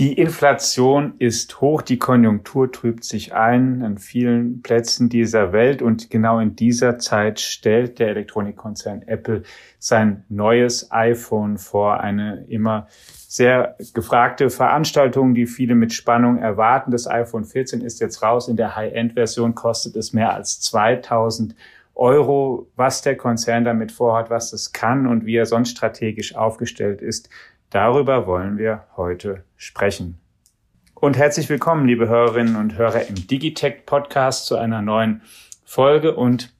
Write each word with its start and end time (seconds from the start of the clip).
Die 0.00 0.14
Inflation 0.14 1.12
ist 1.18 1.60
hoch, 1.60 1.82
die 1.82 1.98
Konjunktur 1.98 2.72
trübt 2.72 3.04
sich 3.04 3.34
ein 3.34 3.82
an 3.82 3.98
vielen 3.98 4.62
Plätzen 4.62 5.10
dieser 5.10 5.52
Welt 5.52 5.82
und 5.82 6.08
genau 6.08 6.38
in 6.38 6.56
dieser 6.56 6.96
Zeit 6.96 7.38
stellt 7.38 7.98
der 7.98 8.08
Elektronikkonzern 8.08 9.02
Apple 9.02 9.42
sein 9.78 10.24
neues 10.30 10.90
iPhone 10.90 11.58
vor, 11.58 12.00
eine 12.00 12.46
immer 12.48 12.86
sehr 13.28 13.76
gefragte 13.92 14.48
Veranstaltung, 14.48 15.34
die 15.34 15.44
viele 15.44 15.74
mit 15.74 15.92
Spannung 15.92 16.38
erwarten. 16.38 16.92
Das 16.92 17.06
iPhone 17.06 17.44
14 17.44 17.82
ist 17.82 18.00
jetzt 18.00 18.22
raus. 18.22 18.48
In 18.48 18.56
der 18.56 18.76
High-End-Version 18.76 19.54
kostet 19.54 19.96
es 19.96 20.14
mehr 20.14 20.32
als 20.32 20.60
2000 20.62 21.54
Euro. 22.00 22.68
Was 22.74 23.02
der 23.02 23.16
Konzern 23.16 23.64
damit 23.64 23.92
vorhat, 23.92 24.30
was 24.30 24.52
es 24.52 24.72
kann 24.72 25.06
und 25.06 25.24
wie 25.24 25.36
er 25.36 25.46
sonst 25.46 25.70
strategisch 25.70 26.34
aufgestellt 26.34 27.00
ist, 27.00 27.28
Darüber 27.70 28.26
wollen 28.26 28.58
wir 28.58 28.86
heute 28.96 29.44
sprechen. 29.56 30.18
Und 30.96 31.16
herzlich 31.16 31.48
willkommen, 31.48 31.86
liebe 31.86 32.08
Hörerinnen 32.08 32.56
und 32.56 32.76
Hörer 32.76 33.06
im 33.06 33.14
Digitech 33.14 33.86
Podcast 33.86 34.46
zu 34.46 34.56
einer 34.56 34.82
neuen 34.82 35.22
Folge 35.64 36.16
und 36.16 36.52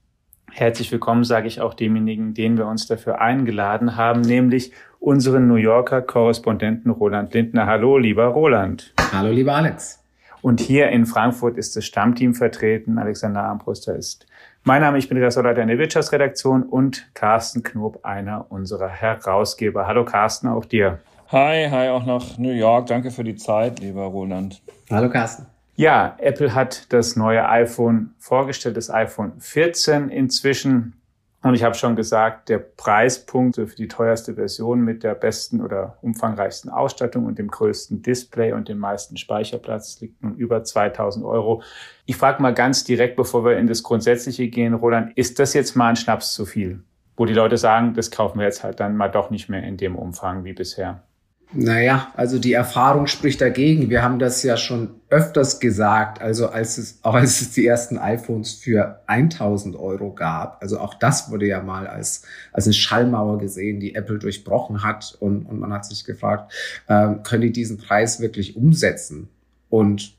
herzlich 0.53 0.93
willkommen 0.93 1.25
sage 1.25 1.49
ich 1.49 1.61
auch 1.61 1.75
demjenigen, 1.75 2.33
den 2.33 2.57
wir 2.57 2.67
uns 2.67 2.87
dafür 2.87 3.21
eingeladen 3.21 3.97
haben, 3.97 4.21
nämlich 4.21 4.71
unseren 5.01 5.49
New 5.49 5.57
Yorker 5.57 6.01
Korrespondenten 6.01 6.93
Roland 6.93 7.35
Lindner. 7.35 7.67
Hallo, 7.67 7.99
lieber 7.99 8.27
Roland. 8.27 8.95
Hallo, 9.13 9.33
lieber 9.33 9.57
Alex. 9.57 10.01
Und 10.43 10.61
hier 10.61 10.91
in 10.91 11.07
Frankfurt 11.07 11.59
ist 11.59 11.75
das 11.75 11.85
Stammteam 11.85 12.35
vertreten. 12.35 12.99
Alexander 12.99 13.43
Armbruster 13.43 13.97
ist 13.97 14.27
mein 14.65 14.83
Name, 14.83 14.99
ich 14.99 15.09
bin 15.09 15.17
Ressortleiter 15.23 15.63
in 15.63 15.69
der 15.69 15.79
Wirtschaftsredaktion 15.79 16.63
und 16.65 17.09
Carsten 17.15 17.63
Knob, 17.63 18.01
einer 18.05 18.47
unserer 18.51 18.89
Herausgeber. 18.89 19.87
Hallo 19.87 20.05
Carsten, 20.05 20.49
auch 20.49 20.65
dir. 20.65 20.99
Hi, 21.33 21.69
hi 21.71 21.89
auch 21.89 22.05
nach 22.05 22.39
New 22.39 22.53
York. 22.53 22.87
Danke 22.87 23.11
für 23.11 23.25
die 23.25 23.37
Zeit, 23.37 23.81
lieber 23.81 24.03
Roland. 24.03 24.61
Hallo 24.91 25.09
Carsten. 25.09 25.47
Ja, 25.77 26.17
Apple 26.19 26.55
hat 26.55 26.93
das 26.93 27.17
neue 27.17 27.49
iPhone 27.49 28.15
vorgestellt, 28.19 28.77
das 28.77 28.91
iPhone 28.91 29.41
14 29.41 30.11
inzwischen. 30.11 31.00
Und 31.43 31.55
ich 31.55 31.63
habe 31.63 31.75
schon 31.75 31.97
gesagt, 31.97 32.51
der 32.51 32.59
Preispunkt 32.59 33.57
für 33.57 33.65
die 33.65 33.89
teuerste 33.89 34.35
Version 34.35 34.83
mit 34.83 35.03
der 35.03 35.15
besten 35.15 35.63
oder 35.63 35.97
umfangreichsten 36.03 36.71
Ausstattung 36.71 37.25
und 37.25 37.39
dem 37.39 37.49
größten 37.49 38.03
Display 38.03 38.53
und 38.53 38.69
dem 38.69 38.79
meisten 38.79 39.17
Speicherplatz 39.17 40.01
liegt 40.01 40.23
nun 40.23 40.37
über 40.37 40.63
2000 40.63 41.25
Euro. 41.25 41.63
Ich 42.05 42.17
frage 42.17 42.43
mal 42.43 42.53
ganz 42.53 42.85
direkt, 42.85 43.17
bevor 43.17 43.45
wir 43.45 43.57
in 43.57 43.67
das 43.67 43.83
Grundsätzliche 43.83 44.49
gehen, 44.49 44.75
Roland, 44.75 45.17
ist 45.17 45.39
das 45.39 45.55
jetzt 45.55 45.77
mal 45.77 45.89
ein 45.89 45.97
Schnaps 45.97 46.35
zu 46.35 46.45
viel? 46.45 46.83
Wo 47.17 47.25
die 47.25 47.35
Leute 47.35 47.57
sagen, 47.57 47.95
das 47.95 48.11
kaufen 48.11 48.39
wir 48.39 48.45
jetzt 48.45 48.63
halt 48.63 48.79
dann 48.79 48.97
mal 48.97 49.09
doch 49.09 49.31
nicht 49.31 49.49
mehr 49.49 49.63
in 49.63 49.79
dem 49.79 49.97
Umfang 49.97 50.45
wie 50.45 50.53
bisher. 50.53 51.05
Naja, 51.53 52.13
also 52.15 52.39
die 52.39 52.53
Erfahrung 52.53 53.09
spricht 53.09 53.41
dagegen. 53.41 53.91
Wir 53.91 54.03
haben 54.03 54.21
das 54.21 54.43
ja 54.45 54.57
schon 54.57 55.01
öfters 55.09 55.59
gesagt, 55.59 56.23
also 56.23 56.49
als 56.49 56.79
es, 56.79 57.01
auch 57.03 57.15
als 57.15 57.41
es 57.41 57.53
die 57.53 57.67
ersten 57.67 57.99
iPhones 57.99 58.55
für 58.55 59.01
1000 59.09 59.75
Euro 59.75 60.13
gab. 60.15 60.63
Also 60.63 60.79
auch 60.79 60.95
das 60.95 61.31
wurde 61.31 61.47
ja 61.47 61.61
mal 61.61 61.89
als, 61.89 62.23
als 62.53 62.67
eine 62.67 62.75
Schallmauer 62.75 63.39
gesehen, 63.39 63.81
die 63.81 63.97
Apple 63.97 64.21
durchbrochen 64.21 64.85
hat. 64.85 65.17
Und, 65.19 65.47
und 65.47 65.59
man 65.59 65.73
hat 65.73 65.85
sich 65.85 66.05
gefragt, 66.05 66.53
äh, 66.87 67.15
können 67.25 67.43
die 67.43 67.53
diesen 67.53 67.79
Preis 67.79 68.21
wirklich 68.21 68.57
umsetzen? 68.57 69.29
Und 69.69 70.15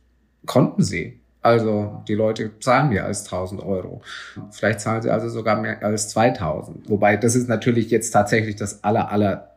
konnten 0.46 0.84
sie. 0.84 1.20
Also 1.42 2.04
die 2.08 2.14
Leute 2.14 2.52
zahlen 2.60 2.90
mehr 2.90 3.06
als 3.06 3.24
1000 3.24 3.64
Euro. 3.64 4.02
Vielleicht 4.52 4.82
zahlen 4.82 5.02
sie 5.02 5.10
also 5.10 5.28
sogar 5.30 5.60
mehr 5.60 5.82
als 5.84 6.10
2000. 6.10 6.90
Wobei 6.90 7.18
das 7.18 7.36
ist 7.36 7.50
natürlich 7.50 7.90
jetzt 7.90 8.12
tatsächlich 8.12 8.58
das 8.58 8.84
aller, 8.84 9.12
aller 9.12 9.51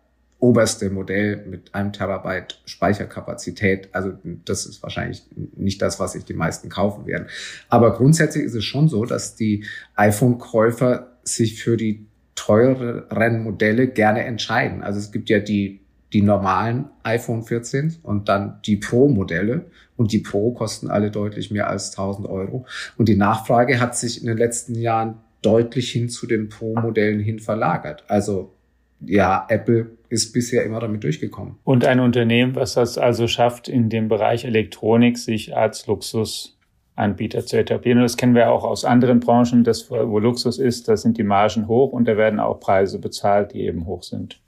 oberste 0.44 0.90
Modell 0.90 1.42
mit 1.46 1.74
einem 1.74 1.94
Terabyte 1.94 2.60
Speicherkapazität. 2.66 3.88
Also 3.92 4.12
das 4.44 4.66
ist 4.66 4.82
wahrscheinlich 4.82 5.22
nicht 5.56 5.80
das, 5.80 5.98
was 5.98 6.12
sich 6.12 6.26
die 6.26 6.34
meisten 6.34 6.68
kaufen 6.68 7.06
werden. 7.06 7.28
Aber 7.70 7.94
grundsätzlich 7.94 8.44
ist 8.44 8.54
es 8.54 8.64
schon 8.64 8.88
so, 8.88 9.06
dass 9.06 9.36
die 9.36 9.64
iPhone-Käufer 9.94 11.16
sich 11.22 11.62
für 11.62 11.78
die 11.78 12.06
teureren 12.34 13.42
Modelle 13.42 13.88
gerne 13.88 14.24
entscheiden. 14.24 14.82
Also 14.82 14.98
es 14.98 15.12
gibt 15.12 15.30
ja 15.30 15.38
die, 15.38 15.80
die 16.12 16.20
normalen 16.20 16.90
iPhone 17.04 17.42
14 17.42 17.96
und 18.02 18.28
dann 18.28 18.60
die 18.66 18.76
Pro-Modelle. 18.76 19.64
Und 19.96 20.12
die 20.12 20.18
Pro 20.18 20.52
kosten 20.52 20.90
alle 20.90 21.10
deutlich 21.10 21.52
mehr 21.52 21.70
als 21.70 21.92
1000 21.92 22.28
Euro. 22.28 22.66
Und 22.98 23.08
die 23.08 23.16
Nachfrage 23.16 23.80
hat 23.80 23.96
sich 23.96 24.20
in 24.20 24.26
den 24.26 24.36
letzten 24.36 24.74
Jahren 24.74 25.14
deutlich 25.40 25.90
hin 25.90 26.10
zu 26.10 26.26
den 26.26 26.50
Pro-Modellen 26.50 27.20
hin 27.20 27.38
verlagert. 27.38 28.04
Also 28.08 28.52
ja, 29.00 29.46
Apple 29.48 29.96
ist 30.08 30.32
bisher 30.32 30.64
immer 30.64 30.80
damit 30.80 31.02
durchgekommen. 31.02 31.56
Und 31.64 31.84
ein 31.84 32.00
Unternehmen, 32.00 32.54
was 32.54 32.74
das 32.74 32.98
also 32.98 33.26
schafft, 33.26 33.68
in 33.68 33.88
dem 33.88 34.08
Bereich 34.08 34.44
Elektronik 34.44 35.18
sich 35.18 35.56
als 35.56 35.86
Luxusanbieter 35.86 37.44
zu 37.44 37.58
etablieren. 37.58 37.98
Und 37.98 38.04
das 38.04 38.16
kennen 38.16 38.34
wir 38.34 38.50
auch 38.50 38.64
aus 38.64 38.84
anderen 38.84 39.20
Branchen, 39.20 39.64
dass 39.64 39.90
wo 39.90 40.18
Luxus 40.18 40.58
ist, 40.58 40.88
da 40.88 40.96
sind 40.96 41.18
die 41.18 41.24
Margen 41.24 41.68
hoch 41.68 41.92
und 41.92 42.06
da 42.06 42.16
werden 42.16 42.40
auch 42.40 42.60
Preise 42.60 42.98
bezahlt, 42.98 43.52
die 43.52 43.62
eben 43.62 43.86
hoch 43.86 44.02
sind. 44.02 44.40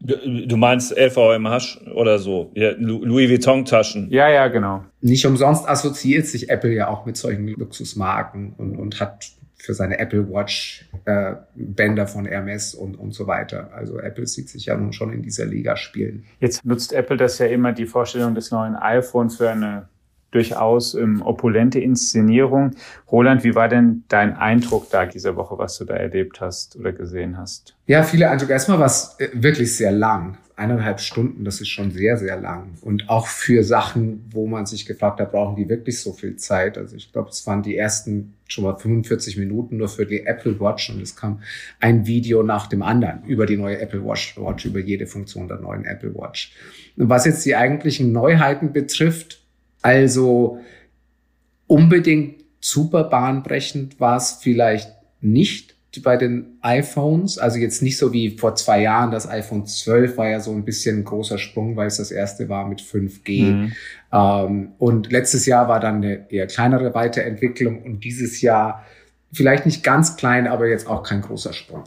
Du 0.00 0.56
meinst 0.58 0.94
LVMH 0.94 1.92
oder 1.94 2.18
so, 2.18 2.50
ja, 2.54 2.72
Louis 2.76 3.30
Vuitton 3.30 3.64
Taschen. 3.64 4.10
Ja, 4.10 4.28
ja, 4.28 4.48
genau. 4.48 4.84
Nicht 5.00 5.24
umsonst 5.24 5.66
assoziiert 5.66 6.26
sich 6.26 6.50
Apple 6.50 6.74
ja 6.74 6.88
auch 6.88 7.06
mit 7.06 7.16
solchen 7.16 7.48
Luxusmarken 7.48 8.52
und, 8.58 8.76
und 8.76 9.00
hat 9.00 9.32
für 9.64 9.74
seine 9.74 9.98
Apple 9.98 10.28
Watch 10.30 10.88
äh, 11.04 11.34
Bänder 11.54 12.06
von 12.06 12.26
Hermes 12.26 12.74
und, 12.74 12.96
und 12.96 13.12
so 13.12 13.26
weiter. 13.26 13.70
Also 13.74 13.98
Apple 13.98 14.26
sieht 14.26 14.48
sich 14.48 14.66
ja 14.66 14.76
nun 14.76 14.92
schon 14.92 15.12
in 15.12 15.22
dieser 15.22 15.46
Liga 15.46 15.76
spielen. 15.76 16.24
Jetzt 16.40 16.64
nutzt 16.64 16.92
Apple 16.92 17.16
das 17.16 17.38
ja 17.38 17.46
immer 17.46 17.72
die 17.72 17.86
Vorstellung 17.86 18.34
des 18.34 18.50
neuen 18.50 18.76
iPhone 18.76 19.30
für 19.30 19.50
eine 19.50 19.88
durchaus 20.34 20.94
ähm, 20.94 21.22
opulente 21.22 21.78
Inszenierung. 21.78 22.72
Roland, 23.10 23.44
wie 23.44 23.54
war 23.54 23.68
denn 23.68 24.04
dein 24.08 24.36
Eindruck 24.36 24.90
da 24.90 25.06
diese 25.06 25.36
Woche, 25.36 25.56
was 25.58 25.78
du 25.78 25.84
da 25.84 25.94
erlebt 25.94 26.40
hast 26.40 26.76
oder 26.76 26.92
gesehen 26.92 27.38
hast? 27.38 27.76
Ja, 27.86 28.02
viele 28.02 28.28
Eindrücke. 28.28 28.52
Erstmal 28.52 28.80
war 28.80 28.86
es 28.86 29.14
äh, 29.18 29.28
wirklich 29.32 29.76
sehr 29.76 29.92
lang. 29.92 30.38
Eineinhalb 30.56 31.00
Stunden, 31.00 31.44
das 31.44 31.60
ist 31.60 31.68
schon 31.68 31.90
sehr, 31.90 32.16
sehr 32.16 32.40
lang. 32.40 32.74
Und 32.80 33.08
auch 33.08 33.26
für 33.26 33.64
Sachen, 33.64 34.24
wo 34.30 34.46
man 34.46 34.66
sich 34.66 34.86
gefragt 34.86 35.18
hat, 35.18 35.32
brauchen 35.32 35.56
die 35.56 35.68
wirklich 35.68 36.00
so 36.00 36.12
viel 36.12 36.36
Zeit? 36.36 36.78
Also 36.78 36.94
ich 36.94 37.12
glaube, 37.12 37.30
es 37.30 37.44
waren 37.46 37.62
die 37.62 37.76
ersten 37.76 38.34
schon 38.46 38.64
mal 38.64 38.76
45 38.76 39.36
Minuten 39.36 39.78
nur 39.78 39.88
für 39.88 40.06
die 40.06 40.26
Apple 40.26 40.60
Watch 40.60 40.90
und 40.90 41.02
es 41.02 41.16
kam 41.16 41.42
ein 41.80 42.06
Video 42.06 42.42
nach 42.42 42.68
dem 42.68 42.82
anderen 42.82 43.24
über 43.24 43.46
die 43.46 43.56
neue 43.56 43.80
Apple 43.80 44.04
Watch, 44.04 44.36
Watch 44.36 44.64
über 44.64 44.78
jede 44.78 45.06
Funktion 45.06 45.48
der 45.48 45.58
neuen 45.58 45.84
Apple 45.84 46.14
Watch. 46.14 46.54
Und 46.96 47.08
was 47.08 47.24
jetzt 47.24 47.44
die 47.44 47.56
eigentlichen 47.56 48.12
Neuheiten 48.12 48.72
betrifft, 48.72 49.42
also 49.82 50.60
unbedingt 51.66 52.44
super 52.60 53.04
bahnbrechend 53.04 53.98
war 53.98 54.16
es 54.16 54.38
vielleicht 54.40 54.92
nicht 55.20 55.73
bei 56.02 56.16
den 56.16 56.58
iPhones. 56.62 57.38
Also 57.38 57.58
jetzt 57.58 57.82
nicht 57.82 57.98
so 57.98 58.12
wie 58.12 58.30
vor 58.30 58.54
zwei 58.56 58.82
Jahren. 58.82 59.10
Das 59.10 59.28
iPhone 59.28 59.66
12 59.66 60.16
war 60.16 60.28
ja 60.28 60.40
so 60.40 60.52
ein 60.52 60.64
bisschen 60.64 61.00
ein 61.00 61.04
großer 61.04 61.38
Sprung, 61.38 61.76
weil 61.76 61.86
es 61.86 61.98
das 61.98 62.10
erste 62.10 62.48
war 62.48 62.66
mit 62.66 62.80
5G. 62.80 63.52
Mhm. 63.52 63.72
Ähm, 64.12 64.72
und 64.78 65.12
letztes 65.12 65.46
Jahr 65.46 65.68
war 65.68 65.80
dann 65.80 65.96
eine 65.96 66.30
eher 66.30 66.46
kleinere 66.46 66.94
Weiterentwicklung 66.94 67.82
und 67.82 68.04
dieses 68.04 68.40
Jahr 68.40 68.84
vielleicht 69.32 69.66
nicht 69.66 69.82
ganz 69.82 70.16
klein, 70.16 70.46
aber 70.46 70.68
jetzt 70.68 70.86
auch 70.86 71.02
kein 71.02 71.20
großer 71.20 71.52
Sprung. 71.52 71.84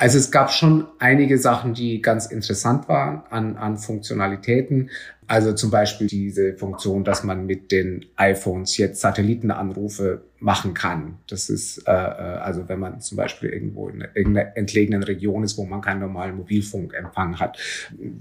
Also 0.00 0.16
es 0.16 0.30
gab 0.30 0.50
schon 0.50 0.86
einige 0.98 1.36
Sachen, 1.36 1.74
die 1.74 2.00
ganz 2.00 2.24
interessant 2.24 2.88
waren 2.88 3.22
an, 3.28 3.56
an 3.56 3.76
Funktionalitäten. 3.76 4.88
Also 5.26 5.52
zum 5.52 5.70
Beispiel 5.70 6.06
diese 6.06 6.54
Funktion, 6.54 7.04
dass 7.04 7.22
man 7.22 7.44
mit 7.44 7.70
den 7.70 8.06
iPhones 8.16 8.78
jetzt 8.78 9.02
Satellitenanrufe 9.02 10.22
machen 10.40 10.72
kann. 10.72 11.18
Das 11.28 11.50
ist, 11.50 11.86
äh, 11.86 11.92
äh, 11.92 11.94
also 11.94 12.68
wenn 12.68 12.78
man 12.78 13.00
zum 13.00 13.16
Beispiel 13.16 13.50
irgendwo 13.50 13.88
in 13.88 14.00
irgendeiner 14.14 14.56
entlegenen 14.56 15.02
Region 15.02 15.44
ist, 15.44 15.58
wo 15.58 15.66
man 15.66 15.82
keinen 15.82 16.00
normalen 16.00 16.36
Mobilfunkempfang 16.36 17.38
hat. 17.38 17.58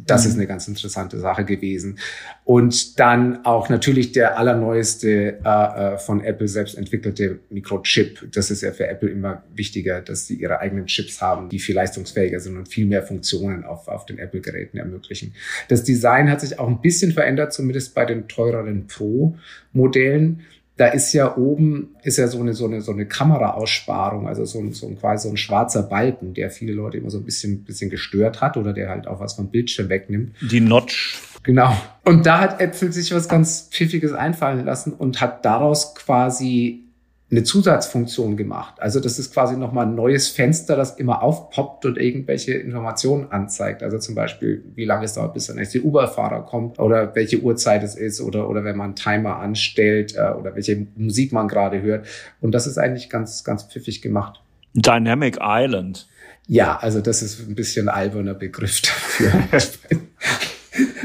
Das 0.05 0.23
mhm. 0.23 0.29
ist 0.29 0.35
eine 0.35 0.47
ganz 0.47 0.67
interessante 0.67 1.17
Sache 1.17 1.45
gewesen. 1.45 1.97
Und 2.43 2.99
dann 2.99 3.45
auch 3.45 3.69
natürlich 3.69 4.11
der 4.11 4.37
allerneueste 4.37 5.39
äh, 5.43 5.93
äh, 5.93 5.97
von 5.97 6.21
Apple 6.21 6.49
selbst 6.49 6.77
entwickelte 6.77 7.39
Mikrochip. 7.49 8.29
Das 8.33 8.51
ist 8.51 8.61
ja 8.61 8.73
für 8.73 8.87
Apple 8.87 9.09
immer 9.09 9.43
wichtiger, 9.55 10.01
dass 10.01 10.27
sie 10.27 10.35
ihre 10.35 10.59
eigenen 10.59 10.87
Chips 10.87 11.21
haben, 11.21 11.47
die 11.47 11.59
viel 11.59 11.75
leistungsfähiger 11.75 12.41
sind 12.41 12.57
und 12.57 12.67
viel 12.67 12.85
mehr 12.85 13.03
Funktionen 13.03 13.63
auf, 13.63 13.87
auf 13.87 14.05
den 14.05 14.19
Apple-Geräten 14.19 14.77
ermöglichen. 14.77 15.33
Das 15.69 15.85
Design 15.85 16.29
hat 16.29 16.41
sich 16.41 16.59
auch 16.59 16.67
ein 16.67 16.81
bisschen 16.81 17.13
verändert, 17.13 17.53
zumindest 17.53 17.95
bei 17.95 18.03
den 18.03 18.27
teureren 18.27 18.87
Pro-Modellen 18.87 20.41
da 20.79 20.87
ist 20.87 21.11
ja 21.11 21.35
oben, 21.35 21.97
ist 22.03 22.17
ja 22.17 22.29
so 22.29 22.39
eine, 22.39 22.53
so 22.53 22.65
eine, 22.65 22.79
so 22.79 22.93
eine 22.93 23.05
Kameraaussparung, 23.05 24.29
also 24.29 24.45
so 24.45 24.59
ein, 24.59 24.71
so 24.71 24.87
ein 24.87 24.97
quasi 24.97 25.27
so 25.27 25.33
ein 25.33 25.35
schwarzer 25.35 25.83
Balken, 25.83 26.33
der 26.33 26.49
viele 26.51 26.71
Leute 26.71 26.97
immer 26.97 27.09
so 27.09 27.17
ein 27.17 27.25
bisschen, 27.25 27.65
bisschen 27.65 27.89
gestört 27.89 28.39
hat 28.39 28.55
oder 28.55 28.71
der 28.71 28.87
halt 28.87 29.05
auch 29.05 29.19
was 29.19 29.33
vom 29.33 29.51
Bildschirm 29.51 29.89
wegnimmt. 29.89 30.35
Die 30.39 30.61
Notch. 30.61 31.19
Genau. 31.43 31.75
Und 32.05 32.25
da 32.25 32.39
hat 32.39 32.61
Äpfel 32.61 32.93
sich 32.93 33.13
was 33.13 33.27
ganz 33.27 33.67
Pfiffiges 33.69 34.13
einfallen 34.13 34.63
lassen 34.65 34.93
und 34.93 35.19
hat 35.19 35.43
daraus 35.43 35.95
quasi 35.95 36.88
eine 37.31 37.43
Zusatzfunktion 37.43 38.37
gemacht. 38.37 38.75
Also 38.79 38.99
das 38.99 39.19
ist 39.19 39.31
quasi 39.33 39.55
nochmal 39.55 39.85
ein 39.85 39.93
neues 39.93 40.29
Fenster, 40.29 40.75
das 40.75 40.97
immer 40.97 41.21
aufpoppt 41.21 41.85
und 41.85 41.97
irgendwelche 41.97 42.53
Informationen 42.53 43.31
anzeigt. 43.31 43.83
Also 43.83 43.99
zum 43.99 44.15
Beispiel, 44.15 44.63
wie 44.73 44.85
lange 44.85 45.05
es 45.05 45.13
dauert, 45.13 45.35
bis 45.35 45.45
der 45.45 45.55
nächste 45.55 45.81
Uber-Fahrer 45.83 46.41
kommt 46.45 46.79
oder 46.79 47.13
welche 47.15 47.39
Uhrzeit 47.39 47.83
es 47.83 47.95
ist 47.95 48.19
oder, 48.19 48.49
oder 48.49 48.63
wenn 48.63 48.75
man 48.75 48.85
einen 48.87 48.95
Timer 48.95 49.37
anstellt 49.37 50.15
äh, 50.15 50.31
oder 50.31 50.55
welche 50.55 50.87
Musik 50.95 51.31
man 51.31 51.47
gerade 51.47 51.81
hört. 51.83 52.07
Und 52.41 52.53
das 52.53 52.65
ist 52.65 52.79
eigentlich 52.79 53.09
ganz, 53.09 53.43
ganz 53.43 53.63
pfiffig 53.63 54.01
gemacht. 54.01 54.41
Dynamic 54.73 55.37
Island. 55.39 56.07
Ja, 56.47 56.77
also 56.77 56.99
das 56.99 57.21
ist 57.21 57.47
ein 57.47 57.53
bisschen 57.53 57.89
ein 57.89 57.95
alberner 57.95 58.33
Begriff 58.33 58.81
dafür. 58.81 59.31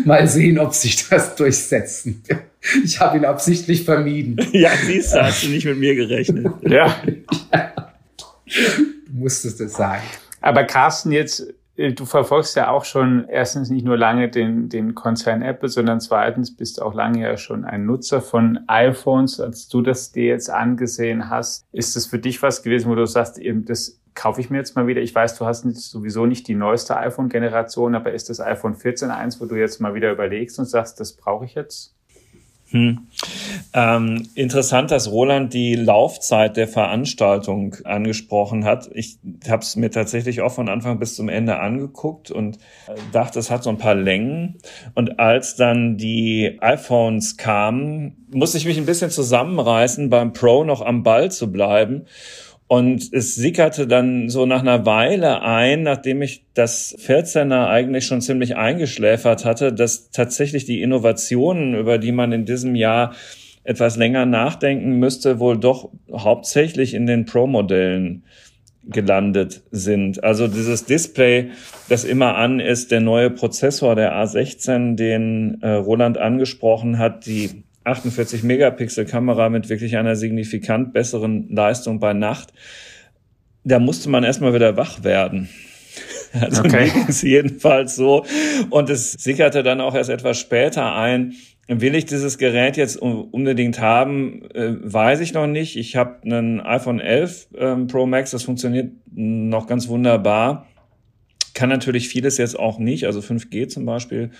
Mal 0.04 0.26
sehen, 0.26 0.58
ob 0.58 0.74
sich 0.74 1.08
das 1.08 1.34
durchsetzen. 1.36 2.22
Ich 2.84 3.00
habe 3.00 3.18
ihn 3.18 3.24
absichtlich 3.24 3.84
vermieden. 3.84 4.36
Ja, 4.52 4.70
siehst 4.84 5.14
du, 5.14 5.22
hast 5.22 5.44
du 5.44 5.48
nicht 5.48 5.64
mit 5.66 5.78
mir 5.78 5.94
gerechnet. 5.94 6.46
Ja. 6.62 6.96
Du 8.46 9.12
musstest 9.12 9.60
es 9.60 9.74
sagen. 9.74 10.02
Aber 10.40 10.64
Carsten, 10.64 11.12
jetzt, 11.12 11.46
du 11.76 12.04
verfolgst 12.04 12.56
ja 12.56 12.70
auch 12.70 12.84
schon 12.84 13.26
erstens 13.28 13.68
nicht 13.68 13.84
nur 13.84 13.96
lange 13.96 14.28
den, 14.28 14.68
den 14.68 14.94
Konzern 14.94 15.42
Apple, 15.42 15.68
sondern 15.68 16.00
zweitens 16.00 16.56
bist 16.56 16.80
auch 16.80 16.94
lange 16.94 17.22
ja 17.22 17.36
schon 17.36 17.64
ein 17.64 17.84
Nutzer 17.84 18.20
von 18.20 18.60
iPhones. 18.68 19.40
Als 19.40 19.68
du 19.68 19.82
das 19.82 20.12
dir 20.12 20.26
jetzt 20.26 20.50
angesehen 20.50 21.30
hast, 21.30 21.66
ist 21.72 21.96
das 21.96 22.06
für 22.06 22.18
dich 22.18 22.42
was 22.42 22.62
gewesen, 22.62 22.90
wo 22.90 22.94
du 22.94 23.06
sagst, 23.06 23.38
eben 23.38 23.64
das 23.64 24.00
kaufe 24.14 24.40
ich 24.40 24.50
mir 24.50 24.58
jetzt 24.58 24.76
mal 24.76 24.86
wieder. 24.86 25.00
Ich 25.00 25.14
weiß, 25.14 25.36
du 25.36 25.44
hast 25.44 25.64
sowieso 25.64 26.26
nicht 26.26 26.46
die 26.46 26.54
neueste 26.54 26.96
iPhone-Generation, 26.96 27.96
aber 27.96 28.12
ist 28.12 28.30
das 28.30 28.40
iPhone 28.40 28.76
14 28.76 29.10
eins, 29.10 29.40
wo 29.40 29.46
du 29.46 29.56
jetzt 29.56 29.80
mal 29.80 29.94
wieder 29.94 30.12
überlegst 30.12 30.58
und 30.60 30.66
sagst, 30.66 31.00
das 31.00 31.14
brauche 31.14 31.44
ich 31.44 31.54
jetzt? 31.54 31.96
Hm. 32.74 33.06
Ähm, 33.72 34.28
interessant, 34.34 34.90
dass 34.90 35.08
Roland 35.08 35.54
die 35.54 35.76
Laufzeit 35.76 36.56
der 36.56 36.66
Veranstaltung 36.66 37.76
angesprochen 37.84 38.64
hat. 38.64 38.90
Ich 38.92 39.18
habe 39.48 39.62
es 39.62 39.76
mir 39.76 39.92
tatsächlich 39.92 40.40
auch 40.40 40.50
von 40.50 40.68
Anfang 40.68 40.98
bis 40.98 41.14
zum 41.14 41.28
Ende 41.28 41.60
angeguckt 41.60 42.32
und 42.32 42.58
dachte, 43.12 43.38
es 43.38 43.48
hat 43.52 43.62
so 43.62 43.70
ein 43.70 43.78
paar 43.78 43.94
Längen. 43.94 44.56
Und 44.96 45.20
als 45.20 45.54
dann 45.54 45.98
die 45.98 46.58
iPhones 46.60 47.36
kamen, 47.36 48.26
musste 48.32 48.58
ich 48.58 48.66
mich 48.66 48.76
ein 48.76 48.86
bisschen 48.86 49.10
zusammenreißen, 49.10 50.10
beim 50.10 50.32
Pro 50.32 50.64
noch 50.64 50.80
am 50.80 51.04
Ball 51.04 51.30
zu 51.30 51.52
bleiben 51.52 52.06
und 52.66 53.12
es 53.12 53.34
sickerte 53.34 53.86
dann 53.86 54.28
so 54.28 54.46
nach 54.46 54.60
einer 54.60 54.86
Weile 54.86 55.42
ein, 55.42 55.82
nachdem 55.82 56.22
ich 56.22 56.44
das 56.54 56.96
14er 56.98 57.68
eigentlich 57.68 58.06
schon 58.06 58.22
ziemlich 58.22 58.56
eingeschläfert 58.56 59.44
hatte, 59.44 59.72
dass 59.72 60.10
tatsächlich 60.10 60.64
die 60.64 60.80
Innovationen, 60.80 61.74
über 61.74 61.98
die 61.98 62.12
man 62.12 62.32
in 62.32 62.46
diesem 62.46 62.74
Jahr 62.74 63.14
etwas 63.64 63.96
länger 63.96 64.26
nachdenken 64.26 64.98
müsste, 64.98 65.40
wohl 65.40 65.58
doch 65.58 65.90
hauptsächlich 66.10 66.94
in 66.94 67.06
den 67.06 67.26
Pro-Modellen 67.26 68.24
gelandet 68.86 69.62
sind. 69.70 70.22
Also 70.22 70.48
dieses 70.48 70.84
Display, 70.84 71.50
das 71.88 72.04
immer 72.04 72.36
an 72.36 72.60
ist, 72.60 72.90
der 72.90 73.00
neue 73.00 73.30
Prozessor, 73.30 73.94
der 73.94 74.14
A16, 74.14 74.96
den 74.96 75.58
äh, 75.62 75.70
Roland 75.70 76.18
angesprochen 76.18 76.98
hat, 76.98 77.26
die 77.26 77.64
48 77.84 78.42
Megapixel 78.42 79.04
Kamera 79.04 79.48
mit 79.50 79.68
wirklich 79.68 79.96
einer 79.96 80.16
signifikant 80.16 80.92
besseren 80.92 81.48
Leistung 81.50 82.00
bei 82.00 82.14
Nacht. 82.14 82.52
Da 83.62 83.78
musste 83.78 84.08
man 84.10 84.24
erstmal 84.24 84.54
wieder 84.54 84.76
wach 84.76 85.04
werden. 85.04 85.48
Also 86.40 86.64
okay. 86.64 86.90
ist 87.06 87.22
jedenfalls 87.22 87.94
so. 87.94 88.26
Und 88.70 88.90
es 88.90 89.12
sickerte 89.12 89.62
dann 89.62 89.80
auch 89.80 89.94
erst 89.94 90.10
etwas 90.10 90.36
später 90.40 90.96
ein. 90.96 91.34
Will 91.68 91.94
ich 91.94 92.06
dieses 92.06 92.38
Gerät 92.38 92.76
jetzt 92.76 92.96
unbedingt 92.96 93.78
haben, 93.78 94.42
äh, 94.50 94.74
weiß 94.80 95.20
ich 95.20 95.32
noch 95.32 95.46
nicht. 95.46 95.76
Ich 95.76 95.94
habe 95.94 96.16
einen 96.24 96.60
iPhone 96.60 96.98
11 96.98 97.46
ähm, 97.56 97.86
Pro 97.86 98.04
Max, 98.06 98.32
das 98.32 98.42
funktioniert 98.42 98.90
noch 99.14 99.68
ganz 99.68 99.86
wunderbar. 99.86 100.66
Kann 101.54 101.68
natürlich 101.68 102.08
vieles 102.08 102.36
jetzt 102.36 102.58
auch 102.58 102.80
nicht, 102.80 103.06
also 103.06 103.20
5G 103.20 103.68
zum 103.68 103.86
Beispiel 103.86 104.30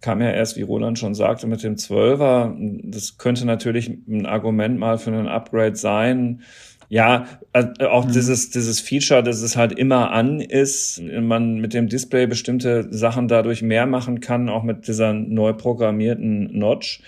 kam 0.00 0.20
ja 0.20 0.30
erst, 0.30 0.56
wie 0.56 0.62
Roland 0.62 0.98
schon 0.98 1.14
sagte, 1.14 1.46
mit 1.46 1.62
dem 1.62 1.76
12er. 1.76 2.54
Das 2.84 3.18
könnte 3.18 3.44
natürlich 3.46 3.88
ein 3.88 4.26
Argument 4.26 4.78
mal 4.78 4.98
für 4.98 5.10
einen 5.10 5.28
Upgrade 5.28 5.76
sein. 5.76 6.42
Ja, 6.90 7.26
äh, 7.52 7.84
auch 7.84 8.06
mhm. 8.06 8.12
dieses, 8.12 8.50
dieses 8.50 8.80
Feature, 8.80 9.22
dass 9.22 9.42
es 9.42 9.56
halt 9.56 9.72
immer 9.72 10.10
an 10.10 10.40
ist, 10.40 11.02
man 11.02 11.56
mit 11.58 11.74
dem 11.74 11.88
Display 11.88 12.26
bestimmte 12.26 12.88
Sachen 12.90 13.28
dadurch 13.28 13.60
mehr 13.60 13.86
machen 13.86 14.20
kann, 14.20 14.48
auch 14.48 14.62
mit 14.62 14.88
dieser 14.88 15.12
neu 15.12 15.52
programmierten 15.52 16.58
Notch. 16.58 17.02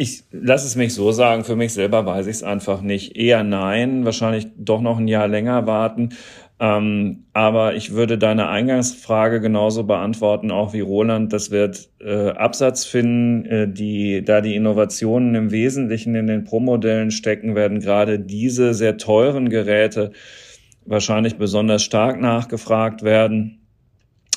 Ich 0.00 0.22
lasse 0.30 0.66
es 0.66 0.76
mich 0.76 0.94
so 0.94 1.10
sagen, 1.10 1.42
für 1.42 1.56
mich 1.56 1.72
selber 1.72 2.06
weiß 2.06 2.28
ich 2.28 2.36
es 2.36 2.42
einfach 2.44 2.82
nicht. 2.82 3.16
Eher 3.16 3.42
nein, 3.42 4.04
wahrscheinlich 4.04 4.46
doch 4.56 4.80
noch 4.80 4.98
ein 4.98 5.08
Jahr 5.08 5.26
länger 5.26 5.66
warten. 5.66 6.10
Ähm, 6.60 7.24
aber 7.32 7.74
ich 7.74 7.92
würde 7.92 8.16
deine 8.16 8.48
Eingangsfrage 8.48 9.40
genauso 9.40 9.84
beantworten, 9.84 10.50
auch 10.50 10.72
wie 10.72 10.80
Roland. 10.80 11.32
Das 11.32 11.50
wird 11.50 11.88
äh, 12.00 12.30
Absatz 12.30 12.84
finden, 12.84 13.44
äh, 13.46 13.68
die, 13.68 14.24
da 14.24 14.40
die 14.40 14.56
Innovationen 14.56 15.34
im 15.34 15.50
Wesentlichen 15.50 16.14
in 16.14 16.26
den 16.26 16.44
Pro-Modellen 16.44 17.10
stecken, 17.10 17.54
werden 17.54 17.80
gerade 17.80 18.18
diese 18.18 18.74
sehr 18.74 18.98
teuren 18.98 19.50
Geräte 19.50 20.12
wahrscheinlich 20.84 21.36
besonders 21.36 21.82
stark 21.82 22.20
nachgefragt 22.20 23.02
werden. 23.02 23.66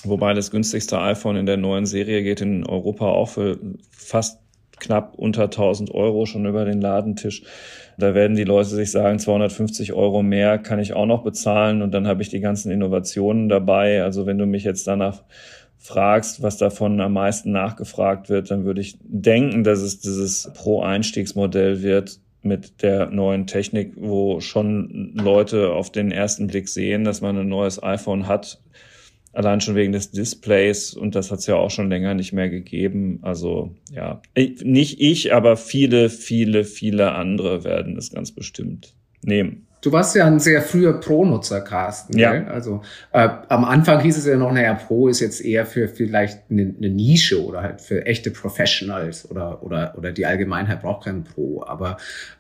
Wobei 0.04 0.34
das 0.34 0.52
günstigste 0.52 1.00
iPhone 1.00 1.36
in 1.36 1.46
der 1.46 1.58
neuen 1.58 1.86
Serie 1.86 2.24
geht 2.24 2.42
in 2.42 2.66
Europa 2.66 3.06
auch 3.06 3.30
für 3.30 3.60
fast 3.92 4.40
knapp 4.81 5.16
unter 5.16 5.44
1000 5.44 5.94
Euro 5.94 6.25
schon 6.25 6.45
über 6.45 6.66
den 6.66 6.81
Ladentisch. 6.81 7.44
Da 7.98 8.13
werden 8.13 8.36
die 8.36 8.44
Leute 8.44 8.69
sich 8.69 8.92
sagen, 8.92 9.19
250 9.19 9.94
Euro 9.94 10.24
mehr 10.24 10.57
kann 10.57 10.80
ich 10.80 10.94
auch 10.94 11.06
noch 11.06 11.24
bezahlen 11.24 11.81
und 11.81 11.94
dann 11.94 12.07
habe 12.07 12.22
ich 12.22 12.30
die 12.30 12.42
ganzen 12.42 12.72
Innovationen 12.72 13.48
dabei. 13.48 14.04
Also 14.04 14.25
wenn 14.25 14.38
du 14.38 14.45
mich 14.45 14.63
jetzt 14.63 14.88
danach 14.88 15.24
fragst, 15.78 16.42
was 16.44 16.57
davon 16.57 17.00
am 17.00 17.13
meisten 17.13 17.51
nachgefragt 17.51 18.30
wird, 18.30 18.51
dann 18.51 18.66
würde 18.66 18.81
ich 18.81 18.98
denken, 19.01 19.63
dass 19.63 19.81
es 19.81 20.00
dieses 20.00 20.51
Pro-Einstiegsmodell 20.54 21.81
wird 21.81 22.19
mit 22.44 22.81
der 22.81 23.07
neuen 23.07 23.45
Technik, 23.48 23.94
wo 23.98 24.39
schon 24.39 25.13
Leute 25.16 25.72
auf 25.72 25.92
den 25.92 26.12
ersten 26.12 26.48
Blick 26.48 26.69
sehen, 26.69 27.04
dass 27.04 27.22
man 27.22 27.38
ein 27.38 27.48
neues 27.48 27.81
iPhone 27.81 28.27
hat, 28.27 28.61
Allein 29.33 29.62
schon 29.62 29.75
wegen 29.75 29.94
des 29.94 30.12
Displays 30.12 30.94
und 30.94 31.16
das 31.16 31.31
hat 31.31 31.39
es 31.39 31.48
ja 31.48 31.56
auch 31.56 31.72
schon 31.72 31.89
länger 31.89 32.13
nicht 32.13 32.33
mehr 32.33 32.50
gegeben. 32.50 33.19
Also 33.22 33.75
ja, 33.92 34.22
nicht 34.36 35.00
ich, 35.00 35.33
aber 35.33 35.56
viele, 35.56 36.10
viele, 36.10 36.66
viele 36.66 37.13
andere 37.13 37.63
werden 37.63 37.98
es 37.98 38.12
ganz 38.12 38.31
bestimmt 38.33 38.94
nehmen. 39.24 39.68
Du 39.81 39.92
warst 39.92 40.16
ja 40.16 40.28
ein 40.28 40.39
sehr 40.39 40.62
früher 40.62 41.00
Pro-Nutzer, 41.00 41.62
Carsten. 41.62 42.18
Ja. 42.18 42.33
Gell? 42.33 42.48
Also 42.50 42.81
äh, 43.13 43.28
am 43.50 43.66
Anfang 43.66 44.00
hieß 44.01 44.16
es 44.16 44.28
ja 44.28 44.38
noch, 44.38 44.51
naja, 44.51 44.75
Pro 44.75 45.07
ist 45.07 45.22
jetzt 45.22 45.44
eher 45.44 45.66
für 45.66 45.88
vielleicht 45.88 46.51
eine, 46.51 46.74
eine 46.77 46.89
Nische 46.89 47.44
oder 47.44 47.63
halt 47.63 47.82
für 47.82 48.05
echte 48.05 48.29
Professionals 48.29 49.29
oder 49.29 49.63
oder 49.63 49.96
oder 49.98 50.12
die 50.12 50.27
Allgemeinheit 50.27 50.82
braucht 50.82 51.05
keinen 51.05 51.24
Pro. 51.24 51.63
Aber 51.65 51.98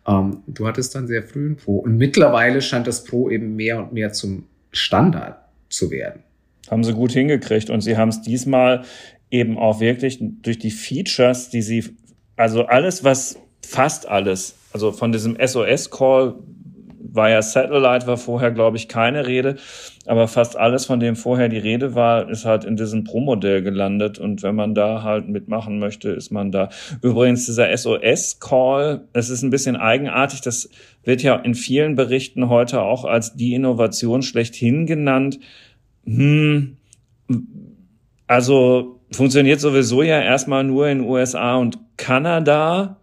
ähm, 0.07 0.43
du 0.45 0.67
hattest 0.67 0.93
dann 0.93 1.07
sehr 1.07 1.23
früh 1.23 1.49
ein 1.49 1.55
Pro 1.55 1.77
und 1.77 1.97
mittlerweile 1.97 2.61
scheint 2.61 2.85
das 2.85 3.03
Pro 3.03 3.29
eben 3.29 3.55
mehr 3.55 3.79
und 3.79 3.91
mehr 3.91 4.13
zum 4.13 4.45
Standard 4.71 5.39
zu 5.69 5.89
werden 5.89 6.21
haben 6.71 6.83
sie 6.83 6.93
gut 6.93 7.11
hingekriegt. 7.11 7.69
Und 7.69 7.81
sie 7.81 7.97
haben 7.97 8.09
es 8.09 8.21
diesmal 8.21 8.83
eben 9.29 9.59
auch 9.59 9.79
wirklich 9.79 10.17
durch 10.21 10.57
die 10.57 10.71
Features, 10.71 11.49
die 11.49 11.61
sie, 11.61 11.83
also 12.37 12.65
alles, 12.65 13.03
was 13.03 13.37
fast 13.61 14.07
alles, 14.07 14.55
also 14.73 14.91
von 14.91 15.11
diesem 15.11 15.37
SOS-Call 15.39 16.35
war 17.13 17.29
ja 17.29 17.41
Satellite, 17.41 18.07
war 18.07 18.15
vorher, 18.15 18.51
glaube 18.51 18.77
ich, 18.77 18.87
keine 18.87 19.27
Rede, 19.27 19.57
aber 20.05 20.29
fast 20.29 20.57
alles, 20.57 20.85
von 20.85 21.01
dem 21.01 21.17
vorher 21.17 21.49
die 21.49 21.57
Rede 21.57 21.93
war, 21.93 22.29
ist 22.29 22.45
halt 22.45 22.63
in 22.63 22.77
diesem 22.77 23.03
Pro-Modell 23.03 23.61
gelandet. 23.61 24.17
Und 24.17 24.43
wenn 24.43 24.55
man 24.55 24.73
da 24.73 25.03
halt 25.03 25.27
mitmachen 25.27 25.77
möchte, 25.77 26.09
ist 26.09 26.31
man 26.31 26.51
da. 26.51 26.69
Übrigens, 27.01 27.45
dieser 27.45 27.75
SOS-Call, 27.75 29.07
es 29.13 29.29
ist 29.29 29.41
ein 29.41 29.49
bisschen 29.49 29.75
eigenartig, 29.75 30.39
das 30.41 30.69
wird 31.03 31.21
ja 31.21 31.35
in 31.35 31.53
vielen 31.53 31.95
Berichten 31.95 32.47
heute 32.47 32.81
auch 32.81 33.03
als 33.03 33.35
die 33.35 33.53
Innovation 33.53 34.21
schlechthin 34.21 34.85
genannt, 34.85 35.39
hm, 36.05 36.77
also 38.27 38.99
funktioniert 39.11 39.59
sowieso 39.59 40.03
ja 40.03 40.21
erstmal 40.21 40.63
nur 40.63 40.87
in 40.87 41.01
USA 41.01 41.55
und 41.55 41.77
Kanada, 41.97 42.97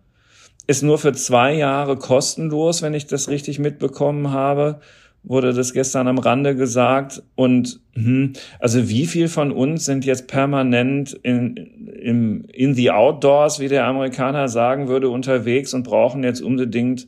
ist 0.67 0.83
nur 0.83 0.99
für 0.99 1.12
zwei 1.12 1.55
Jahre 1.55 1.97
kostenlos, 1.97 2.83
wenn 2.83 2.95
ich 2.95 3.07
das 3.07 3.28
richtig 3.28 3.59
mitbekommen 3.59 4.31
habe, 4.33 4.81
wurde 5.23 5.52
das 5.52 5.73
gestern 5.73 6.09
am 6.09 6.19
Rande 6.19 6.55
gesagt. 6.55 7.23
Und 7.35 7.81
hm, 7.95 8.35
also 8.61 8.88
wie 8.88 9.07
viel 9.07 9.28
von 9.28 9.50
uns 9.50 9.87
sind 9.87 10.05
jetzt 10.05 10.28
permanent 10.28 11.12
in, 11.23 11.57
in, 11.57 12.45
in 12.45 12.75
the 12.75 12.90
outdoors, 12.90 13.61
wie 13.61 13.69
der 13.69 13.87
Amerikaner 13.87 14.49
sagen 14.49 14.88
würde, 14.88 15.09
unterwegs 15.09 15.73
und 15.73 15.85
brauchen 15.85 16.23
jetzt 16.23 16.43
unbedingt 16.43 17.07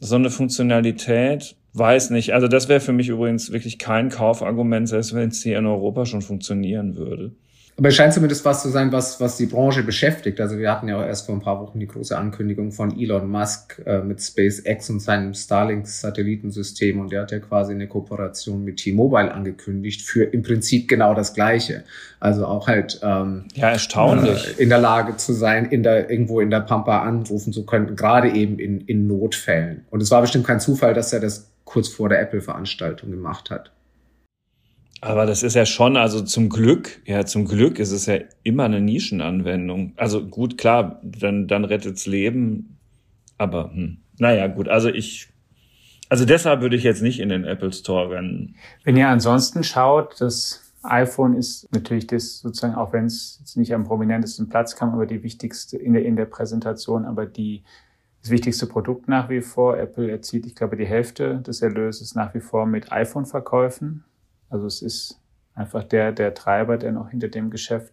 so 0.00 0.16
eine 0.16 0.30
Funktionalität? 0.30 1.56
Weiß 1.78 2.10
nicht. 2.10 2.34
Also 2.34 2.48
das 2.48 2.68
wäre 2.68 2.80
für 2.80 2.92
mich 2.92 3.08
übrigens 3.08 3.52
wirklich 3.52 3.78
kein 3.78 4.08
Kaufargument, 4.08 4.88
selbst 4.88 5.14
wenn 5.14 5.28
es 5.28 5.42
hier 5.42 5.58
in 5.58 5.66
Europa 5.66 6.06
schon 6.06 6.22
funktionieren 6.22 6.96
würde. 6.96 7.32
Aber 7.78 7.90
es 7.90 7.94
scheint 7.94 8.12
zumindest 8.12 8.44
was 8.44 8.62
zu 8.62 8.70
sein, 8.70 8.90
was, 8.90 9.20
was 9.20 9.36
die 9.36 9.46
Branche 9.46 9.84
beschäftigt. 9.84 10.40
Also 10.40 10.58
wir 10.58 10.68
hatten 10.68 10.88
ja 10.88 10.98
auch 10.98 11.06
erst 11.06 11.26
vor 11.26 11.36
ein 11.36 11.40
paar 11.40 11.60
Wochen 11.60 11.78
die 11.78 11.86
große 11.86 12.18
Ankündigung 12.18 12.72
von 12.72 12.98
Elon 12.98 13.30
Musk 13.30 13.80
äh, 13.86 14.00
mit 14.00 14.20
SpaceX 14.20 14.90
und 14.90 14.98
seinem 14.98 15.32
Starlink-Satellitensystem. 15.32 16.98
Und 16.98 17.12
der 17.12 17.22
hat 17.22 17.30
ja 17.30 17.38
quasi 17.38 17.72
eine 17.72 17.86
Kooperation 17.86 18.64
mit 18.64 18.78
T-Mobile 18.78 19.32
angekündigt 19.32 20.02
für 20.02 20.24
im 20.24 20.42
Prinzip 20.42 20.88
genau 20.88 21.14
das 21.14 21.34
Gleiche. 21.34 21.84
Also 22.18 22.46
auch 22.46 22.66
halt 22.66 22.98
ähm, 23.04 23.44
ja, 23.54 23.70
erstaunlich. 23.70 24.58
Äh, 24.58 24.62
in 24.64 24.70
der 24.70 24.80
Lage 24.80 25.16
zu 25.16 25.32
sein, 25.32 25.66
in 25.66 25.84
der, 25.84 26.10
irgendwo 26.10 26.40
in 26.40 26.50
der 26.50 26.60
Pampa 26.60 27.02
anrufen 27.02 27.52
zu 27.52 27.64
können, 27.64 27.94
gerade 27.94 28.28
eben 28.30 28.58
in, 28.58 28.80
in 28.80 29.06
Notfällen. 29.06 29.84
Und 29.90 30.02
es 30.02 30.10
war 30.10 30.20
bestimmt 30.20 30.48
kein 30.48 30.58
Zufall, 30.58 30.94
dass 30.94 31.12
er 31.12 31.20
das 31.20 31.48
kurz 31.68 31.88
vor 31.88 32.08
der 32.08 32.20
Apple-Veranstaltung 32.22 33.10
gemacht 33.10 33.50
hat. 33.50 33.72
Aber 35.00 35.26
das 35.26 35.42
ist 35.42 35.54
ja 35.54 35.66
schon, 35.66 35.96
also 35.96 36.22
zum 36.22 36.48
Glück, 36.48 37.02
ja, 37.04 37.24
zum 37.24 37.44
Glück 37.44 37.78
ist 37.78 37.92
es 37.92 38.06
ja 38.06 38.18
immer 38.42 38.64
eine 38.64 38.80
Nischenanwendung. 38.80 39.92
Also 39.96 40.26
gut, 40.26 40.58
klar, 40.58 41.00
dann, 41.04 41.46
dann 41.46 41.64
rettet's 41.64 42.06
Leben. 42.06 42.78
Aber, 43.36 43.70
hm, 43.72 43.98
naja, 44.18 44.46
gut, 44.48 44.68
also 44.68 44.88
ich, 44.88 45.28
also 46.08 46.24
deshalb 46.24 46.62
würde 46.62 46.74
ich 46.74 46.82
jetzt 46.82 47.02
nicht 47.02 47.20
in 47.20 47.28
den 47.28 47.44
Apple 47.44 47.72
Store 47.72 48.10
rennen. 48.10 48.56
Wenn 48.82 48.96
ihr 48.96 49.08
ansonsten 49.08 49.62
schaut, 49.62 50.20
das 50.20 50.62
iPhone 50.82 51.34
ist 51.34 51.68
natürlich 51.72 52.06
das 52.06 52.40
sozusagen, 52.40 52.74
auch 52.74 52.92
wenn 52.92 53.04
es 53.04 53.36
jetzt 53.40 53.56
nicht 53.56 53.74
am 53.74 53.84
prominentesten 53.84 54.48
Platz 54.48 54.74
kam, 54.74 54.94
aber 54.94 55.06
die 55.06 55.22
wichtigste 55.22 55.76
in 55.76 55.92
der, 55.92 56.04
in 56.04 56.16
der 56.16 56.24
Präsentation, 56.24 57.04
aber 57.04 57.26
die, 57.26 57.62
das 58.20 58.30
wichtigste 58.30 58.66
Produkt 58.66 59.08
nach 59.08 59.28
wie 59.28 59.40
vor. 59.40 59.78
Apple 59.78 60.10
erzielt, 60.10 60.46
ich 60.46 60.54
glaube, 60.54 60.76
die 60.76 60.86
Hälfte 60.86 61.38
des 61.38 61.62
Erlöses 61.62 62.14
nach 62.14 62.34
wie 62.34 62.40
vor 62.40 62.66
mit 62.66 62.92
iPhone-Verkäufen. 62.92 64.04
Also 64.50 64.66
es 64.66 64.82
ist 64.82 65.20
einfach 65.54 65.84
der, 65.84 66.12
der 66.12 66.34
Treiber, 66.34 66.78
der 66.78 66.92
noch 66.92 67.10
hinter 67.10 67.28
dem 67.28 67.50
Geschäft 67.50 67.92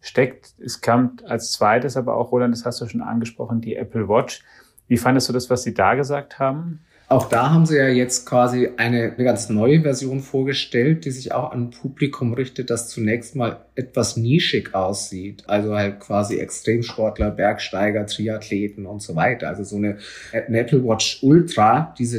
steckt. 0.00 0.54
Es 0.58 0.80
kam 0.80 1.16
als 1.26 1.52
zweites 1.52 1.96
aber 1.96 2.16
auch, 2.16 2.32
Roland, 2.32 2.54
das 2.54 2.64
hast 2.64 2.80
du 2.80 2.86
schon 2.86 3.02
angesprochen, 3.02 3.60
die 3.60 3.76
Apple 3.76 4.08
Watch. 4.08 4.44
Wie 4.86 4.96
fandest 4.96 5.28
du 5.28 5.32
das, 5.32 5.48
was 5.50 5.62
sie 5.62 5.74
da 5.74 5.94
gesagt 5.94 6.38
haben? 6.38 6.80
Auch 7.06 7.28
da 7.28 7.50
haben 7.50 7.66
sie 7.66 7.76
ja 7.76 7.88
jetzt 7.88 8.24
quasi 8.26 8.70
eine, 8.76 9.12
eine 9.12 9.24
ganz 9.24 9.50
neue 9.50 9.82
Version 9.82 10.20
vorgestellt, 10.20 11.04
die 11.04 11.10
sich 11.10 11.32
auch 11.32 11.52
an 11.52 11.64
ein 11.64 11.70
Publikum 11.70 12.32
richtet, 12.32 12.70
das 12.70 12.88
zunächst 12.88 13.36
mal 13.36 13.64
etwas 13.74 14.16
nischig 14.16 14.74
aussieht. 14.74 15.44
Also 15.46 15.74
halt 15.74 16.00
quasi 16.00 16.38
Extremsportler, 16.38 17.30
Bergsteiger, 17.30 18.06
Triathleten 18.06 18.86
und 18.86 19.02
so 19.02 19.16
weiter. 19.16 19.48
Also 19.48 19.64
so 19.64 19.76
eine, 19.76 19.98
eine 20.32 20.58
Apple 20.58 20.82
Watch 20.82 21.22
Ultra, 21.22 21.94
diese 21.98 22.18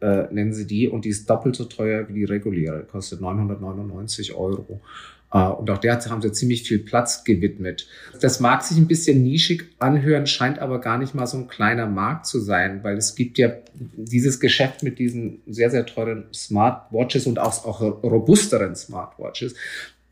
äh, 0.00 0.32
nennen 0.32 0.52
sie 0.52 0.66
die, 0.66 0.88
und 0.88 1.04
die 1.04 1.10
ist 1.10 1.30
doppelt 1.30 1.54
so 1.54 1.64
teuer 1.64 2.08
wie 2.08 2.14
die 2.14 2.24
reguläre, 2.24 2.84
kostet 2.84 3.20
999 3.20 4.34
Euro. 4.34 4.80
Uh, 5.30 5.50
und 5.58 5.68
auch 5.68 5.76
der 5.76 6.00
haben 6.00 6.22
sie 6.22 6.32
ziemlich 6.32 6.66
viel 6.66 6.78
Platz 6.78 7.22
gewidmet. 7.22 7.86
Das 8.22 8.40
mag 8.40 8.62
sich 8.62 8.78
ein 8.78 8.88
bisschen 8.88 9.22
nischig 9.22 9.64
anhören, 9.78 10.26
scheint 10.26 10.58
aber 10.58 10.80
gar 10.80 10.96
nicht 10.96 11.14
mal 11.14 11.26
so 11.26 11.36
ein 11.36 11.48
kleiner 11.48 11.86
Markt 11.86 12.24
zu 12.24 12.40
sein, 12.40 12.82
weil 12.82 12.96
es 12.96 13.14
gibt 13.14 13.36
ja 13.36 13.52
dieses 13.74 14.40
Geschäft 14.40 14.82
mit 14.82 14.98
diesen 14.98 15.42
sehr, 15.46 15.70
sehr 15.70 15.84
teuren 15.84 16.24
Smartwatches 16.32 17.26
und 17.26 17.38
auch, 17.38 17.66
auch 17.66 17.80
robusteren 18.02 18.74
Smartwatches. 18.74 19.54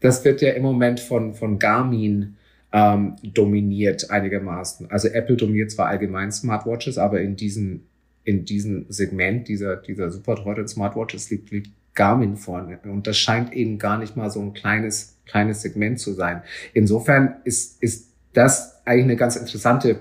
Das 0.00 0.22
wird 0.22 0.42
ja 0.42 0.50
im 0.50 0.62
Moment 0.62 1.00
von, 1.00 1.32
von 1.32 1.58
Garmin 1.58 2.36
ähm, 2.72 3.16
dominiert 3.22 4.10
einigermaßen. 4.10 4.90
Also 4.90 5.08
Apple 5.08 5.36
dominiert 5.36 5.70
zwar 5.70 5.86
allgemein 5.86 6.30
Smartwatches, 6.30 6.98
aber 6.98 7.22
in 7.22 7.36
diesen 7.36 7.86
in 8.26 8.44
diesem 8.44 8.86
Segment 8.88 9.46
dieser, 9.46 9.76
dieser 9.76 10.10
super 10.10 10.34
teuren 10.34 10.66
Smartwatches 10.66 11.30
liegt, 11.30 11.52
liegt 11.52 11.70
Garmin 11.96 12.36
vorne. 12.36 12.78
Und 12.84 13.08
das 13.08 13.18
scheint 13.18 13.52
eben 13.52 13.78
gar 13.78 13.98
nicht 13.98 14.16
mal 14.16 14.30
so 14.30 14.40
ein 14.40 14.52
kleines, 14.52 15.16
kleines 15.26 15.62
Segment 15.62 15.98
zu 15.98 16.12
sein. 16.12 16.42
Insofern 16.72 17.36
ist, 17.42 17.82
ist 17.82 18.10
das 18.32 18.80
eigentlich 18.84 19.04
eine 19.04 19.16
ganz 19.16 19.34
interessante 19.34 19.98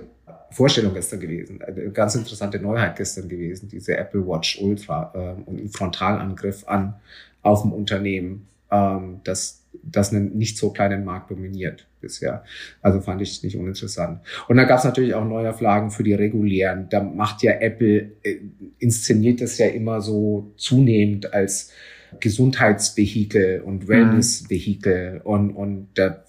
Vorstellung 0.52 0.94
gestern 0.94 1.20
gewesen, 1.20 1.62
eine 1.64 1.90
ganz 1.92 2.16
interessante 2.16 2.60
Neuheit 2.60 2.96
gestern 2.96 3.28
gewesen, 3.28 3.68
diese 3.68 3.98
Apple 3.98 4.26
Watch 4.26 4.62
Ultra 4.62 5.12
ähm, 5.16 5.44
und 5.46 5.60
ein 5.60 5.70
Frontalangriff 5.70 6.68
an 6.68 6.96
auf 7.42 7.64
dem 7.64 7.74
Unternehmen, 7.74 8.48
ähm, 8.72 9.20
das 9.24 9.65
das 9.84 10.12
einen 10.12 10.38
nicht 10.38 10.58
so 10.58 10.72
kleinen 10.72 11.06
Markt 11.06 11.32
dominiert 11.32 11.88
bisher. 12.02 12.44
Also 12.82 13.02
fand 13.02 13.22
ich 13.22 13.44
nicht 13.44 13.56
uninteressant. 13.56 14.20
Und 14.48 14.58
dann 14.58 14.68
gab 14.68 14.80
es 14.80 14.86
natürlich 14.86 15.14
auch 15.14 15.26
Neuauflagen 15.26 15.92
für 15.92 16.04
die 16.04 16.14
regulären. 16.14 16.88
Da 16.90 17.02
macht 17.02 17.44
ja 17.44 17.54
Apple, 17.54 18.12
äh, 18.24 18.38
inszeniert 18.80 19.42
das 19.42 19.58
ja 19.58 19.68
immer 19.68 20.02
so 20.02 20.52
zunehmend 20.58 21.34
als 21.34 21.72
Gesundheitsvehikel 22.20 23.62
und 23.62 23.88
Wellnessvehikel 23.88 25.16
mhm. 25.16 25.22
und, 25.22 25.52
und 25.52 25.88
da 25.96 26.24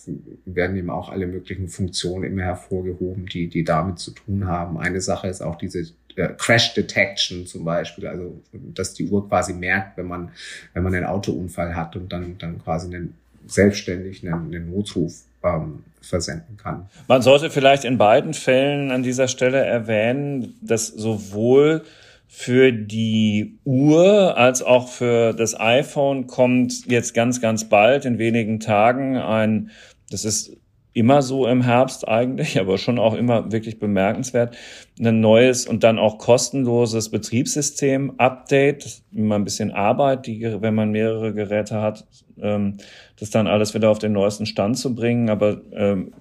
werden 0.45 0.76
eben 0.76 0.91
auch 0.91 1.11
alle 1.11 1.26
möglichen 1.26 1.69
Funktionen 1.69 2.25
immer 2.25 2.43
hervorgehoben, 2.43 3.26
die, 3.26 3.49
die 3.49 3.65
damit 3.65 3.99
zu 3.99 4.11
tun 4.12 4.47
haben. 4.47 4.79
Eine 4.79 5.00
Sache 5.00 5.29
ist 5.29 5.43
auch 5.43 5.57
diese 5.57 5.87
äh, 6.17 6.29
Crash 6.37 6.75
Detection 6.75 7.47
zum 7.47 7.65
Beispiel, 7.65 8.07
also 8.07 8.41
dass 8.53 8.95
die 8.95 9.09
Uhr 9.09 9.29
quasi 9.29 9.53
merkt, 9.53 9.97
wenn 9.97 10.07
man, 10.07 10.31
wenn 10.75 10.83
man 10.83 10.95
einen 10.95 11.07
Autounfall 11.07 11.75
hat 11.76 11.97
und 11.97 12.12
dann, 12.12 12.37
dann 12.38 12.62
quasi 12.62 12.95
einen 12.95 13.15
selbstständig 13.47 14.26
einen, 14.26 14.55
einen 14.55 14.71
Notruf 14.71 15.23
ähm, 15.43 15.85
versenden 16.00 16.57
kann. 16.57 16.88
Man 17.09 17.23
sollte 17.23 17.50
vielleicht 17.50 17.85
in 17.85 17.99
beiden 17.99 18.35
Fällen 18.35 18.91
an 18.91 19.03
dieser 19.03 19.29
Stelle 19.29 19.65
erwähnen, 19.65 20.55
dass 20.61 20.88
sowohl 20.88 21.83
für 22.29 22.73
die 22.73 23.59
Uhr 23.65 24.37
als 24.37 24.62
auch 24.62 24.88
für 24.88 25.33
das 25.33 25.59
iPhone 25.59 26.26
kommt 26.26 26.87
jetzt 26.87 27.15
ganz, 27.15 27.41
ganz 27.41 27.69
bald 27.69 28.05
in 28.05 28.19
wenigen 28.19 28.61
Tagen 28.61 29.17
ein, 29.17 29.71
das 30.11 30.25
ist 30.25 30.57
immer 30.97 31.21
so 31.21 31.47
im 31.47 31.62
Herbst 31.62 32.09
eigentlich, 32.09 32.59
aber 32.61 32.79
schon 32.79 32.99
auch 32.99 33.15
immer 33.15 33.53
wirklich 33.53 33.79
bemerkenswert, 33.79 34.57
ein 34.99 35.21
neues 35.21 35.67
und 35.67 35.85
dann 35.85 35.99
auch 35.99 36.17
kostenloses 36.17 37.11
Betriebssystem-Update, 37.11 39.03
immer 39.12 39.35
ein 39.35 39.45
bisschen 39.45 39.73
Arbeit, 39.73 40.26
die, 40.26 40.43
wenn 40.61 40.75
man 40.75 40.91
mehrere 40.91 41.35
Geräte 41.35 41.83
hat, 41.83 42.07
ähm, 42.41 42.79
das 43.19 43.29
dann 43.29 43.47
alles 43.47 43.75
wieder 43.75 43.91
auf 43.91 43.99
den 43.99 44.12
neuesten 44.12 44.47
Stand 44.47 44.79
zu 44.79 44.95
bringen. 44.95 45.29
Aber 45.29 45.61
ähm, 45.73 46.15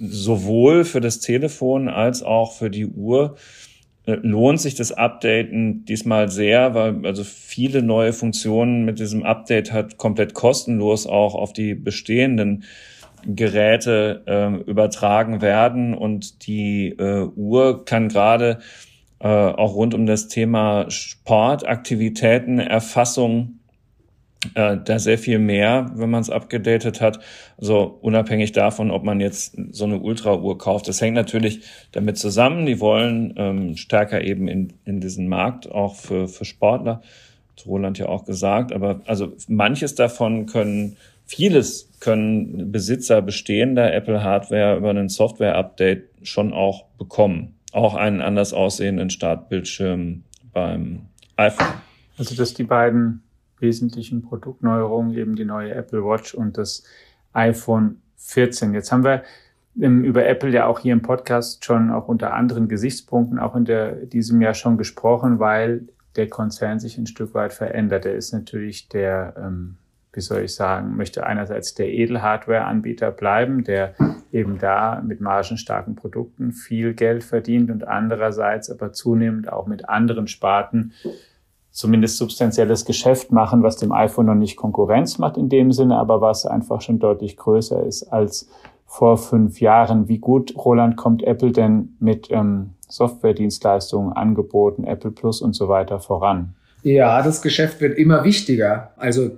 sowohl 0.00 0.84
für 0.84 1.00
das 1.00 1.20
Telefon 1.20 1.88
als 1.88 2.24
auch 2.24 2.52
für 2.52 2.68
die 2.68 2.86
Uhr 2.86 3.36
äh, 4.06 4.14
lohnt 4.14 4.60
sich 4.60 4.74
das 4.74 4.90
Updaten 4.90 5.84
diesmal 5.84 6.28
sehr, 6.28 6.74
weil 6.74 7.06
also 7.06 7.22
viele 7.22 7.80
neue 7.80 8.12
Funktionen 8.12 8.84
mit 8.84 8.98
diesem 8.98 9.22
Update 9.22 9.72
hat 9.72 9.98
komplett 9.98 10.34
kostenlos 10.34 11.06
auch 11.06 11.36
auf 11.36 11.52
die 11.52 11.74
bestehenden 11.74 12.64
Geräte 13.26 14.22
äh, 14.26 14.70
übertragen 14.70 15.40
werden 15.40 15.94
und 15.94 16.46
die 16.46 16.90
äh, 16.90 17.26
Uhr 17.34 17.84
kann 17.84 18.08
gerade 18.08 18.58
äh, 19.18 19.28
auch 19.28 19.74
rund 19.74 19.94
um 19.94 20.06
das 20.06 20.28
Thema 20.28 20.90
Sportaktivitäten, 20.90 22.58
Erfassung 22.58 23.60
äh, 24.54 24.76
da 24.84 24.98
sehr 24.98 25.18
viel 25.18 25.38
mehr, 25.38 25.90
wenn 25.94 26.10
man 26.10 26.20
es 26.20 26.30
abgedatet 26.30 27.00
hat. 27.00 27.18
Also 27.58 27.98
unabhängig 28.00 28.52
davon, 28.52 28.90
ob 28.90 29.04
man 29.04 29.20
jetzt 29.20 29.56
so 29.70 29.84
eine 29.84 29.98
Ultra-Uhr 29.98 30.58
kauft. 30.58 30.88
Das 30.88 31.00
hängt 31.00 31.14
natürlich 31.14 31.62
damit 31.92 32.18
zusammen. 32.18 32.66
Die 32.66 32.80
wollen 32.80 33.34
ähm, 33.36 33.76
stärker 33.76 34.22
eben 34.22 34.48
in, 34.48 34.74
in 34.84 35.00
diesen 35.00 35.28
Markt, 35.28 35.70
auch 35.70 35.94
für, 35.94 36.28
für 36.28 36.44
Sportler. 36.44 37.00
Hat 37.56 37.66
Roland 37.66 37.98
ja 37.98 38.06
auch 38.06 38.24
gesagt. 38.24 38.72
Aber 38.72 39.00
also 39.06 39.32
manches 39.48 39.94
davon 39.94 40.46
können 40.46 40.96
vieles 41.26 41.90
können 42.00 42.72
Besitzer 42.72 43.20
bestehender 43.20 43.92
Apple-Hardware 43.92 44.76
über 44.76 44.90
einen 44.90 45.08
Software-Update 45.08 46.08
schon 46.22 46.52
auch 46.52 46.86
bekommen. 46.98 47.54
Auch 47.72 47.94
einen 47.94 48.22
anders 48.22 48.54
aussehenden 48.54 49.10
Startbildschirm 49.10 50.22
beim 50.52 51.02
iPhone. 51.36 51.66
Also, 52.16 52.34
dass 52.34 52.54
die 52.54 52.64
beiden 52.64 53.22
wesentlichen 53.58 54.22
Produktneuerungen, 54.22 55.16
eben 55.16 55.36
die 55.36 55.44
neue 55.44 55.74
Apple 55.74 56.04
Watch 56.04 56.34
und 56.34 56.56
das 56.56 56.84
iPhone 57.32 58.00
14. 58.16 58.72
Jetzt 58.72 58.92
haben 58.92 59.04
wir 59.04 59.22
über 59.74 60.24
Apple 60.24 60.50
ja 60.50 60.66
auch 60.66 60.78
hier 60.78 60.94
im 60.94 61.02
Podcast 61.02 61.64
schon 61.64 61.90
auch 61.90 62.08
unter 62.08 62.32
anderen 62.32 62.68
Gesichtspunkten 62.68 63.38
auch 63.38 63.54
in 63.54 63.66
der, 63.66 63.92
diesem 64.06 64.40
Jahr 64.40 64.54
schon 64.54 64.78
gesprochen, 64.78 65.38
weil 65.38 65.88
der 66.16 66.28
Konzern 66.28 66.80
sich 66.80 66.96
ein 66.96 67.06
Stück 67.06 67.34
weit 67.34 67.52
verändert. 67.52 68.06
Er 68.06 68.14
ist 68.14 68.32
natürlich 68.32 68.88
der 68.88 69.34
ähm, 69.36 69.76
wie 70.16 70.20
soll 70.20 70.42
ich 70.42 70.54
sagen, 70.54 70.96
möchte 70.96 71.26
einerseits 71.26 71.74
der 71.74 71.88
Edelhardware-Anbieter 71.88 73.10
bleiben, 73.10 73.64
der 73.64 73.94
eben 74.32 74.58
da 74.58 75.02
mit 75.06 75.20
margenstarken 75.20 75.94
Produkten 75.94 76.52
viel 76.52 76.94
Geld 76.94 77.22
verdient 77.22 77.70
und 77.70 77.86
andererseits 77.86 78.70
aber 78.70 78.92
zunehmend 78.92 79.52
auch 79.52 79.66
mit 79.66 79.88
anderen 79.88 80.26
Sparten 80.26 80.92
zumindest 81.70 82.16
substanzielles 82.16 82.86
Geschäft 82.86 83.30
machen, 83.30 83.62
was 83.62 83.76
dem 83.76 83.92
iPhone 83.92 84.26
noch 84.26 84.34
nicht 84.34 84.56
Konkurrenz 84.56 85.18
macht 85.18 85.36
in 85.36 85.50
dem 85.50 85.72
Sinne, 85.72 85.98
aber 85.98 86.22
was 86.22 86.46
einfach 86.46 86.80
schon 86.80 86.98
deutlich 86.98 87.36
größer 87.36 87.84
ist 87.84 88.04
als 88.04 88.48
vor 88.86 89.18
fünf 89.18 89.60
Jahren. 89.60 90.08
Wie 90.08 90.18
gut, 90.18 90.54
Roland, 90.56 90.96
kommt 90.96 91.22
Apple 91.22 91.52
denn 91.52 91.96
mit 92.00 92.30
ähm, 92.30 92.70
Softwaredienstleistungen, 92.88 94.14
Angeboten, 94.14 94.84
Apple 94.84 95.10
Plus 95.10 95.42
und 95.42 95.52
so 95.52 95.68
weiter 95.68 96.00
voran? 96.00 96.54
Ja, 96.82 97.20
das 97.20 97.42
Geschäft 97.42 97.82
wird 97.82 97.98
immer 97.98 98.24
wichtiger. 98.24 98.92
Also 98.96 99.32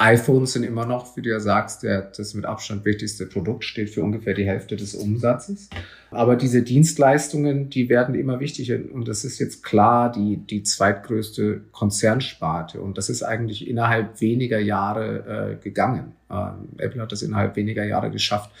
iPhones 0.00 0.52
sind 0.52 0.62
immer 0.62 0.86
noch, 0.86 1.16
wie 1.16 1.22
du 1.22 1.30
ja 1.30 1.40
sagst, 1.40 1.82
der, 1.82 2.02
das 2.16 2.32
mit 2.32 2.44
Abstand 2.44 2.84
wichtigste 2.84 3.26
Produkt, 3.26 3.64
steht 3.64 3.90
für 3.90 4.04
ungefähr 4.04 4.32
die 4.32 4.46
Hälfte 4.46 4.76
des 4.76 4.94
Umsatzes. 4.94 5.68
Aber 6.12 6.36
diese 6.36 6.62
Dienstleistungen, 6.62 7.68
die 7.68 7.88
werden 7.88 8.14
immer 8.14 8.38
wichtiger. 8.38 8.78
Und 8.92 9.08
das 9.08 9.24
ist 9.24 9.40
jetzt 9.40 9.64
klar 9.64 10.12
die, 10.12 10.36
die 10.36 10.62
zweitgrößte 10.62 11.62
Konzernsparte. 11.72 12.80
Und 12.80 12.96
das 12.96 13.10
ist 13.10 13.24
eigentlich 13.24 13.68
innerhalb 13.68 14.20
weniger 14.20 14.60
Jahre 14.60 15.56
äh, 15.58 15.62
gegangen. 15.64 16.12
Ähm, 16.30 16.68
Apple 16.78 17.02
hat 17.02 17.10
das 17.10 17.22
innerhalb 17.22 17.56
weniger 17.56 17.84
Jahre 17.84 18.12
geschafft. 18.12 18.52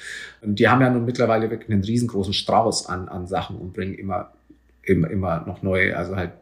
Und 0.42 0.58
die 0.58 0.68
haben 0.68 0.80
ja 0.80 0.90
nun 0.90 1.04
mittlerweile 1.04 1.50
wirklich 1.50 1.70
einen 1.70 1.84
riesengroßen 1.84 2.32
Strauß 2.34 2.86
an, 2.86 3.08
an 3.08 3.28
Sachen 3.28 3.56
und 3.58 3.74
bringen 3.74 3.94
immer, 3.94 4.32
immer, 4.82 5.08
immer 5.08 5.46
noch 5.46 5.62
neue, 5.62 5.96
also 5.96 6.16
halt 6.16 6.32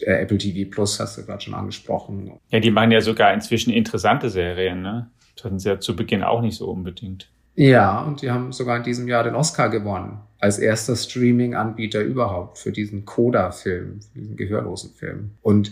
Apple 0.00 0.38
TV 0.38 0.70
Plus 0.70 0.98
hast 0.98 1.18
du 1.18 1.24
gerade 1.24 1.42
schon 1.42 1.54
angesprochen. 1.54 2.32
Ja, 2.50 2.60
die 2.60 2.70
machen 2.70 2.90
ja 2.90 3.00
sogar 3.00 3.32
inzwischen 3.32 3.72
interessante 3.72 4.30
Serien, 4.30 4.82
ne? 4.82 5.10
Das 5.36 5.44
hatten 5.44 5.58
sie 5.58 5.68
ja 5.68 5.80
zu 5.80 5.96
Beginn 5.96 6.22
auch 6.22 6.42
nicht 6.42 6.56
so 6.56 6.70
unbedingt. 6.70 7.30
Ja, 7.54 8.00
und 8.00 8.22
die 8.22 8.30
haben 8.30 8.52
sogar 8.52 8.78
in 8.78 8.82
diesem 8.82 9.08
Jahr 9.08 9.24
den 9.24 9.34
Oscar 9.34 9.68
gewonnen. 9.68 10.20
Als 10.38 10.58
erster 10.58 10.96
Streaming-Anbieter 10.96 12.00
überhaupt 12.00 12.58
für 12.58 12.72
diesen 12.72 13.04
Coda-Film, 13.04 14.00
diesen 14.14 14.36
gehörlosen 14.36 14.92
Film. 14.94 15.32
Und 15.42 15.70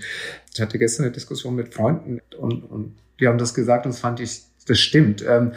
ich 0.55 0.61
hatte 0.61 0.79
gestern 0.79 1.05
eine 1.05 1.13
Diskussion 1.13 1.57
mit 1.57 1.75
Freunden 1.75 2.21
und, 2.39 2.63
und 2.71 2.97
die 3.19 3.27
haben 3.27 3.39
das 3.39 3.55
gesagt 3.55 3.87
und 3.87 3.93
das 3.93 4.01
fand 4.01 4.21
ich, 4.21 4.43
das 4.67 4.79
stimmt. 4.79 5.25
Ähm, 5.27 5.53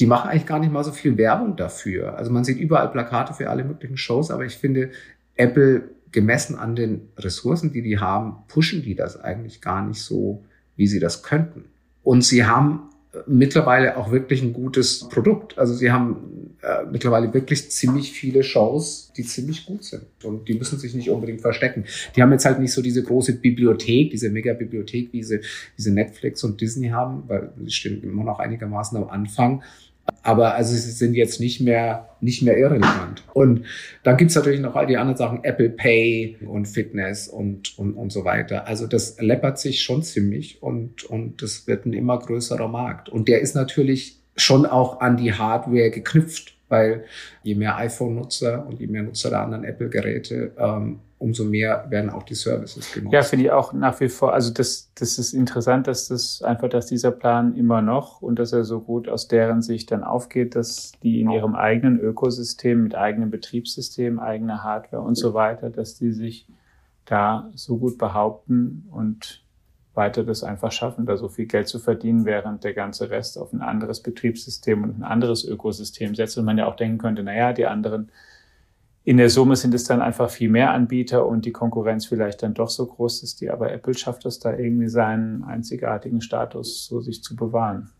die 0.00 0.06
machen 0.06 0.30
eigentlich 0.30 0.46
gar 0.46 0.60
nicht 0.60 0.72
mal 0.72 0.84
so 0.84 0.92
viel 0.92 1.18
Werbung 1.18 1.56
dafür. 1.56 2.16
Also 2.16 2.30
man 2.30 2.44
sieht 2.44 2.58
überall 2.58 2.90
Plakate 2.90 3.34
für 3.34 3.50
alle 3.50 3.64
möglichen 3.64 3.96
Shows, 3.96 4.30
aber 4.30 4.44
ich 4.44 4.56
finde, 4.56 4.90
Apple 5.34 5.90
gemessen 6.12 6.56
an 6.56 6.76
den 6.76 7.08
Ressourcen, 7.16 7.72
die 7.72 7.82
die 7.82 7.98
haben, 7.98 8.36
pushen 8.48 8.82
die 8.82 8.94
das 8.94 9.18
eigentlich 9.20 9.60
gar 9.60 9.86
nicht 9.86 10.02
so, 10.02 10.44
wie 10.76 10.86
sie 10.86 11.00
das 11.00 11.22
könnten. 11.22 11.64
Und 12.02 12.22
sie 12.22 12.44
haben 12.44 12.90
äh, 13.12 13.18
mittlerweile 13.26 13.96
auch 13.96 14.10
wirklich 14.10 14.42
ein 14.42 14.52
gutes 14.52 15.08
Produkt. 15.08 15.58
Also 15.58 15.74
sie 15.74 15.90
haben 15.90 16.37
äh, 16.62 16.84
mittlerweile 16.90 17.32
wirklich 17.32 17.70
ziemlich 17.70 18.12
viele 18.12 18.42
Shows, 18.42 19.12
die 19.16 19.22
ziemlich 19.22 19.64
gut 19.64 19.84
sind. 19.84 20.02
Und 20.24 20.48
die 20.48 20.54
müssen 20.54 20.78
sich 20.78 20.92
nicht 20.92 21.08
unbedingt 21.08 21.40
verstecken. 21.40 21.84
Die 22.16 22.22
haben 22.22 22.32
jetzt 22.32 22.46
halt 22.46 22.58
nicht 22.58 22.72
so 22.72 22.82
diese 22.82 23.02
große 23.02 23.34
Bibliothek, 23.34 24.10
diese 24.10 24.28
Mega-Bibliothek, 24.30 25.12
wie 25.12 25.22
sie, 25.22 25.40
diese 25.76 25.92
Netflix 25.92 26.42
und 26.42 26.60
Disney 26.60 26.88
haben, 26.88 27.22
weil 27.28 27.52
sie 27.64 27.70
stehen 27.70 28.02
immer 28.02 28.24
noch 28.24 28.40
einigermaßen 28.40 28.98
am 28.98 29.08
Anfang. 29.08 29.62
Aber 30.22 30.54
also 30.54 30.74
sie 30.74 30.90
sind 30.90 31.14
jetzt 31.14 31.38
nicht 31.38 31.60
mehr, 31.60 32.08
nicht 32.20 32.42
mehr 32.42 32.56
irrelevant. 32.58 33.22
Und 33.34 33.64
dann 34.02 34.16
gibt's 34.16 34.34
natürlich 34.34 34.60
noch 34.60 34.74
all 34.74 34.86
die 34.86 34.96
anderen 34.96 35.16
Sachen, 35.16 35.44
Apple 35.44 35.70
Pay 35.70 36.38
und 36.46 36.66
Fitness 36.66 37.28
und, 37.28 37.78
und, 37.78 37.94
und 37.94 38.10
so 38.10 38.24
weiter. 38.24 38.66
Also 38.66 38.86
das 38.86 39.20
läppert 39.20 39.58
sich 39.58 39.82
schon 39.82 40.02
ziemlich 40.02 40.62
und, 40.62 41.04
und 41.04 41.40
das 41.42 41.66
wird 41.68 41.86
ein 41.86 41.92
immer 41.92 42.18
größerer 42.18 42.68
Markt. 42.68 43.08
Und 43.08 43.28
der 43.28 43.40
ist 43.40 43.54
natürlich 43.54 44.17
schon 44.38 44.66
auch 44.66 45.00
an 45.00 45.16
die 45.16 45.32
Hardware 45.32 45.90
geknüpft, 45.90 46.56
weil 46.68 47.04
je 47.42 47.54
mehr 47.54 47.76
iPhone-Nutzer 47.76 48.66
und 48.66 48.80
je 48.80 48.86
mehr 48.86 49.02
Nutzer 49.02 49.30
der 49.30 49.40
anderen 49.40 49.64
Apple-Geräte, 49.64 50.52
ähm, 50.58 51.00
umso 51.18 51.44
mehr 51.44 51.86
werden 51.88 52.10
auch 52.10 52.22
die 52.22 52.34
Services 52.34 52.92
genutzt. 52.92 53.12
Ja, 53.12 53.22
finde 53.22 53.46
ich 53.46 53.50
auch 53.50 53.72
nach 53.72 53.98
wie 54.00 54.08
vor. 54.08 54.32
Also 54.32 54.52
das, 54.52 54.92
das 54.94 55.18
ist 55.18 55.32
interessant, 55.32 55.88
dass 55.88 56.08
das 56.08 56.42
einfach, 56.42 56.68
dass 56.68 56.86
dieser 56.86 57.10
Plan 57.10 57.56
immer 57.56 57.82
noch 57.82 58.22
und 58.22 58.38
dass 58.38 58.52
er 58.52 58.64
so 58.64 58.80
gut 58.80 59.08
aus 59.08 59.26
deren 59.26 59.60
Sicht 59.60 59.90
dann 59.90 60.04
aufgeht, 60.04 60.54
dass 60.54 60.92
die 61.02 61.20
in 61.20 61.30
ihrem 61.30 61.56
eigenen 61.56 61.98
Ökosystem 61.98 62.84
mit 62.84 62.94
eigenem 62.94 63.30
Betriebssystem, 63.30 64.20
eigener 64.20 64.62
Hardware 64.62 65.02
und 65.02 65.16
so 65.16 65.34
weiter, 65.34 65.70
dass 65.70 65.96
die 65.96 66.12
sich 66.12 66.46
da 67.04 67.50
so 67.54 67.78
gut 67.78 67.98
behaupten 67.98 68.86
und 68.92 69.42
weiter 69.98 70.24
das 70.24 70.42
einfach 70.42 70.72
schaffen, 70.72 71.04
da 71.04 71.18
so 71.18 71.28
viel 71.28 71.44
Geld 71.44 71.68
zu 71.68 71.78
verdienen, 71.78 72.24
während 72.24 72.64
der 72.64 72.72
ganze 72.72 73.10
Rest 73.10 73.36
auf 73.36 73.52
ein 73.52 73.60
anderes 73.60 74.02
Betriebssystem 74.02 74.82
und 74.82 74.98
ein 74.98 75.02
anderes 75.02 75.44
Ökosystem 75.44 76.14
setzt 76.14 76.38
und 76.38 76.46
man 76.46 76.56
ja 76.56 76.66
auch 76.66 76.76
denken 76.76 76.96
könnte, 76.96 77.22
na 77.22 77.34
ja, 77.34 77.52
die 77.52 77.66
anderen 77.66 78.10
in 79.08 79.16
der 79.16 79.30
Summe 79.30 79.56
sind 79.56 79.72
es 79.72 79.84
dann 79.84 80.02
einfach 80.02 80.28
viel 80.28 80.50
mehr 80.50 80.72
Anbieter 80.72 81.26
und 81.26 81.46
die 81.46 81.50
Konkurrenz 81.50 82.04
vielleicht 82.04 82.42
dann 82.42 82.52
doch 82.52 82.68
so 82.68 82.84
groß 82.84 83.22
ist 83.22 83.40
die. 83.40 83.50
Aber 83.50 83.72
Apple 83.72 83.94
schafft 83.94 84.26
es 84.26 84.38
da 84.38 84.54
irgendwie 84.54 84.88
seinen 84.88 85.44
einzigartigen 85.44 86.20
Status 86.20 86.86
so 86.86 87.00
sich 87.00 87.22
zu 87.22 87.34
bewahren. 87.34 87.90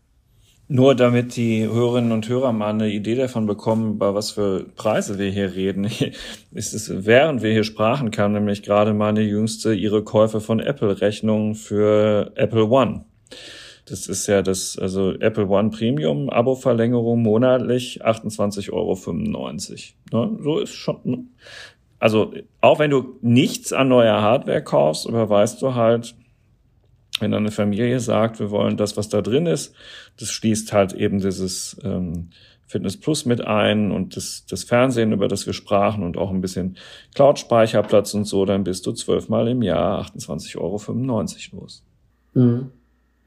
Nur 0.71 0.93
damit 0.93 1.35
die 1.35 1.67
Hörerinnen 1.67 2.11
und 2.11 2.29
Hörer 2.29 2.53
mal 2.53 2.69
eine 2.69 2.91
Idee 2.91 3.15
davon 3.15 3.47
bekommen, 3.47 3.97
bei 3.97 4.13
was 4.13 4.29
für 4.29 4.67
Preise 4.75 5.17
wir 5.17 5.31
hier 5.31 5.55
reden, 5.55 5.85
ist 6.51 6.73
es, 6.75 7.07
während 7.07 7.41
wir 7.41 7.51
hier 7.51 7.63
sprachen, 7.63 8.11
kam 8.11 8.33
nämlich 8.33 8.61
gerade 8.61 8.93
meine 8.93 9.21
jüngste 9.21 9.73
ihre 9.73 10.03
Käufe 10.03 10.41
von 10.41 10.59
Apple-Rechnung 10.59 11.55
für 11.55 12.33
Apple 12.35 12.69
One. 12.69 13.03
Das 13.87 14.05
ist 14.05 14.27
ja 14.27 14.43
das, 14.43 14.77
also 14.77 15.13
Apple 15.13 15.47
One 15.47 15.71
Premium, 15.71 16.29
Abo-Verlängerung 16.29 17.23
monatlich 17.23 18.05
28,95 18.05 18.71
Euro. 18.71 20.27
Ne? 20.27 20.37
So 20.43 20.59
ist 20.59 20.75
schon, 20.75 20.99
ne? 21.03 21.23
also 21.97 22.31
auch 22.61 22.77
wenn 22.77 22.91
du 22.91 23.17
nichts 23.23 23.73
an 23.73 23.87
neuer 23.87 24.21
Hardware 24.21 24.63
kaufst, 24.63 25.07
überweist 25.07 25.63
du 25.63 25.73
halt, 25.73 26.13
wenn 27.21 27.33
eine 27.33 27.51
Familie 27.51 27.99
sagt, 27.99 28.39
wir 28.39 28.51
wollen 28.51 28.77
das, 28.77 28.97
was 28.97 29.09
da 29.09 29.21
drin 29.21 29.45
ist, 29.45 29.75
das 30.19 30.29
schließt 30.29 30.73
halt 30.73 30.93
eben 30.93 31.19
dieses 31.19 31.77
ähm, 31.83 32.29
Fitness 32.65 32.97
Plus 32.97 33.25
mit 33.25 33.45
ein 33.45 33.91
und 33.91 34.15
das, 34.15 34.45
das 34.47 34.63
Fernsehen, 34.63 35.11
über 35.11 35.27
das 35.27 35.45
wir 35.47 35.53
sprachen 35.53 36.03
und 36.03 36.17
auch 36.17 36.29
ein 36.29 36.41
bisschen 36.41 36.77
Cloud-Speicherplatz 37.15 38.13
und 38.13 38.25
so, 38.25 38.45
dann 38.45 38.63
bist 38.63 38.85
du 38.85 38.91
zwölfmal 38.91 39.47
im 39.47 39.63
Jahr 39.63 40.05
28,95 40.05 40.57
Euro 40.59 41.61
los. 41.61 41.83
Mhm. 42.33 42.71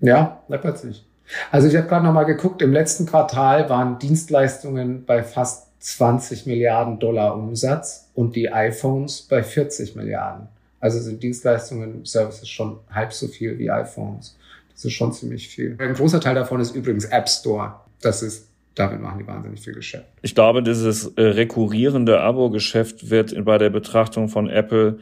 Ja, 0.00 0.42
läppert 0.48 0.78
sich. 0.78 1.05
Also 1.50 1.68
ich 1.68 1.76
habe 1.76 1.88
gerade 1.88 2.05
nochmal 2.05 2.26
geguckt, 2.26 2.62
im 2.62 2.72
letzten 2.72 3.07
Quartal 3.07 3.68
waren 3.68 3.98
Dienstleistungen 3.98 5.05
bei 5.05 5.22
fast 5.22 5.72
20 5.81 6.46
Milliarden 6.46 7.00
Dollar 7.00 7.35
Umsatz 7.35 8.11
und 8.14 8.37
die 8.37 8.52
iPhones 8.52 9.22
bei 9.22 9.42
40 9.42 9.96
Milliarden. 9.96 10.48
Also 10.83 10.99
sind 11.01 11.23
Dienstleistungen, 11.23 12.05
Services 12.05 12.49
schon 12.49 12.81
halb 12.90 13.14
so 13.14 13.29
viel 13.29 13.59
wie 13.59 13.71
iPhones. 13.71 14.37
Das 14.75 14.85
ist 14.85 14.92
schon 14.92 15.12
ziemlich 15.12 15.49
viel. 15.49 15.77
Ein 15.79 15.95
großer 15.95 16.21
Teil 16.21 16.35
davon 16.35 16.61
ist 16.61 16.75
übrigens 16.75 17.07
App 17.07 17.29
Store. 17.29 17.77
Das 18.03 18.23
ist 18.23 18.49
damit 18.75 19.01
machen 19.01 19.18
die 19.18 19.27
wahnsinnig 19.27 19.61
viel 19.61 19.75
Geschäft. 19.75 20.07
Ich 20.23 20.35
glaube, 20.35 20.62
dieses 20.62 21.07
äh, 21.16 21.23
rekurrierende 21.23 22.21
Abo-Geschäft 22.21 23.11
wird 23.11 23.45
bei 23.45 23.59
der 23.59 23.68
Betrachtung 23.68 24.29
von 24.29 24.49
Apple 24.49 24.99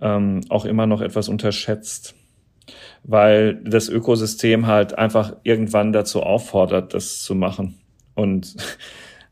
ähm, 0.00 0.40
auch 0.48 0.64
immer 0.64 0.86
noch 0.86 1.00
etwas 1.00 1.28
unterschätzt 1.28 2.14
weil 3.04 3.54
das 3.64 3.88
Ökosystem 3.88 4.66
halt 4.66 4.96
einfach 4.96 5.36
irgendwann 5.42 5.92
dazu 5.92 6.22
auffordert, 6.22 6.94
das 6.94 7.22
zu 7.22 7.34
machen. 7.34 7.78
Und 8.14 8.56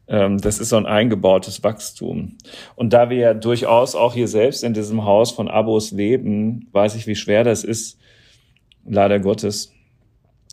das 0.06 0.58
ist 0.58 0.68
so 0.68 0.76
ein 0.76 0.86
eingebautes 0.86 1.64
Wachstum. 1.64 2.36
Und 2.76 2.92
da 2.92 3.10
wir 3.10 3.16
ja 3.16 3.34
durchaus 3.34 3.94
auch 3.94 4.14
hier 4.14 4.28
selbst 4.28 4.62
in 4.62 4.72
diesem 4.72 5.04
Haus 5.04 5.32
von 5.32 5.48
Abos 5.48 5.90
leben, 5.90 6.68
weiß 6.72 6.94
ich, 6.94 7.06
wie 7.06 7.16
schwer 7.16 7.42
das 7.42 7.64
ist, 7.64 7.98
leider 8.84 9.18
Gottes, 9.18 9.72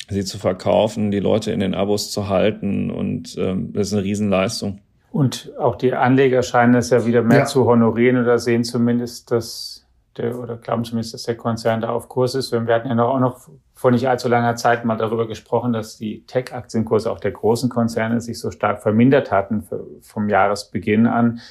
sie 0.09 0.25
zu 0.25 0.37
verkaufen, 0.37 1.11
die 1.11 1.19
Leute 1.19 1.51
in 1.51 1.59
den 1.59 1.75
Abos 1.75 2.11
zu 2.11 2.29
halten. 2.29 2.89
Und 2.89 3.37
ähm, 3.37 3.73
das 3.73 3.87
ist 3.87 3.93
eine 3.93 4.03
Riesenleistung. 4.03 4.79
Und 5.11 5.51
auch 5.59 5.75
die 5.75 5.93
Anleger 5.93 6.41
scheinen 6.41 6.73
es 6.73 6.89
ja 6.89 7.05
wieder 7.05 7.21
mehr 7.21 7.39
ja. 7.39 7.45
zu 7.45 7.65
honorieren 7.65 8.17
oder 8.17 8.39
sehen 8.39 8.63
zumindest, 8.63 9.29
dass 9.29 9.72
der, 10.17 10.37
oder 10.37 10.57
glauben 10.57 10.83
zumindest, 10.83 11.13
dass 11.13 11.23
der 11.23 11.35
Konzern 11.35 11.81
da 11.81 11.89
auf 11.89 12.09
Kurs 12.09 12.35
ist. 12.35 12.51
Wir 12.51 12.61
hatten 12.73 12.87
ja 12.87 12.95
noch, 12.95 13.09
auch 13.09 13.19
noch 13.19 13.49
vor 13.73 13.91
nicht 13.91 14.07
allzu 14.07 14.29
langer 14.29 14.55
Zeit 14.55 14.85
mal 14.85 14.97
darüber 14.97 15.27
gesprochen, 15.27 15.73
dass 15.73 15.97
die 15.97 16.25
Tech-Aktienkurse 16.25 17.11
auch 17.11 17.19
der 17.19 17.31
großen 17.31 17.69
Konzerne 17.69 18.21
sich 18.21 18.39
so 18.39 18.51
stark 18.51 18.81
vermindert 18.81 19.31
hatten 19.31 19.67
vom 20.01 20.29
Jahresbeginn 20.29 21.07
an 21.07 21.41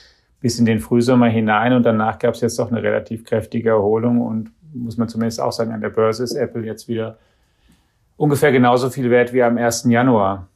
bis 0.40 0.58
in 0.58 0.66
den 0.66 0.80
Frühsommer 0.80 1.28
hinein. 1.28 1.72
Und 1.72 1.84
danach 1.84 2.18
gab 2.18 2.34
es 2.34 2.40
jetzt 2.40 2.58
doch 2.58 2.70
eine 2.70 2.82
relativ 2.82 3.24
kräftige 3.24 3.70
Erholung. 3.70 4.20
Und 4.20 4.50
muss 4.74 4.96
man 4.96 5.08
zumindest 5.08 5.40
auch 5.40 5.52
sagen, 5.52 5.72
an 5.72 5.80
der 5.80 5.90
Börse 5.90 6.24
ist 6.24 6.34
Apple 6.34 6.64
jetzt 6.64 6.88
wieder 6.88 7.18
ungefähr 8.16 8.52
genauso 8.52 8.90
viel 8.90 9.08
wert 9.10 9.32
wie 9.32 9.42
am 9.42 9.56
1. 9.56 9.84
Januar. 9.84 10.48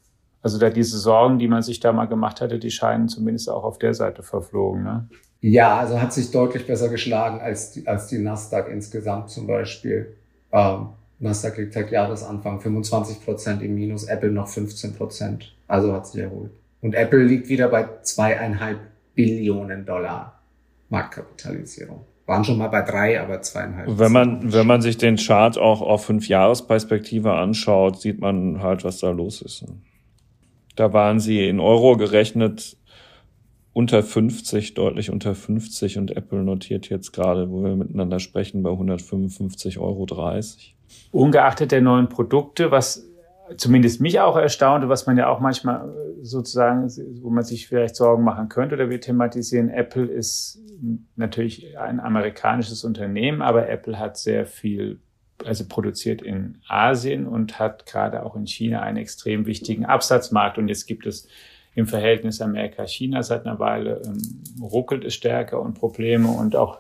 Also 0.43 0.59
da 0.59 0.71
diese 0.71 0.99
Sorgen, 0.99 1.39
die 1.39 1.49
man 1.49 1.63
sich 1.63 1.81
da 1.81 1.93
mal 1.93 2.07
gemacht 2.07 2.41
hatte, 2.41 2.59
die 2.59 2.71
scheinen 2.71 3.09
zumindest 3.09 3.49
auch 3.49 3.65
auf 3.65 3.79
der 3.79 3.95
Seite 3.95 4.23
verflogen. 4.23 4.85
Ne? 4.85 5.09
Ja, 5.41 5.79
also 5.79 6.01
hat 6.01 6.13
sich 6.13 6.31
deutlich 6.31 6.67
besser 6.67 6.89
geschlagen 6.89 7.41
als 7.41 7.73
die, 7.73 7.87
als 7.87 8.09
die 8.09 8.19
Nasdaq 8.19 8.69
insgesamt 8.69 9.31
zum 9.31 9.47
Beispiel. 9.47 10.17
Ähm, 10.53 10.89
Nasdaq 11.19 11.59
liegt 11.59 11.75
seit 11.75 11.91
Jahresanfang 11.91 12.61
25 12.61 13.25
Prozent 13.25 13.63
im 13.63 13.75
Minus, 13.75 14.05
Apple 14.05 14.31
noch 14.31 14.49
15 14.49 14.95
Prozent. 14.95 15.55
Also 15.69 15.93
hat 15.93 16.07
sich 16.07 16.21
erholt. 16.21 16.51
Und 16.81 16.95
Apple 16.95 17.23
liegt 17.23 17.49
wieder 17.49 17.69
bei 17.69 17.89
zweieinhalb 18.03 18.79
Billionen 19.15 19.87
Dollar 19.87 20.41
Marktkapitalisierung. 20.89 22.05
Waren 22.27 22.45
schon 22.45 22.59
mal 22.59 22.69
bei 22.69 22.83
drei, 22.83 23.21
aber 23.21 23.41
zweieinhalb. 23.41 23.99
Wenn 23.99 24.13
man, 24.13 24.53
wenn 24.53 24.67
man 24.67 24.83
sich 24.83 24.97
den 24.97 25.17
Chart 25.17 25.57
auch 25.59 25.81
auf 25.81 26.05
fünf 26.05 26.29
Jahresperspektive 26.29 27.33
anschaut, 27.33 28.01
sieht 28.01 28.21
man 28.21 28.63
halt, 28.63 28.85
was 28.85 28.99
da 28.99 29.11
los 29.11 29.43
ist. 29.43 29.65
Da 30.75 30.93
waren 30.93 31.21
sie 31.21 31.49
in 31.49 31.61
Euro 31.61 31.97
gerechnet 31.97 32.77
unter 33.77 34.03
50, 34.03 34.73
deutlich 34.73 35.11
unter 35.11 35.35
50 35.35 35.99
und 35.99 36.17
Apple 36.17 36.43
notiert 36.43 36.89
jetzt 36.89 37.13
gerade, 37.13 37.51
wo 37.51 37.63
wir 37.63 37.77
miteinander 37.77 38.21
sprechen, 38.21 38.63
bei 38.63 38.71
155,30 38.71 39.79
Euro. 39.79 40.07
Ungeachtet 41.13 41.73
der 41.73 41.83
neuen 41.83 42.09
Produkte, 42.09 42.71
was 42.71 43.07
zumindest 43.59 44.01
mich 44.01 44.19
auch 44.19 44.35
erstaunte, 44.39 44.89
was 44.89 45.07
man 45.07 45.19
ja 45.19 45.29
auch 45.29 45.41
manchmal 45.41 45.93
sozusagen, 46.23 46.91
wo 47.21 47.29
man 47.29 47.45
sich 47.45 47.69
vielleicht 47.69 47.97
Sorgen 47.97 48.25
machen 48.25 48.49
könnte 48.49 48.77
oder 48.77 48.89
wir 48.89 48.99
thematisieren, 48.99 49.69
Apple 49.69 50.07
ist 50.07 50.59
natürlich 51.15 51.79
ein 51.79 52.01
amerikanisches 52.01 52.83
Unternehmen, 52.83 53.43
aber 53.43 53.69
Apple 53.69 53.99
hat 53.99 54.17
sehr 54.17 54.47
viel, 54.47 55.01
also 55.45 55.67
produziert 55.69 56.23
in 56.23 56.63
Asien 56.67 57.27
und 57.27 57.59
hat 57.59 57.85
gerade 57.85 58.25
auch 58.25 58.37
in 58.37 58.47
China 58.47 58.81
einen 58.81 58.97
extrem 58.97 59.45
wichtigen 59.45 59.85
Absatzmarkt 59.85 60.57
und 60.57 60.69
jetzt 60.69 60.87
gibt 60.87 61.05
es 61.05 61.29
im 61.77 61.87
Verhältnis 61.87 62.41
Amerika-China 62.41 63.23
seit 63.23 63.47
einer 63.47 63.61
Weile 63.61 64.01
ähm, 64.05 64.43
ruckelt 64.61 65.05
es 65.05 65.15
stärker 65.15 65.61
und 65.61 65.75
Probleme 65.75 66.29
und 66.29 66.57
auch 66.57 66.79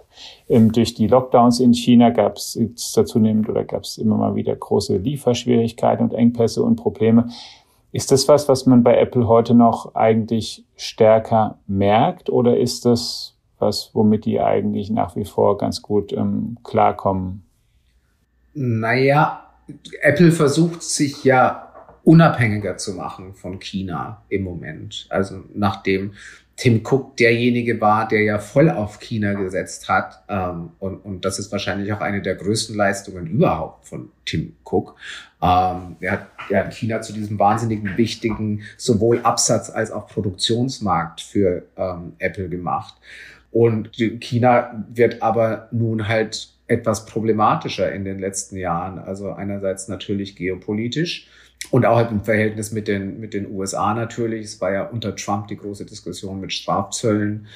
ähm, 0.48 0.72
durch 0.72 0.94
die 0.94 1.06
Lockdowns 1.06 1.60
in 1.60 1.74
China 1.74 2.08
gab 2.10 2.36
es 2.36 2.58
dazu 2.94 3.18
nimmt 3.18 3.48
oder 3.50 3.64
gab 3.64 3.82
es 3.82 3.98
immer 3.98 4.16
mal 4.16 4.34
wieder 4.34 4.56
große 4.56 4.96
Lieferschwierigkeiten 4.96 6.02
und 6.02 6.14
Engpässe 6.14 6.62
und 6.62 6.76
Probleme. 6.76 7.28
Ist 7.92 8.10
das 8.10 8.26
was, 8.26 8.48
was 8.48 8.64
man 8.64 8.82
bei 8.82 8.96
Apple 8.98 9.28
heute 9.28 9.54
noch 9.54 9.94
eigentlich 9.94 10.64
stärker 10.76 11.58
merkt 11.66 12.30
oder 12.30 12.56
ist 12.56 12.86
das 12.86 13.34
was, 13.58 13.90
womit 13.92 14.24
die 14.24 14.40
eigentlich 14.40 14.90
nach 14.90 15.14
wie 15.14 15.24
vor 15.26 15.58
ganz 15.58 15.82
gut 15.82 16.12
ähm, 16.12 16.56
klarkommen? 16.64 17.44
Naja, 18.54 19.46
Apple 20.00 20.32
versucht 20.32 20.82
sich 20.82 21.24
ja 21.24 21.65
unabhängiger 22.06 22.76
zu 22.76 22.94
machen 22.94 23.34
von 23.34 23.58
China 23.58 24.22
im 24.28 24.44
Moment. 24.44 25.06
Also 25.10 25.42
nachdem 25.52 26.12
Tim 26.54 26.80
Cook 26.84 27.16
derjenige 27.16 27.80
war, 27.80 28.06
der 28.06 28.22
ja 28.22 28.38
voll 28.38 28.70
auf 28.70 29.00
China 29.00 29.34
gesetzt 29.34 29.88
hat. 29.88 30.22
Ähm, 30.28 30.70
und, 30.78 30.98
und 31.04 31.24
das 31.24 31.40
ist 31.40 31.50
wahrscheinlich 31.50 31.92
auch 31.92 32.00
eine 32.00 32.22
der 32.22 32.36
größten 32.36 32.76
Leistungen 32.76 33.26
überhaupt 33.26 33.88
von 33.88 34.10
Tim 34.24 34.54
Cook. 34.64 34.94
Ähm, 35.42 35.96
er, 35.98 36.12
hat, 36.12 36.28
er 36.48 36.66
hat 36.66 36.74
China 36.74 37.02
zu 37.02 37.12
diesem 37.12 37.40
wahnsinnigen 37.40 37.96
wichtigen 37.96 38.62
sowohl 38.76 39.20
Absatz 39.22 39.68
als 39.68 39.90
auch 39.90 40.06
Produktionsmarkt 40.06 41.20
für 41.20 41.64
ähm, 41.76 42.12
Apple 42.20 42.48
gemacht. 42.48 42.94
Und 43.50 43.90
China 44.20 44.84
wird 44.94 45.22
aber 45.22 45.68
nun 45.72 46.06
halt 46.06 46.55
etwas 46.66 47.06
problematischer 47.06 47.92
in 47.92 48.04
den 48.04 48.18
letzten 48.18 48.56
Jahren. 48.56 48.98
Also 48.98 49.32
einerseits 49.32 49.88
natürlich 49.88 50.36
geopolitisch 50.36 51.28
und 51.70 51.84
auch 51.86 52.10
im 52.10 52.22
Verhältnis 52.22 52.72
mit 52.72 52.88
den, 52.88 53.18
mit 53.20 53.34
den 53.34 53.50
USA 53.50 53.94
natürlich. 53.94 54.44
Es 54.44 54.60
war 54.60 54.72
ja 54.72 54.84
unter 54.84 55.16
Trump 55.16 55.48
die 55.48 55.56
große 55.56 55.86
Diskussion 55.86 56.40
mit 56.40 56.52
Strafzöllen, 56.52 57.46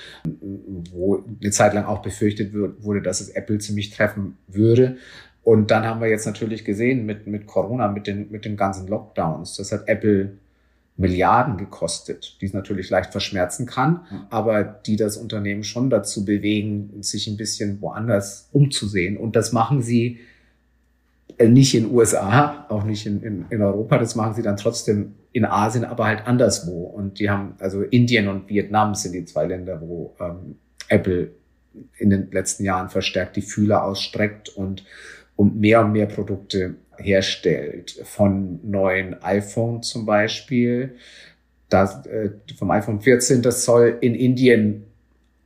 wo 0.92 1.24
eine 1.40 1.50
Zeit 1.50 1.74
lang 1.74 1.84
auch 1.84 2.02
befürchtet 2.02 2.52
wurde, 2.54 3.02
dass 3.02 3.20
es 3.20 3.30
Apple 3.30 3.58
ziemlich 3.58 3.90
treffen 3.90 4.36
würde. 4.48 4.96
Und 5.42 5.70
dann 5.70 5.84
haben 5.84 6.00
wir 6.00 6.08
jetzt 6.08 6.26
natürlich 6.26 6.64
gesehen 6.64 7.06
mit, 7.06 7.26
mit 7.26 7.46
Corona, 7.46 7.88
mit 7.88 8.06
den, 8.06 8.30
mit 8.30 8.44
den 8.44 8.56
ganzen 8.56 8.88
Lockdowns. 8.88 9.56
Das 9.56 9.72
hat 9.72 9.88
Apple 9.88 10.38
Milliarden 11.00 11.56
gekostet, 11.56 12.36
die 12.40 12.46
es 12.46 12.52
natürlich 12.52 12.90
leicht 12.90 13.10
verschmerzen 13.12 13.64
kann, 13.64 14.02
aber 14.28 14.62
die 14.62 14.96
das 14.96 15.16
Unternehmen 15.16 15.64
schon 15.64 15.88
dazu 15.88 16.26
bewegen, 16.26 17.02
sich 17.02 17.26
ein 17.26 17.38
bisschen 17.38 17.80
woanders 17.80 18.50
umzusehen. 18.52 19.16
Und 19.16 19.34
das 19.34 19.52
machen 19.52 19.80
sie 19.80 20.20
äh, 21.38 21.48
nicht 21.48 21.74
in 21.74 21.90
USA, 21.90 22.66
auch 22.68 22.84
nicht 22.84 23.06
in, 23.06 23.22
in, 23.22 23.46
in 23.48 23.62
Europa, 23.62 23.96
das 23.96 24.14
machen 24.14 24.34
sie 24.34 24.42
dann 24.42 24.58
trotzdem 24.58 25.14
in 25.32 25.46
Asien, 25.46 25.86
aber 25.86 26.04
halt 26.04 26.26
anderswo. 26.26 26.84
Und 26.84 27.18
die 27.18 27.30
haben, 27.30 27.54
also 27.60 27.80
Indien 27.80 28.28
und 28.28 28.50
Vietnam 28.50 28.94
sind 28.94 29.12
die 29.12 29.24
zwei 29.24 29.46
Länder, 29.46 29.80
wo 29.80 30.14
ähm, 30.20 30.56
Apple 30.88 31.30
in 31.96 32.10
den 32.10 32.30
letzten 32.30 32.64
Jahren 32.64 32.90
verstärkt 32.90 33.36
die 33.36 33.42
Fühler 33.42 33.84
ausstreckt 33.84 34.50
und, 34.50 34.84
und 35.36 35.58
mehr 35.58 35.80
und 35.80 35.92
mehr 35.92 36.06
Produkte 36.06 36.74
herstellt. 37.00 38.00
Von 38.04 38.60
neuen 38.62 39.22
iPhone 39.22 39.82
zum 39.82 40.06
Beispiel, 40.06 40.96
das, 41.68 42.06
äh, 42.06 42.30
vom 42.56 42.70
iPhone 42.70 43.00
14, 43.00 43.42
das 43.42 43.64
soll 43.64 43.98
in 44.00 44.14
Indien 44.14 44.84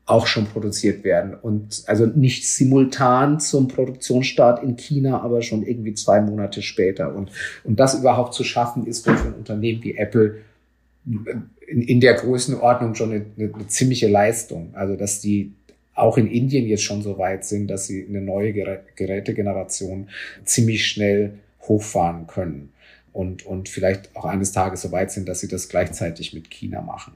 auch 0.07 0.27
schon 0.27 0.47
produziert 0.47 1.03
werden. 1.03 1.35
Und 1.35 1.85
also 1.87 2.07
nicht 2.07 2.47
simultan 2.49 3.41
zum 3.41 3.69
Produktionsstart 3.69 4.63
in 4.63 4.77
China, 4.77 5.23
aber 5.23 5.41
schon 5.43 5.63
irgendwie 5.63 5.95
zwei 5.95 6.21
Monate 6.21 6.61
später. 6.61 7.15
Und, 7.15 7.31
und 7.65 7.81
das 7.81 7.95
überhaupt 7.95 8.35
zu 8.35 8.45
schaffen, 8.45 8.87
ist 8.87 9.05
für 9.05 9.13
ein 9.13 9.35
Unternehmen 9.35 9.83
wie 9.83 9.97
Apple 9.97 10.37
in, 11.07 11.83
in 11.83 12.01
der 12.01 12.15
Größenordnung 12.15 12.95
schon 12.95 13.13
eine, 13.13 13.27
eine, 13.37 13.55
eine 13.55 13.67
ziemliche 13.69 14.09
Leistung. 14.09 14.75
Also, 14.75 14.97
dass 14.97 15.21
die 15.21 15.55
auch 15.95 16.19
in 16.19 16.27
Indien 16.27 16.67
jetzt 16.67 16.83
schon 16.83 17.03
so 17.03 17.19
weit 17.19 17.45
sind, 17.45 17.69
dass 17.69 17.87
sie 17.87 18.07
eine 18.09 18.21
neue 18.21 18.53
Gerätegeneration 18.53 20.09
ziemlich 20.45 20.87
schnell 20.87 21.35
hochfahren 21.63 22.27
können 22.27 22.73
und, 23.13 23.47
und 23.47 23.69
vielleicht 23.69 24.15
auch 24.17 24.25
eines 24.25 24.53
Tages 24.53 24.83
so 24.83 24.93
weit 24.93 25.13
sind, 25.13 25.29
dass 25.29 25.41
sie 25.41 25.49
das 25.49 25.69
gleichzeitig 25.69 26.35
mit 26.35 26.51
China 26.51 26.83
machen. 26.83 27.13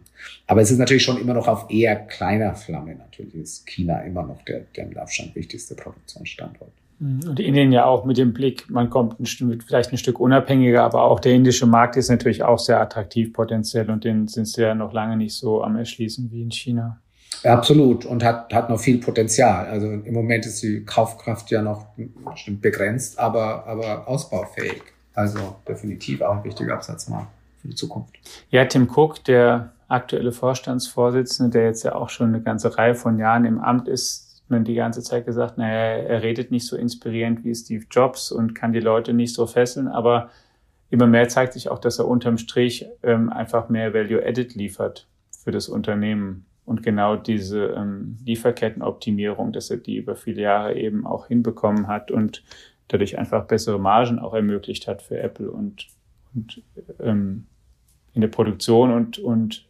Aber 0.47 0.61
es 0.61 0.71
ist 0.71 0.79
natürlich 0.79 1.03
schon 1.03 1.21
immer 1.21 1.35
noch 1.35 1.49
auf 1.49 1.71
eher 1.71 1.97
kleiner 1.97 2.55
Flamme. 2.55 2.95
Natürlich 2.95 3.35
ist 3.35 3.67
China 3.67 4.01
immer 4.03 4.23
noch 4.23 4.43
der, 4.43 4.61
der 4.77 4.87
mit 4.87 4.97
Abstand 4.97 5.35
wichtigste 5.35 5.75
Produktionsstandort. 5.75 6.71
Mhm. 7.01 7.21
Und 7.29 7.41
Indien 7.41 7.73
ja 7.73 7.85
auch 7.85 8.05
mit 8.05 8.17
dem 8.17 8.33
Blick, 8.33 8.71
man 8.71 8.91
kommt 8.91 9.19
ein 9.19 9.27
vielleicht 9.27 9.93
ein 9.93 9.99
Stück 9.99 10.21
unabhängiger, 10.21 10.85
aber 10.85 11.03
auch 11.03 11.19
der 11.19 11.33
indische 11.33 11.67
Markt 11.67 11.97
ist 11.97 12.11
natürlich 12.11 12.45
auch 12.45 12.61
sehr 12.61 12.81
attraktiv 12.81 13.33
potenziell 13.33 13.91
und 13.91 14.05
den 14.05 14.29
sind 14.29 14.47
sie 14.47 14.62
ja 14.62 14.75
noch 14.77 14.93
lange 14.93 15.17
nicht 15.17 15.35
so 15.35 15.62
am 15.62 15.77
Erschließen 15.77 16.31
wie 16.31 16.43
in 16.43 16.53
China. 16.53 17.01
Absolut 17.44 18.05
und 18.05 18.24
hat, 18.24 18.53
hat 18.53 18.68
noch 18.70 18.81
viel 18.81 18.98
Potenzial. 18.98 19.66
Also 19.66 19.87
im 19.90 20.12
Moment 20.12 20.46
ist 20.46 20.62
die 20.62 20.85
Kaufkraft 20.85 21.51
ja 21.51 21.62
noch 21.62 21.87
bestimmt 22.31 22.62
begrenzt, 22.62 23.18
aber, 23.18 23.66
aber 23.66 24.09
ausbaufähig. 24.09 24.83
Also 25.14 25.57
definitiv 25.66 26.20
auch 26.22 26.37
ein 26.37 26.44
wichtiger 26.44 26.74
Absatzmarkt 26.74 27.29
für 27.61 27.68
die 27.68 27.74
Zukunft. 27.74 28.18
Ja, 28.51 28.64
Tim 28.64 28.88
Cook, 28.88 29.24
der 29.24 29.72
aktuelle 29.88 30.33
Vorstandsvorsitzende, 30.33 31.51
der 31.51 31.66
jetzt 31.66 31.83
ja 31.83 31.94
auch 31.94 32.11
schon 32.11 32.29
eine 32.29 32.42
ganze 32.42 32.77
Reihe 32.77 32.94
von 32.94 33.18
Jahren 33.18 33.44
im 33.44 33.59
Amt 33.59 33.88
ist, 33.88 34.29
man 34.51 34.64
die 34.64 34.74
ganze 34.74 35.03
Zeit 35.03 35.27
gesagt, 35.27 35.59
naja, 35.59 36.03
er 36.03 36.22
redet 36.22 36.51
nicht 36.51 36.66
so 36.66 36.77
inspirierend 36.77 37.44
wie 37.44 37.55
Steve 37.55 37.85
Jobs 37.90 38.33
und 38.33 38.55
kann 38.55 38.72
die 38.72 38.81
Leute 38.81 39.12
nicht 39.12 39.35
so 39.35 39.46
fesseln, 39.46 39.88
aber 39.88 40.31
immer 40.90 41.07
mehr 41.07 41.29
zeigt 41.29 41.53
sich 41.53 41.68
auch, 41.68 41.79
dass 41.79 41.98
er 41.98 42.09
unterm 42.09 42.38
Strich 42.38 42.87
ähm, 43.03 43.31
einfach 43.31 43.68
mehr 43.68 43.92
Value 43.92 44.24
Added 44.24 44.55
liefert 44.55 45.07
für 45.31 45.51
das 45.51 45.68
Unternehmen. 45.68 46.46
Und 46.68 46.83
genau 46.83 47.16
diese 47.16 47.68
ähm, 47.68 48.18
Lieferkettenoptimierung, 48.26 49.52
dass 49.52 49.70
er 49.70 49.78
die 49.78 49.96
über 49.96 50.16
viele 50.16 50.42
Jahre 50.42 50.74
eben 50.76 51.07
auch 51.07 51.28
hinbekommen 51.28 51.87
hat 51.87 52.11
und 52.11 52.42
dadurch 52.88 53.18
einfach 53.18 53.46
bessere 53.46 53.81
Margen 53.81 54.18
auch 54.18 54.35
ermöglicht 54.35 54.87
hat 54.87 55.00
für 55.00 55.18
Apple 55.18 55.50
und, 55.50 55.87
und 56.35 56.62
ähm, 57.00 57.46
in 58.12 58.20
der 58.20 58.28
Produktion 58.28 58.92
und, 58.92 59.18
und 59.18 59.66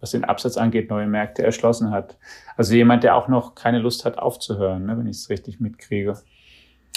was 0.00 0.10
den 0.10 0.24
Absatz 0.24 0.56
angeht, 0.56 0.90
neue 0.90 1.06
Märkte 1.06 1.44
erschlossen 1.44 1.92
hat. 1.92 2.18
Also 2.56 2.74
jemand, 2.74 3.04
der 3.04 3.14
auch 3.14 3.28
noch 3.28 3.54
keine 3.54 3.78
Lust 3.78 4.04
hat 4.04 4.18
aufzuhören, 4.18 4.86
ne, 4.86 4.98
wenn 4.98 5.06
ich 5.06 5.18
es 5.18 5.30
richtig 5.30 5.60
mitkriege. 5.60 6.18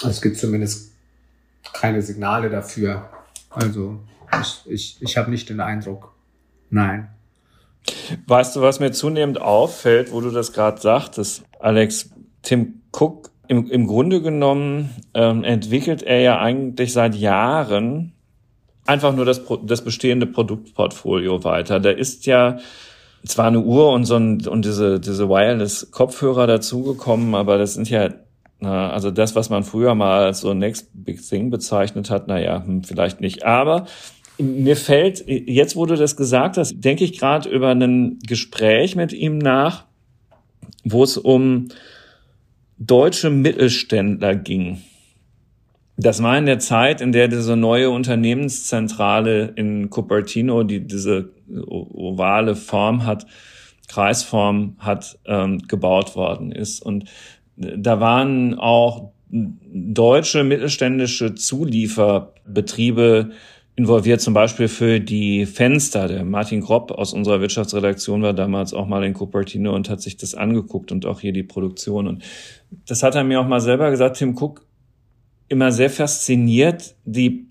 Es 0.04 0.20
gibt 0.20 0.38
zumindest 0.38 0.92
keine 1.72 2.02
Signale 2.02 2.50
dafür. 2.50 3.08
Also 3.50 4.00
ich, 4.40 4.62
ich, 4.66 5.02
ich 5.02 5.16
habe 5.16 5.30
nicht 5.30 5.48
den 5.48 5.60
Eindruck. 5.60 6.12
Nein. 6.68 7.10
Weißt 8.26 8.56
du, 8.56 8.60
was 8.60 8.80
mir 8.80 8.92
zunehmend 8.92 9.40
auffällt, 9.40 10.12
wo 10.12 10.20
du 10.20 10.30
das 10.30 10.52
gerade 10.52 10.80
sagtest, 10.80 11.44
Alex, 11.60 12.10
Tim 12.42 12.82
Cook 12.92 13.30
im, 13.48 13.70
im 13.70 13.86
Grunde 13.86 14.20
genommen 14.20 14.90
ähm, 15.14 15.44
entwickelt 15.44 16.02
er 16.02 16.20
ja 16.20 16.38
eigentlich 16.38 16.92
seit 16.92 17.14
Jahren 17.14 18.12
einfach 18.86 19.14
nur 19.14 19.24
das, 19.24 19.42
das 19.64 19.82
bestehende 19.82 20.26
Produktportfolio 20.26 21.44
weiter. 21.44 21.80
Da 21.80 21.90
ist 21.90 22.26
ja 22.26 22.58
zwar 23.24 23.46
eine 23.46 23.60
Uhr 23.60 23.90
und 23.90 24.04
so 24.04 24.16
ein, 24.16 24.46
und 24.46 24.64
diese, 24.64 25.00
diese 25.00 25.28
Wireless-Kopfhörer 25.28 26.46
dazugekommen, 26.46 27.34
aber 27.34 27.58
das 27.58 27.74
sind 27.74 27.90
ja, 27.90 28.10
na, 28.60 28.90
also 28.90 29.10
das, 29.10 29.34
was 29.34 29.50
man 29.50 29.64
früher 29.64 29.94
mal 29.94 30.24
als 30.24 30.40
so 30.40 30.54
Next 30.54 30.88
Big 30.94 31.20
Thing 31.26 31.50
bezeichnet 31.50 32.10
hat, 32.10 32.28
naja, 32.28 32.62
hm, 32.64 32.84
vielleicht 32.84 33.20
nicht. 33.20 33.44
Aber 33.44 33.86
mir 34.38 34.76
fällt, 34.76 35.24
jetzt 35.26 35.76
wo 35.76 35.86
du 35.86 35.96
das 35.96 36.16
gesagt 36.16 36.56
hast, 36.56 36.80
denke 36.80 37.04
ich 37.04 37.18
gerade 37.18 37.48
über 37.48 37.70
ein 37.70 38.18
Gespräch 38.26 38.96
mit 38.96 39.12
ihm 39.12 39.38
nach, 39.38 39.84
wo 40.84 41.02
es 41.02 41.16
um 41.16 41.68
deutsche 42.78 43.30
Mittelständler 43.30 44.34
ging. 44.34 44.82
Das 45.96 46.22
war 46.22 46.36
in 46.36 46.44
der 46.44 46.58
Zeit, 46.58 47.00
in 47.00 47.12
der 47.12 47.28
diese 47.28 47.56
neue 47.56 47.88
Unternehmenszentrale 47.90 49.52
in 49.56 49.88
Cupertino, 49.88 50.62
die 50.62 50.86
diese 50.86 51.30
ovale 51.48 52.54
Form 52.54 53.06
hat, 53.06 53.26
Kreisform 53.88 54.76
hat, 54.78 55.18
ähm, 55.24 55.66
gebaut 55.66 56.14
worden 56.16 56.52
ist. 56.52 56.82
Und 56.84 57.04
da 57.68 58.00
waren 58.00 58.54
auch 58.58 59.12
deutsche 59.28 60.44
mittelständische 60.44 61.34
Zulieferbetriebe 61.34 63.30
involviert 63.76 64.22
zum 64.22 64.32
Beispiel 64.32 64.68
für 64.68 65.00
die 65.00 65.44
Fenster. 65.44 66.08
Der 66.08 66.24
Martin 66.24 66.62
Gropp 66.62 66.90
aus 66.90 67.12
unserer 67.12 67.42
Wirtschaftsredaktion 67.42 68.22
war 68.22 68.32
damals 68.32 68.72
auch 68.72 68.86
mal 68.86 69.04
in 69.04 69.12
Cupertino 69.12 69.74
und 69.74 69.90
hat 69.90 70.00
sich 70.00 70.16
das 70.16 70.34
angeguckt 70.34 70.92
und 70.92 71.04
auch 71.04 71.20
hier 71.20 71.32
die 71.32 71.42
Produktion. 71.42 72.08
Und 72.08 72.24
das 72.86 73.02
hat 73.02 73.14
er 73.14 73.24
mir 73.24 73.38
auch 73.38 73.46
mal 73.46 73.60
selber 73.60 73.90
gesagt, 73.90 74.16
Tim 74.16 74.36
Cook, 74.36 74.64
immer 75.48 75.72
sehr 75.72 75.90
fasziniert, 75.90 76.96
die 77.04 77.48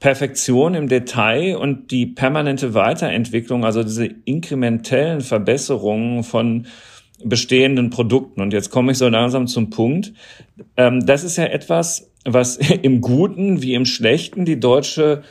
Perfektion 0.00 0.74
im 0.74 0.88
Detail 0.88 1.56
und 1.56 1.92
die 1.92 2.04
permanente 2.04 2.74
Weiterentwicklung, 2.74 3.64
also 3.64 3.84
diese 3.84 4.06
inkrementellen 4.06 5.20
Verbesserungen 5.20 6.24
von 6.24 6.66
bestehenden 7.24 7.90
Produkten. 7.90 8.40
Und 8.40 8.52
jetzt 8.52 8.70
komme 8.70 8.92
ich 8.92 8.98
so 8.98 9.08
langsam 9.08 9.46
zum 9.46 9.70
Punkt. 9.70 10.12
Ähm, 10.76 11.06
das 11.06 11.22
ist 11.22 11.36
ja 11.36 11.44
etwas, 11.44 12.10
was 12.24 12.56
im 12.82 13.00
Guten 13.00 13.62
wie 13.62 13.74
im 13.74 13.86
Schlechten 13.86 14.44
die 14.44 14.58
deutsche 14.58 15.22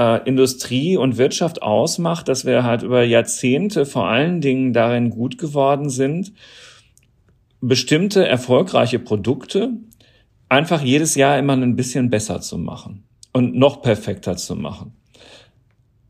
äh, 0.00 0.26
Industrie 0.26 0.96
und 0.96 1.18
Wirtschaft 1.18 1.60
ausmacht, 1.62 2.28
dass 2.28 2.46
wir 2.46 2.64
halt 2.64 2.82
über 2.82 3.04
Jahrzehnte 3.04 3.84
vor 3.84 4.08
allen 4.08 4.40
Dingen 4.40 4.72
darin 4.72 5.10
gut 5.10 5.36
geworden 5.36 5.90
sind, 5.90 6.32
bestimmte 7.60 8.26
erfolgreiche 8.26 8.98
Produkte 8.98 9.72
einfach 10.48 10.80
jedes 10.80 11.16
Jahr 11.16 11.38
immer 11.38 11.52
ein 11.52 11.76
bisschen 11.76 12.08
besser 12.08 12.40
zu 12.40 12.56
machen 12.56 13.04
und 13.34 13.54
noch 13.54 13.82
perfekter 13.82 14.38
zu 14.38 14.56
machen. 14.56 14.94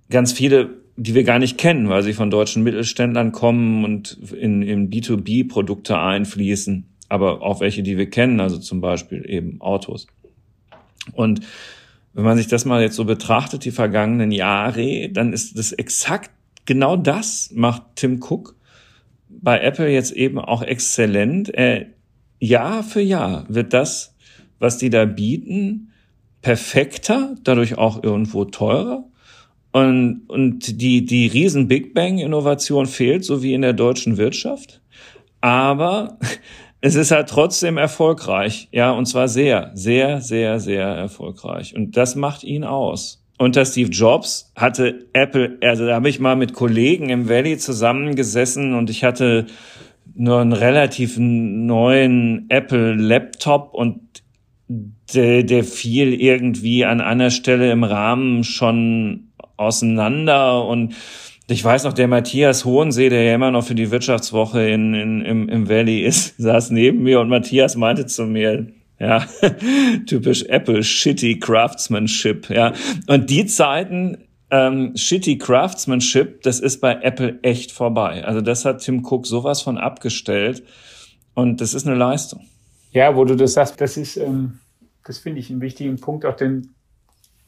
Ganz 0.08 0.32
viele, 0.32 0.70
die 0.96 1.14
wir 1.14 1.24
gar 1.24 1.40
nicht 1.40 1.58
kennen, 1.58 1.88
weil 1.88 2.04
sie 2.04 2.12
von 2.12 2.30
deutschen 2.30 2.62
Mittelständlern 2.62 3.32
kommen 3.32 3.84
und 3.84 4.18
in, 4.32 4.62
in 4.62 4.90
B2B-Produkte 4.90 5.98
einfließen, 5.98 6.86
aber 7.08 7.42
auch 7.42 7.60
welche, 7.60 7.82
die 7.82 7.98
wir 7.98 8.08
kennen, 8.08 8.38
also 8.38 8.58
zum 8.58 8.80
Beispiel 8.80 9.28
eben 9.28 9.60
Autos. 9.60 10.06
Und 11.12 11.40
wenn 12.12 12.24
man 12.24 12.36
sich 12.36 12.48
das 12.48 12.64
mal 12.64 12.82
jetzt 12.82 12.96
so 12.96 13.04
betrachtet, 13.04 13.64
die 13.64 13.70
vergangenen 13.70 14.32
Jahre, 14.32 15.08
dann 15.10 15.32
ist 15.32 15.58
das 15.58 15.72
exakt 15.72 16.30
genau 16.66 16.96
das 16.96 17.50
macht 17.54 17.82
Tim 17.96 18.20
Cook 18.22 18.56
bei 19.30 19.60
Apple 19.60 19.88
jetzt 19.90 20.12
eben 20.12 20.38
auch 20.38 20.62
exzellent. 20.62 21.48
Er, 21.50 21.86
Jahr 22.40 22.82
für 22.82 23.00
Jahr 23.00 23.44
wird 23.48 23.72
das, 23.72 24.14
was 24.58 24.78
die 24.78 24.90
da 24.90 25.04
bieten, 25.04 25.92
perfekter, 26.42 27.36
dadurch 27.44 27.78
auch 27.78 28.02
irgendwo 28.02 28.44
teurer. 28.44 29.04
Und, 29.72 30.22
und 30.28 30.80
die, 30.80 31.04
die 31.04 31.28
riesen 31.28 31.68
Big 31.68 31.94
Bang 31.94 32.18
Innovation 32.18 32.86
fehlt, 32.86 33.24
so 33.24 33.42
wie 33.42 33.54
in 33.54 33.62
der 33.62 33.72
deutschen 33.72 34.16
Wirtschaft. 34.16 34.80
Aber 35.40 36.18
es 36.80 36.94
ist 36.94 37.10
halt 37.10 37.28
trotzdem 37.28 37.76
erfolgreich. 37.76 38.68
Ja, 38.72 38.92
und 38.92 39.06
zwar 39.06 39.28
sehr, 39.28 39.70
sehr, 39.74 40.20
sehr, 40.20 40.60
sehr 40.60 40.86
erfolgreich. 40.86 41.74
Und 41.74 41.96
das 41.96 42.16
macht 42.16 42.44
ihn 42.44 42.64
aus. 42.64 43.22
Unter 43.38 43.64
Steve 43.64 43.90
Jobs 43.90 44.52
hatte 44.54 45.06
Apple, 45.12 45.58
also 45.62 45.86
da 45.86 45.94
habe 45.94 46.08
ich 46.08 46.20
mal 46.20 46.36
mit 46.36 46.52
Kollegen 46.52 47.08
im 47.08 47.28
Valley 47.28 47.56
zusammengesessen 47.56 48.74
und 48.74 48.90
ich 48.90 49.02
hatte 49.02 49.46
nur 50.14 50.40
einen 50.40 50.52
relativ 50.52 51.16
neuen 51.18 52.46
Apple 52.50 52.94
Laptop 52.94 53.72
und 53.72 54.00
der, 55.14 55.42
der 55.42 55.64
fiel 55.64 56.12
irgendwie 56.12 56.84
an 56.84 57.00
einer 57.00 57.30
Stelle 57.30 57.72
im 57.72 57.82
Rahmen 57.82 58.44
schon 58.44 59.30
auseinander 59.56 60.66
und 60.66 60.94
ich 61.50 61.64
weiß 61.64 61.84
noch, 61.84 61.92
der 61.92 62.08
Matthias 62.08 62.64
Hohensee, 62.64 63.08
der 63.08 63.24
ja 63.24 63.34
immer 63.34 63.50
noch 63.50 63.64
für 63.64 63.74
die 63.74 63.90
Wirtschaftswoche 63.90 64.68
in, 64.68 64.94
in, 64.94 65.20
im, 65.22 65.48
im 65.48 65.68
Valley 65.68 66.04
ist, 66.04 66.36
saß 66.38 66.70
neben 66.70 67.02
mir 67.02 67.20
und 67.20 67.28
Matthias 67.28 67.76
meinte 67.76 68.06
zu 68.06 68.24
mir, 68.24 68.66
ja, 68.98 69.24
typisch 70.06 70.44
Apple, 70.44 70.82
shitty 70.82 71.38
Craftsmanship, 71.38 72.50
ja. 72.50 72.74
Und 73.06 73.30
die 73.30 73.46
Zeiten, 73.46 74.18
ähm, 74.50 74.96
shitty 74.96 75.38
Craftsmanship, 75.38 76.42
das 76.42 76.60
ist 76.60 76.80
bei 76.80 76.94
Apple 77.02 77.38
echt 77.42 77.72
vorbei. 77.72 78.24
Also 78.24 78.40
das 78.40 78.64
hat 78.64 78.80
Tim 78.80 79.04
Cook 79.04 79.26
sowas 79.26 79.62
von 79.62 79.78
abgestellt 79.78 80.62
und 81.34 81.60
das 81.60 81.74
ist 81.74 81.86
eine 81.86 81.96
Leistung. 81.96 82.46
Ja, 82.92 83.16
wo 83.16 83.24
du 83.24 83.36
das 83.36 83.54
sagst, 83.54 83.80
das 83.80 83.96
ist, 83.96 84.16
ähm, 84.16 84.58
das 85.04 85.18
finde 85.18 85.40
ich 85.40 85.50
einen 85.50 85.60
wichtigen 85.60 85.98
Punkt, 86.00 86.26
auch 86.26 86.36
den, 86.36 86.74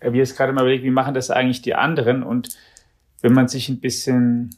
wir 0.01 0.13
jetzt 0.13 0.37
gerade 0.37 0.53
mal 0.53 0.63
überlegt, 0.63 0.85
wie 0.85 0.91
machen 0.91 1.15
das 1.15 1.31
eigentlich 1.31 1.63
die 1.63 1.75
anderen 1.75 2.23
und 2.23 2.49
wenn 3.23 3.33
man 3.33 3.49
sich 3.49 3.69
ein 3.69 3.81
bisschen 3.81 4.51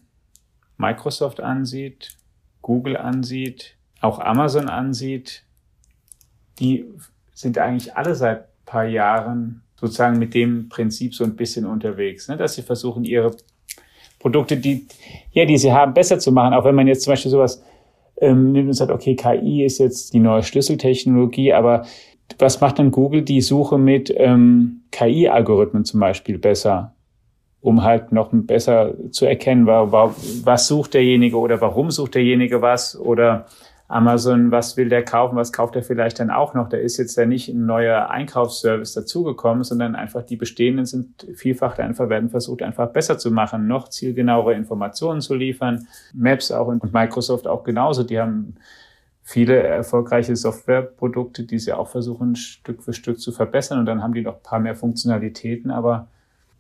Microsoft 0.77 1.41
ansieht, 1.41 2.17
Google 2.63 2.97
ansieht, 2.97 3.77
auch 4.01 4.19
Amazon 4.19 4.69
ansieht, 4.69 5.45
die 6.59 6.85
sind 7.33 7.59
eigentlich 7.59 7.97
alle 7.97 8.15
seit 8.15 8.47
paar 8.65 8.85
Jahren 8.85 9.63
sozusagen 9.77 10.19
mit 10.19 10.35
dem 10.35 10.69
Prinzip 10.69 11.15
so 11.15 11.25
ein 11.25 11.37
bisschen 11.37 11.67
unterwegs, 11.67 12.29
ne? 12.29 12.37
dass 12.37 12.55
sie 12.55 12.63
versuchen, 12.63 13.05
ihre 13.05 13.37
Produkte, 14.19 14.57
die, 14.57 14.87
ja, 15.33 15.45
die 15.45 15.59
sie 15.59 15.73
haben, 15.73 15.93
besser 15.93 16.19
zu 16.19 16.33
machen. 16.33 16.55
Auch 16.55 16.65
wenn 16.65 16.75
man 16.75 16.87
jetzt 16.87 17.03
zum 17.03 17.13
Beispiel 17.13 17.31
sowas 17.31 17.63
ähm, 18.21 18.53
nimmt 18.53 18.69
und 18.69 18.75
sagt, 18.75 18.91
okay, 18.91 19.15
KI 19.15 19.65
ist 19.65 19.79
jetzt 19.79 20.15
die 20.15 20.21
neue 20.21 20.43
Schlüsseltechnologie, 20.43 21.53
aber 21.53 21.85
was 22.39 22.61
macht 22.61 22.79
dann 22.79 22.91
Google 22.91 23.23
die 23.23 23.43
Suche 23.43 23.77
mit 23.77 24.13
ähm, 24.17 24.85
KI-Algorithmen 24.93 25.85
zum 25.85 26.01
Beispiel 26.01 26.39
besser? 26.39 26.95
Um 27.65 27.83
halt 27.83 28.13
noch 28.13 28.29
besser 28.31 28.93
zu 29.11 29.25
erkennen, 29.25 29.67
was 29.67 30.67
sucht 30.67 30.93
derjenige 30.93 31.39
oder 31.39 31.63
warum 31.63 31.91
sucht 31.91 32.15
derjenige 32.15 32.61
was 32.61 32.95
oder 32.95 33.47
Amazon, 33.89 34.51
was 34.51 34.77
will 34.77 34.91
der 34.91 35.03
kaufen, 35.03 35.37
was 35.37 35.51
kauft 35.51 35.75
er 35.75 35.83
vielleicht 35.83 36.21
dann 36.21 36.29
auch 36.29 36.53
noch. 36.53 36.69
Da 36.69 36.77
ist 36.77 36.99
jetzt 36.99 37.17
ja 37.17 37.25
nicht 37.25 37.49
ein 37.49 37.65
neuer 37.65 38.11
Einkaufsservice 38.11 38.93
dazugekommen, 38.93 39.65
sondern 39.65 39.95
einfach 39.95 40.23
die 40.25 40.37
bestehenden 40.37 40.85
sind 40.85 41.27
vielfach 41.37 41.79
einfach 41.79 42.11
werden 42.11 42.29
versucht, 42.29 42.63
einfach 42.63 42.91
besser 42.91 43.17
zu 43.17 43.31
machen, 43.31 43.67
noch 43.67 43.89
zielgenauere 43.89 44.53
Informationen 44.53 45.23
zu 45.23 45.35
liefern. 45.35 45.89
Maps 46.13 46.53
auch 46.53 46.67
und 46.67 46.93
Microsoft 46.93 47.47
auch 47.47 47.65
genauso. 47.65 48.03
Die 48.03 48.21
haben 48.21 48.57
viele 49.23 49.57
erfolgreiche 49.63 50.37
Softwareprodukte, 50.37 51.45
die 51.45 51.59
sie 51.59 51.73
auch 51.73 51.89
versuchen, 51.89 52.37
Stück 52.37 52.83
für 52.83 52.93
Stück 52.93 53.19
zu 53.19 53.33
verbessern. 53.33 53.79
Und 53.79 53.87
dann 53.87 54.03
haben 54.03 54.13
die 54.13 54.21
noch 54.21 54.35
ein 54.35 54.43
paar 54.43 54.61
mehr 54.61 54.77
Funktionalitäten, 54.77 55.71
aber 55.71 56.09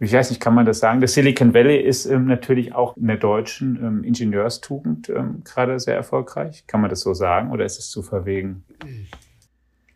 ich 0.00 0.12
weiß 0.12 0.30
nicht, 0.30 0.40
kann 0.40 0.54
man 0.54 0.66
das 0.66 0.80
sagen? 0.80 1.00
Das 1.00 1.14
Silicon 1.14 1.54
Valley 1.54 1.80
ist 1.80 2.06
ähm, 2.06 2.26
natürlich 2.26 2.74
auch 2.74 2.96
in 2.96 3.06
der 3.06 3.16
deutschen 3.16 3.78
ähm, 3.82 4.04
Ingenieurstugend 4.04 5.08
ähm, 5.08 5.42
gerade 5.44 5.78
sehr 5.78 5.94
erfolgreich. 5.94 6.64
Kann 6.66 6.80
man 6.80 6.90
das 6.90 7.00
so 7.00 7.14
sagen 7.14 7.50
oder 7.50 7.64
ist 7.64 7.78
es 7.78 7.90
zu 7.90 8.02
verwegen? 8.02 8.64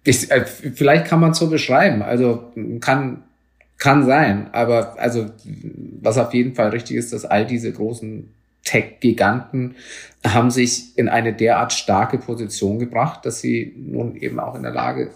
Ich, 0.04 0.30
äh, 0.30 0.46
vielleicht 0.46 1.06
kann 1.06 1.20
man 1.20 1.32
es 1.32 1.38
so 1.38 1.50
beschreiben. 1.50 2.02
Also 2.02 2.52
kann, 2.80 3.24
kann 3.76 4.06
sein. 4.06 4.48
Aber 4.52 4.98
also 4.98 5.26
was 6.00 6.16
auf 6.16 6.32
jeden 6.32 6.54
Fall 6.54 6.70
richtig 6.70 6.96
ist, 6.96 7.12
dass 7.12 7.24
all 7.24 7.44
diese 7.44 7.72
großen 7.72 8.32
Tech-Giganten 8.64 9.74
haben 10.24 10.50
sich 10.50 10.96
in 10.96 11.08
eine 11.08 11.32
derart 11.32 11.72
starke 11.72 12.18
Position 12.18 12.78
gebracht, 12.78 13.26
dass 13.26 13.40
sie 13.40 13.74
nun 13.76 14.14
eben 14.16 14.38
auch 14.38 14.54
in 14.54 14.62
der 14.62 14.72
Lage 14.72 15.10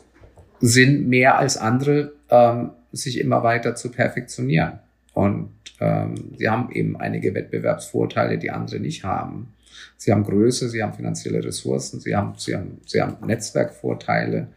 sind, 0.60 1.08
mehr 1.08 1.38
als 1.38 1.56
andere 1.56 2.14
ähm, 2.30 2.70
sich 2.92 3.18
immer 3.18 3.42
weiter 3.42 3.74
zu 3.74 3.90
perfektionieren. 3.90 4.78
Und 5.14 5.50
ähm, 5.80 6.34
sie 6.36 6.48
haben 6.48 6.70
eben 6.72 6.96
einige 6.96 7.34
Wettbewerbsvorteile, 7.34 8.38
die 8.38 8.50
andere 8.50 8.80
nicht 8.80 9.04
haben. 9.04 9.52
Sie 9.96 10.12
haben 10.12 10.24
Größe, 10.24 10.68
sie 10.68 10.82
haben 10.82 10.94
finanzielle 10.94 11.44
Ressourcen, 11.44 12.00
sie 12.00 12.14
haben, 12.14 12.34
sie 12.36 12.54
haben, 12.54 12.80
sie 12.86 13.00
haben 13.00 13.26
Netzwerkvorteile. 13.26 14.48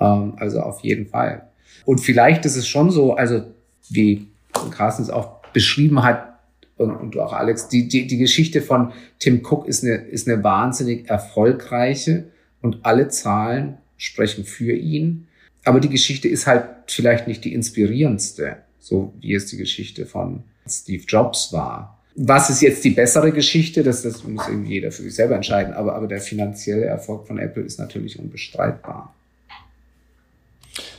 Ähm, 0.00 0.34
also 0.36 0.60
auf 0.60 0.80
jeden 0.80 1.06
Fall. 1.06 1.48
Und 1.84 1.98
vielleicht 1.98 2.44
ist 2.44 2.56
es 2.56 2.66
schon 2.66 2.90
so, 2.90 3.14
also 3.14 3.42
wie 3.90 4.28
Carsten 4.70 5.02
es 5.02 5.10
auch 5.10 5.42
beschrieben 5.52 6.02
hat, 6.02 6.34
und, 6.76 6.90
und 6.90 7.16
auch 7.18 7.32
Alex, 7.32 7.68
die, 7.68 7.88
die, 7.88 8.06
die 8.06 8.18
Geschichte 8.18 8.60
von 8.60 8.92
Tim 9.18 9.42
Cook 9.44 9.68
ist 9.68 9.84
eine, 9.84 9.94
ist 9.94 10.28
eine 10.28 10.42
wahnsinnig 10.42 11.08
erfolgreiche 11.08 12.24
und 12.62 12.84
alle 12.84 13.08
Zahlen 13.08 13.78
sprechen 13.96 14.44
für 14.44 14.72
ihn. 14.72 15.28
Aber 15.64 15.80
die 15.80 15.88
Geschichte 15.88 16.28
ist 16.28 16.46
halt 16.46 16.64
vielleicht 16.86 17.26
nicht 17.26 17.44
die 17.44 17.54
inspirierendste, 17.54 18.58
so 18.78 19.14
wie 19.20 19.34
es 19.34 19.46
die 19.46 19.56
Geschichte 19.56 20.06
von 20.06 20.44
Steve 20.68 21.04
Jobs 21.06 21.52
war. 21.52 22.02
Was 22.16 22.48
ist 22.48 22.60
jetzt 22.60 22.84
die 22.84 22.90
bessere 22.90 23.32
Geschichte? 23.32 23.82
Das, 23.82 24.02
das 24.02 24.22
muss 24.22 24.46
irgendwie 24.46 24.74
jeder 24.74 24.92
für 24.92 25.02
sich 25.02 25.14
selber 25.14 25.34
entscheiden. 25.34 25.74
Aber, 25.74 25.96
aber 25.96 26.06
der 26.06 26.20
finanzielle 26.20 26.84
Erfolg 26.84 27.26
von 27.26 27.38
Apple 27.38 27.64
ist 27.64 27.78
natürlich 27.78 28.18
unbestreitbar. 28.18 29.12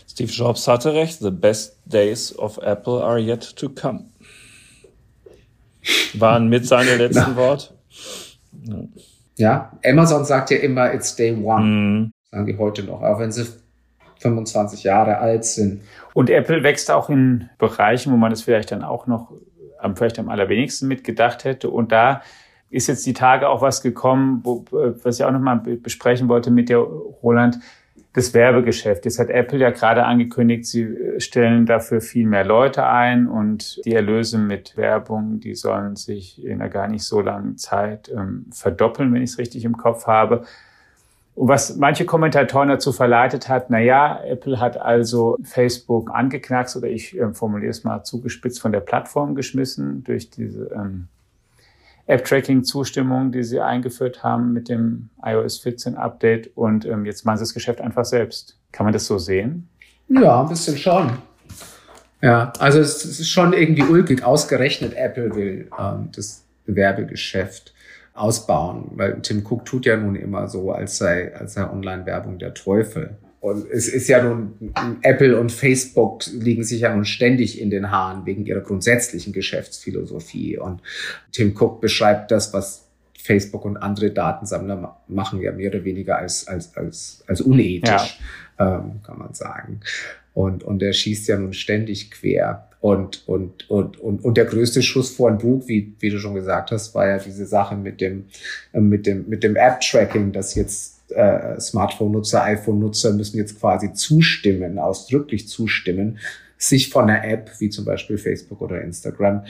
Steve 0.10 0.32
Jobs 0.32 0.68
hatte 0.68 0.94
recht. 0.94 1.20
The 1.20 1.32
best 1.32 1.78
days 1.86 2.38
of 2.38 2.58
Apple 2.58 3.02
are 3.04 3.20
yet 3.20 3.56
to 3.56 3.70
come. 3.70 4.06
Waren 6.16 6.50
mit 6.50 6.66
seine 6.66 6.96
letzten 6.98 7.36
Worte. 7.36 7.76
Ja, 9.38 9.78
Amazon 9.86 10.26
sagt 10.26 10.52
ja 10.52 10.58
immer, 10.58 10.94
it's 10.94 11.16
day 11.16 11.34
one. 11.34 11.66
Mm. 11.66 12.12
Sagen 12.32 12.46
die 12.46 12.58
heute 12.58 12.84
noch. 12.84 13.02
Auch 13.02 13.20
wenn 13.20 13.32
sie 13.32 13.46
25 14.26 14.84
Jahre 14.84 15.20
alt 15.20 15.46
sind. 15.46 15.82
Und 16.14 16.30
Apple 16.30 16.64
wächst 16.64 16.90
auch 16.90 17.10
in 17.10 17.50
Bereichen, 17.58 18.12
wo 18.12 18.18
man 18.18 18.32
es 18.32 18.42
vielleicht 18.42 18.72
dann 18.72 18.84
auch 18.84 19.06
noch 19.06 19.32
am, 19.80 19.96
vielleicht 19.96 20.18
am 20.18 20.30
allerwenigsten 20.30 20.88
mitgedacht 20.88 21.44
hätte. 21.44 21.70
Und 21.70 21.92
da 21.92 22.22
ist 22.70 22.88
jetzt 22.88 23.06
die 23.06 23.14
Tage 23.14 23.48
auch 23.48 23.62
was 23.62 23.82
gekommen, 23.82 24.42
wo, 24.44 24.66
was 24.72 25.20
ich 25.20 25.26
auch 25.26 25.32
nochmal 25.32 25.58
besprechen 25.58 26.28
wollte 26.28 26.52
mit 26.52 26.70
der 26.70 26.80
Roland. 26.80 27.60
das 28.14 28.34
Werbegeschäft. 28.34 29.04
Jetzt 29.04 29.20
hat 29.20 29.30
Apple 29.30 29.60
ja 29.60 29.72
gerade 29.72 30.06
angekündigt, 30.06 30.66
sie 30.66 30.88
stellen 31.18 31.66
dafür 31.66 32.00
viel 32.00 32.26
mehr 32.26 32.46
Leute 32.46 32.86
ein 32.86 33.28
und 33.28 33.82
die 33.86 33.92
Erlöse 33.92 34.38
mit 34.38 34.78
Werbung, 34.78 35.42
die 35.42 35.54
sollen 35.54 35.98
sich 35.98 36.42
in 36.44 36.62
einer 36.62 36.70
gar 36.70 36.88
nicht 36.88 37.04
so 37.04 37.20
langen 37.20 37.58
Zeit 37.58 38.10
ähm, 38.10 38.46
verdoppeln, 38.52 39.14
wenn 39.14 39.22
ich 39.22 39.32
es 39.32 39.38
richtig 39.38 39.66
im 39.66 39.76
Kopf 39.76 40.08
habe. 40.08 40.46
Und 41.36 41.50
was 41.50 41.76
manche 41.76 42.06
Kommentatoren 42.06 42.70
dazu 42.70 42.94
verleitet 42.94 43.50
hat, 43.50 43.70
na 43.70 43.80
ja, 43.80 44.24
Apple 44.24 44.60
hat 44.60 44.78
also 44.78 45.38
Facebook 45.44 46.10
angeknackst 46.14 46.78
oder 46.78 46.88
ich 46.88 47.18
äh, 47.18 47.34
formuliere 47.34 47.72
es 47.72 47.84
mal 47.84 48.04
zugespitzt 48.04 48.62
von 48.62 48.72
der 48.72 48.80
Plattform 48.80 49.36
geschmissen 49.36 50.04
durch 50.06 50.30
diese 50.30 50.72
ähm, 50.74 51.10
App-Tracking-Zustimmung, 52.08 53.34
die 53.34 53.44
sie 53.44 53.60
eingeführt 53.60 54.24
haben 54.24 54.54
mit 54.54 54.70
dem 54.70 55.10
iOS 55.24 55.60
14 55.60 55.96
Update 55.96 56.56
und 56.56 56.86
ähm, 56.86 57.06
jetzt 57.06 57.26
machen 57.26 57.38
sie 57.38 57.44
das 57.44 57.54
Geschäft 57.54 57.82
einfach 57.82 58.06
selbst. 58.06 58.58
Kann 58.72 58.86
man 58.86 58.94
das 58.94 59.06
so 59.06 59.18
sehen? 59.18 59.68
Ja, 60.08 60.42
ein 60.42 60.48
bisschen 60.48 60.78
schon. 60.78 61.18
Ja, 62.22 62.54
also 62.60 62.80
es 62.80 63.04
ist 63.04 63.28
schon 63.30 63.52
irgendwie 63.52 63.84
ulkig. 63.84 64.24
Ausgerechnet 64.24 64.94
Apple 64.96 65.36
will 65.36 65.70
ähm, 65.78 66.10
das 66.16 66.46
Werbegeschäft 66.66 67.75
ausbauen, 68.16 68.92
weil 68.96 69.22
Tim 69.22 69.46
Cook 69.46 69.66
tut 69.66 69.86
ja 69.86 69.98
nun 69.98 70.16
immer 70.16 70.48
so, 70.48 70.72
als 70.72 70.98
sei, 70.98 71.36
als 71.36 71.54
sei 71.54 71.70
Online-Werbung 71.70 72.40
der 72.40 72.54
Teufel. 72.54 73.18
Und 73.42 73.70
es 73.70 73.88
ist 73.88 74.08
ja 74.08 74.24
nun, 74.24 74.74
Apple 75.04 75.40
und 75.40 75.52
Facebook 75.52 76.24
liegen 76.34 76.64
sich 76.64 76.82
ja 76.82 76.96
nun 76.96 77.06
ständig 77.06 77.62
in 77.62 77.70
den 77.70 77.92
Haaren 77.92 78.26
wegen 78.26 78.46
ihrer 78.46 78.62
grundsätzlichen 78.62 79.34
Geschäftsphilosophie. 79.34 80.58
Und 80.58 80.82
Tim 81.32 81.56
Cook 81.56 81.80
beschreibt 81.80 82.32
das, 82.32 82.54
was 82.54 82.88
Facebook 83.22 83.66
und 83.66 83.78
andere 83.78 84.12
Datensammler 84.12 84.98
machen, 85.08 85.42
ja 85.42 85.52
mehr 85.52 85.70
oder 85.70 85.84
weniger 85.84 86.18
als, 86.18 86.48
als, 86.48 86.76
als, 86.76 87.24
als 87.28 87.42
unethisch, 87.42 88.20
ja. 88.58 88.80
ähm, 88.80 89.02
kann 89.04 89.20
man 89.20 89.34
sagen. 89.34 89.82
Und, 90.34 90.64
und 90.64 90.82
er 90.82 90.94
schießt 90.94 91.28
ja 91.28 91.38
nun 91.38 91.54
ständig 91.54 92.12
quer. 92.12 92.70
Und, 92.86 93.28
und, 93.28 93.68
und, 93.68 94.00
und, 94.00 94.24
und 94.24 94.38
der 94.38 94.46
größte 94.46 94.84
Schuss 94.84 95.10
vor 95.10 95.32
den 95.32 95.40
Bug, 95.40 95.68
wie, 95.68 95.96
wie 95.98 96.12
du 96.12 96.20
schon 96.20 96.36
gesagt 96.36 96.70
hast, 96.70 96.94
war 96.94 97.08
ja 97.08 97.18
diese 97.18 97.48
Sache 97.48 97.76
mit 97.76 98.00
dem, 98.00 98.26
äh, 98.74 98.80
mit 98.80 99.08
dem, 99.08 99.28
mit 99.28 99.44
dem 99.44 99.56
App-Tracking, 99.56 100.32
das 100.32 100.54
jetzt 100.54 101.10
äh, 101.10 101.60
Smartphone-Nutzer, 101.60 102.44
iPhone-Nutzer 102.44 103.14
müssen 103.14 103.38
jetzt 103.38 103.60
quasi 103.60 103.94
zustimmen, 103.94 104.78
ausdrücklich 104.78 105.48
zustimmen, 105.48 106.20
sich 106.60 106.92
von 106.92 107.10
einer 107.10 107.28
App 107.28 107.50
wie 107.58 107.72
zum 107.72 107.86
Beispiel 107.86 108.20
Facebook 108.20 108.62
oder 108.62 108.80
Instagram 108.84 109.46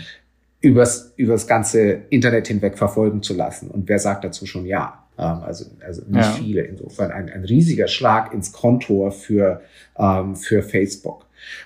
übers, 0.62 1.12
übers 1.18 1.46
ganze 1.46 2.04
Internet 2.12 2.48
hinweg 2.48 2.78
verfolgen 2.78 3.22
zu 3.22 3.34
lassen. 3.34 3.70
Und 3.70 3.90
wer 3.90 4.00
sagt 4.00 4.24
dazu 4.24 4.46
schon 4.46 4.66
ja? 4.66 5.04
Ähm, 5.18 5.42
also, 5.44 5.66
also 5.86 6.04
nicht 6.08 6.24
ja. 6.24 6.32
viele. 6.32 6.62
Insofern 6.62 7.12
ein, 7.12 7.30
ein 7.30 7.44
riesiger 7.44 7.90
Schlag 7.90 8.34
ins 8.34 8.54
Kontor 8.54 9.12
für, 9.12 9.60
ähm, 10.00 10.38
für 10.38 10.64
Facebook. 10.64 11.25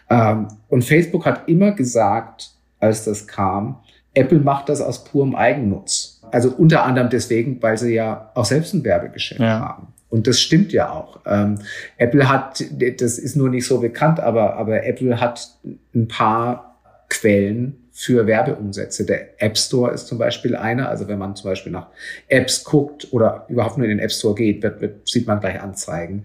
Ähm, 0.10 0.48
und 0.68 0.84
Facebook 0.84 1.26
hat 1.26 1.48
immer 1.48 1.72
gesagt, 1.72 2.52
als 2.80 3.06
das 3.06 3.28
kam, 3.28 3.80
Apple 4.14 4.40
macht 4.40 4.70
das 4.70 4.82
aus 4.82 5.04
purem 5.04 5.36
Eigennutz. 5.36 6.22
Also 6.32 6.50
unter 6.52 6.84
anderem 6.84 7.10
deswegen, 7.10 7.62
weil 7.62 7.78
sie 7.78 7.94
ja 7.94 8.32
auch 8.36 8.46
selbst 8.46 8.74
ein 8.74 8.84
Werbegeschäft 8.84 9.42
ja. 9.42 9.60
haben. 9.60 9.88
Und 10.10 10.26
das 10.28 10.42
stimmt 10.42 10.72
ja 10.74 10.92
auch. 10.92 11.20
Ähm, 11.26 11.60
Apple 11.98 12.28
hat, 12.28 12.64
das 12.98 13.20
ist 13.20 13.36
nur 13.36 13.50
nicht 13.50 13.68
so 13.68 13.80
bekannt, 13.80 14.20
aber, 14.20 14.56
aber 14.56 14.84
Apple 14.84 15.22
hat 15.22 15.50
ein 15.94 16.08
paar 16.08 16.78
Quellen 17.10 17.89
für 18.00 18.26
Werbeumsätze. 18.26 19.06
Der 19.06 19.44
App 19.44 19.58
Store 19.58 19.92
ist 19.92 20.08
zum 20.08 20.18
Beispiel 20.18 20.56
einer. 20.56 20.88
Also 20.88 21.10
wenn 21.10 21.20
man 21.20 21.36
zum 21.36 21.50
Beispiel 21.50 21.74
nach 21.74 21.88
Apps 22.30 22.64
guckt 22.64 23.12
oder 23.12 23.46
überhaupt 23.50 23.78
nur 23.78 23.86
in 23.86 23.90
den 23.90 24.00
App 24.00 24.14
Store 24.14 24.34
geht, 24.34 24.64
wird, 24.64 24.80
wird, 24.80 25.06
sieht 25.06 25.28
man 25.28 25.42
gleich 25.42 25.62
Anzeigen. 25.62 26.24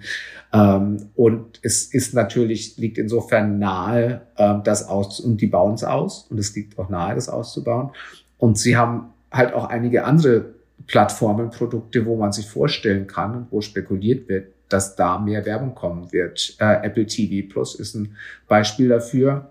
Ähm, 0.52 1.08
und 1.16 1.58
es 1.62 1.92
ist 1.92 2.14
natürlich, 2.14 2.76
liegt 2.76 2.96
insofern 2.96 3.58
nahe, 3.58 4.20
ähm, 4.38 4.60
das 4.62 4.86
aus, 4.86 5.18
und 5.18 5.40
die 5.40 5.48
bauen 5.48 5.74
es 5.74 5.82
aus. 5.82 6.28
Und 6.30 6.38
es 6.38 6.54
liegt 6.54 6.78
auch 6.78 6.90
nahe, 6.90 7.16
das 7.16 7.28
auszubauen. 7.28 7.90
Und 8.38 8.56
sie 8.56 8.76
haben 8.76 9.12
halt 9.32 9.52
auch 9.52 9.64
einige 9.64 10.04
andere 10.04 10.54
Plattformen, 10.86 11.50
Produkte, 11.50 12.06
wo 12.06 12.14
man 12.14 12.30
sich 12.30 12.46
vorstellen 12.46 13.08
kann 13.08 13.34
und 13.34 13.46
wo 13.50 13.60
spekuliert 13.60 14.28
wird, 14.28 14.52
dass 14.68 14.94
da 14.94 15.18
mehr 15.18 15.44
Werbung 15.44 15.74
kommen 15.74 16.12
wird. 16.12 16.56
Äh, 16.60 16.86
Apple 16.86 17.06
TV 17.06 17.52
Plus 17.52 17.74
ist 17.74 17.96
ein 17.96 18.16
Beispiel 18.46 18.90
dafür. 18.90 19.50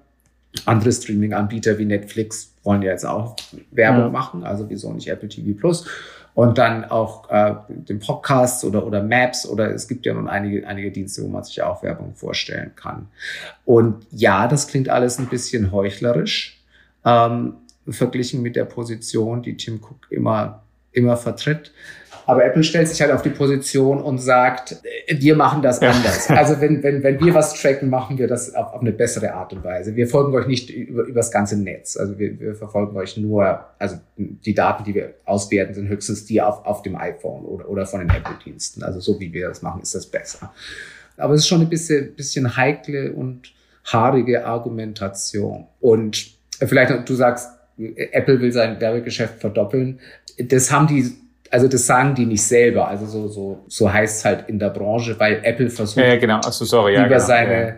Andere 0.65 0.91
Streaming-Anbieter 0.91 1.77
wie 1.77 1.85
Netflix 1.85 2.53
wollen 2.63 2.81
ja 2.81 2.91
jetzt 2.91 3.05
auch 3.05 3.35
Werbung 3.71 4.05
ja. 4.05 4.09
machen, 4.09 4.43
also 4.43 4.69
wieso 4.69 4.91
nicht 4.93 5.07
Apple 5.07 5.29
TV 5.29 5.57
Plus? 5.57 5.85
Und 6.35 6.57
dann 6.57 6.85
auch 6.85 7.29
äh, 7.29 7.53
den 7.67 7.99
Podcasts 7.99 8.65
oder, 8.65 8.87
oder 8.87 9.03
Maps 9.03 9.47
oder 9.47 9.71
es 9.71 9.87
gibt 9.87 10.05
ja 10.05 10.15
nun 10.15 10.27
einige, 10.27 10.67
einige 10.67 10.91
Dienste, 10.91 11.23
wo 11.23 11.27
man 11.27 11.43
sich 11.43 11.61
auch 11.61 11.83
Werbung 11.83 12.15
vorstellen 12.15 12.71
kann. 12.75 13.07
Und 13.65 14.07
ja, 14.09 14.47
das 14.47 14.67
klingt 14.67 14.89
alles 14.89 15.19
ein 15.19 15.27
bisschen 15.27 15.71
heuchlerisch. 15.71 16.59
Ähm, 17.05 17.55
verglichen 17.87 18.41
mit 18.41 18.55
der 18.55 18.65
Position, 18.65 19.43
die 19.43 19.57
Tim 19.57 19.75
Cook 19.75 20.07
immer, 20.09 20.62
immer 20.93 21.17
vertritt. 21.17 21.71
Aber 22.25 22.45
Apple 22.45 22.63
stellt 22.63 22.87
sich 22.87 23.01
halt 23.01 23.11
auf 23.11 23.21
die 23.21 23.29
Position 23.29 24.01
und 24.01 24.17
sagt, 24.17 24.81
wir 25.09 25.35
machen 25.35 25.61
das 25.61 25.81
ja. 25.81 25.91
anders. 25.91 26.29
Also 26.29 26.61
wenn, 26.61 26.81
wenn, 26.83 27.03
wenn 27.03 27.19
wir 27.19 27.33
was 27.33 27.59
tracken, 27.61 27.89
machen 27.89 28.17
wir 28.17 28.27
das 28.27 28.55
auf, 28.55 28.73
auf 28.73 28.81
eine 28.81 28.91
bessere 28.91 29.33
Art 29.33 29.51
und 29.53 29.63
Weise. 29.63 29.95
Wir 29.95 30.07
folgen 30.07 30.33
euch 30.33 30.47
nicht 30.47 30.69
über, 30.69 31.03
über 31.03 31.19
das 31.19 31.31
ganze 31.31 31.57
Netz. 31.57 31.97
Also 31.97 32.17
wir, 32.17 32.39
wir 32.39 32.55
verfolgen 32.55 32.95
euch 32.95 33.17
nur, 33.17 33.65
also 33.77 33.97
die 34.17 34.53
Daten, 34.53 34.83
die 34.83 34.95
wir 34.95 35.15
auswerten, 35.25 35.73
sind 35.73 35.89
höchstens 35.89 36.25
die 36.25 36.41
auf, 36.41 36.65
auf 36.65 36.81
dem 36.81 36.95
iPhone 36.95 37.43
oder, 37.43 37.67
oder 37.67 37.85
von 37.85 37.99
den 37.99 38.09
Apple-Diensten. 38.09 38.83
Also 38.83 38.99
so 38.99 39.19
wie 39.19 39.33
wir 39.33 39.49
das 39.49 39.61
machen, 39.61 39.81
ist 39.81 39.93
das 39.93 40.05
besser. 40.05 40.53
Aber 41.17 41.33
es 41.33 41.41
ist 41.41 41.47
schon 41.47 41.61
ein 41.61 41.69
bisschen, 41.69 42.15
bisschen 42.15 42.55
heikle 42.55 43.11
und 43.13 43.53
haarige 43.85 44.45
Argumentation. 44.45 45.67
Und 45.81 46.31
vielleicht, 46.59 47.07
du 47.07 47.15
sagst, 47.15 47.49
Apple 47.77 48.39
will 48.39 48.51
sein 48.51 48.79
Werbegeschäft 48.79 49.39
verdoppeln. 49.39 49.99
Das 50.37 50.71
haben 50.71 50.87
die, 50.87 51.11
also 51.49 51.67
das 51.67 51.85
sagen 51.85 52.15
die 52.15 52.25
nicht 52.25 52.43
selber. 52.43 52.87
Also 52.87 53.05
so, 53.05 53.27
so, 53.27 53.63
so 53.67 53.91
heißt 53.91 54.19
es 54.19 54.25
halt 54.25 54.49
in 54.49 54.59
der 54.59 54.69
Branche, 54.69 55.19
weil 55.19 55.41
Apple 55.43 55.69
versucht 55.69 56.05
ja, 56.05 56.15
genau. 56.17 56.41
so, 56.41 56.65
sorry, 56.65 56.93
ja, 56.93 57.05
über 57.05 57.15
genau. 57.15 57.25
seine. 57.25 57.75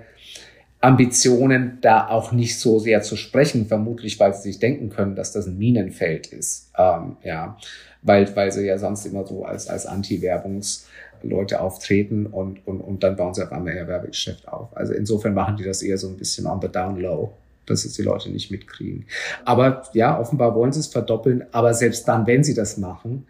Ambitionen 0.82 1.80
da 1.82 2.10
auch 2.10 2.32
nicht 2.32 2.60
so 2.60 2.78
sehr 2.78 3.02
zu 3.02 3.16
sprechen, 3.16 3.66
vermutlich, 3.66 4.20
weil 4.20 4.36
sie 4.36 4.52
sich 4.52 4.60
denken 4.60 4.92
können, 4.92 5.16
dass 5.16 5.32
das 5.32 5.48
ein 5.48 5.58
Minenfeld 5.58 6.28
ist. 6.28 6.70
Ähm, 6.78 7.18
ja, 7.24 7.58
weil, 8.04 8.36
weil 8.36 8.52
sie 8.52 8.68
ja 8.68 8.78
sonst 8.78 9.04
immer 9.08 9.26
so 9.26 9.46
als, 9.46 9.68
als 9.68 9.88
Anti-Werbungs- 9.88 10.86
Leute 11.26 11.60
auftreten 11.60 12.26
und, 12.28 12.66
und, 12.66 12.82
und 12.82 13.04
dann 13.04 13.16
bauen 13.16 13.34
sie 13.34 13.44
auf 13.44 13.52
einmal 13.52 13.74
ihr 13.74 13.88
Werbegeschäft 13.88 14.48
auf. 14.48 14.76
Also 14.76 14.94
insofern 14.94 15.34
machen 15.34 15.58
die 15.58 15.64
das 15.64 15.82
eher 15.82 15.98
so 15.98 16.08
ein 16.08 16.18
bisschen 16.18 16.46
on 16.46 16.62
the 16.62 16.68
down 16.68 17.00
low 17.00 17.34
dass 17.66 17.86
es 17.86 17.94
die 17.94 18.02
Leute 18.02 18.30
nicht 18.30 18.52
mitkriegen. 18.52 19.06
Aber 19.44 19.84
ja, 19.94 20.20
offenbar 20.20 20.56
wollen 20.56 20.72
sie 20.72 20.80
es 20.80 20.88
verdoppeln. 20.88 21.46
Aber 21.52 21.74
selbst 21.74 22.08
dann, 22.08 22.28
wenn 22.28 22.44
sie 22.44 22.54
das 22.54 22.78
machen, 22.78 23.28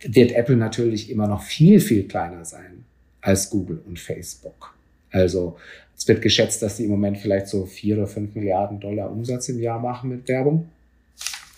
wird 0.00 0.32
Apple 0.32 0.56
natürlich 0.56 1.10
immer 1.10 1.26
noch 1.26 1.42
viel, 1.42 1.80
viel 1.80 2.04
kleiner 2.06 2.44
sein 2.44 2.84
als 3.20 3.50
Google 3.50 3.82
und 3.86 3.98
Facebook. 3.98 4.74
Also 5.10 5.56
es 5.96 6.06
wird 6.08 6.22
geschätzt, 6.22 6.60
dass 6.62 6.76
sie 6.76 6.84
im 6.84 6.90
Moment 6.90 7.18
vielleicht 7.18 7.48
so 7.48 7.66
vier 7.66 7.96
oder 7.96 8.06
fünf 8.06 8.34
Milliarden 8.34 8.80
Dollar 8.80 9.10
Umsatz 9.10 9.48
im 9.48 9.60
Jahr 9.60 9.78
machen 9.78 10.10
mit 10.10 10.28
Werbung. 10.28 10.68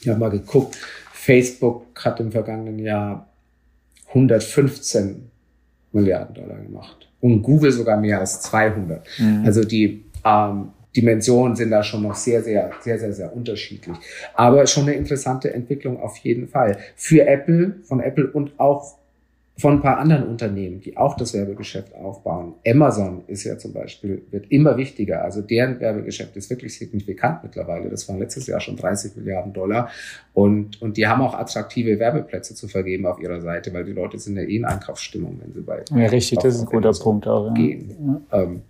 Ich 0.00 0.08
habe 0.08 0.20
mal 0.20 0.30
geguckt, 0.30 0.76
Facebook 1.12 1.86
hat 2.04 2.20
im 2.20 2.30
vergangenen 2.30 2.78
Jahr 2.78 3.28
115 4.08 5.30
Milliarden 5.92 6.34
Dollar 6.34 6.58
gemacht 6.58 7.08
und 7.20 7.42
Google 7.42 7.72
sogar 7.72 7.96
mehr 7.96 8.20
als 8.20 8.42
200. 8.42 9.04
Mhm. 9.18 9.42
Also 9.44 9.64
die 9.64 10.04
ähm, 10.24 10.68
Dimensionen 10.96 11.54
sind 11.54 11.70
da 11.70 11.82
schon 11.82 12.02
noch 12.02 12.14
sehr, 12.14 12.42
sehr, 12.42 12.70
sehr, 12.80 12.98
sehr, 12.98 13.12
sehr 13.12 13.36
unterschiedlich. 13.36 13.96
Aber 14.34 14.66
schon 14.66 14.84
eine 14.84 14.94
interessante 14.94 15.52
Entwicklung 15.52 16.00
auf 16.00 16.16
jeden 16.18 16.48
Fall. 16.48 16.78
Für 16.96 17.26
Apple, 17.26 17.76
von 17.84 18.00
Apple 18.00 18.30
und 18.30 18.58
auch 18.58 18.96
von 19.58 19.74
ein 19.74 19.80
paar 19.80 19.98
anderen 19.98 20.28
Unternehmen, 20.28 20.80
die 20.80 20.98
auch 20.98 21.16
das 21.16 21.32
Werbegeschäft 21.32 21.94
aufbauen. 21.94 22.54
Amazon 22.66 23.22
ist 23.26 23.44
ja 23.44 23.56
zum 23.56 23.72
Beispiel, 23.72 24.22
wird 24.30 24.50
immer 24.50 24.76
wichtiger. 24.76 25.24
Also 25.24 25.40
deren 25.40 25.80
Werbegeschäft 25.80 26.36
ist 26.36 26.50
wirklich 26.50 26.76
signifikant 26.76 27.42
mittlerweile. 27.42 27.88
Das 27.88 28.06
waren 28.06 28.18
letztes 28.18 28.46
Jahr 28.46 28.60
schon 28.60 28.76
30 28.76 29.16
Milliarden 29.16 29.54
Dollar. 29.54 29.88
Und, 30.34 30.82
und 30.82 30.98
die 30.98 31.06
haben 31.06 31.22
auch 31.22 31.34
attraktive 31.34 31.98
Werbeplätze 31.98 32.54
zu 32.54 32.68
vergeben 32.68 33.06
auf 33.06 33.18
ihrer 33.18 33.40
Seite, 33.40 33.72
weil 33.72 33.84
die 33.84 33.92
Leute 33.92 34.18
sind 34.18 34.36
ja 34.36 34.42
eh 34.42 34.56
in 34.56 34.66
Einkaufsstimmung, 34.66 35.40
wenn 35.42 35.54
sie 35.54 35.62
bei. 35.62 35.82
Ja, 35.90 36.06
richtig, 36.08 36.38
das 36.40 36.56
ist 36.56 36.60
ein 36.60 36.66
guter 36.66 36.92
Punkt 36.92 37.26
auch. 37.26 37.46
Ja. 37.46 37.54
Gehen. 37.54 38.22
Ja. 38.30 38.42
Ähm, 38.42 38.62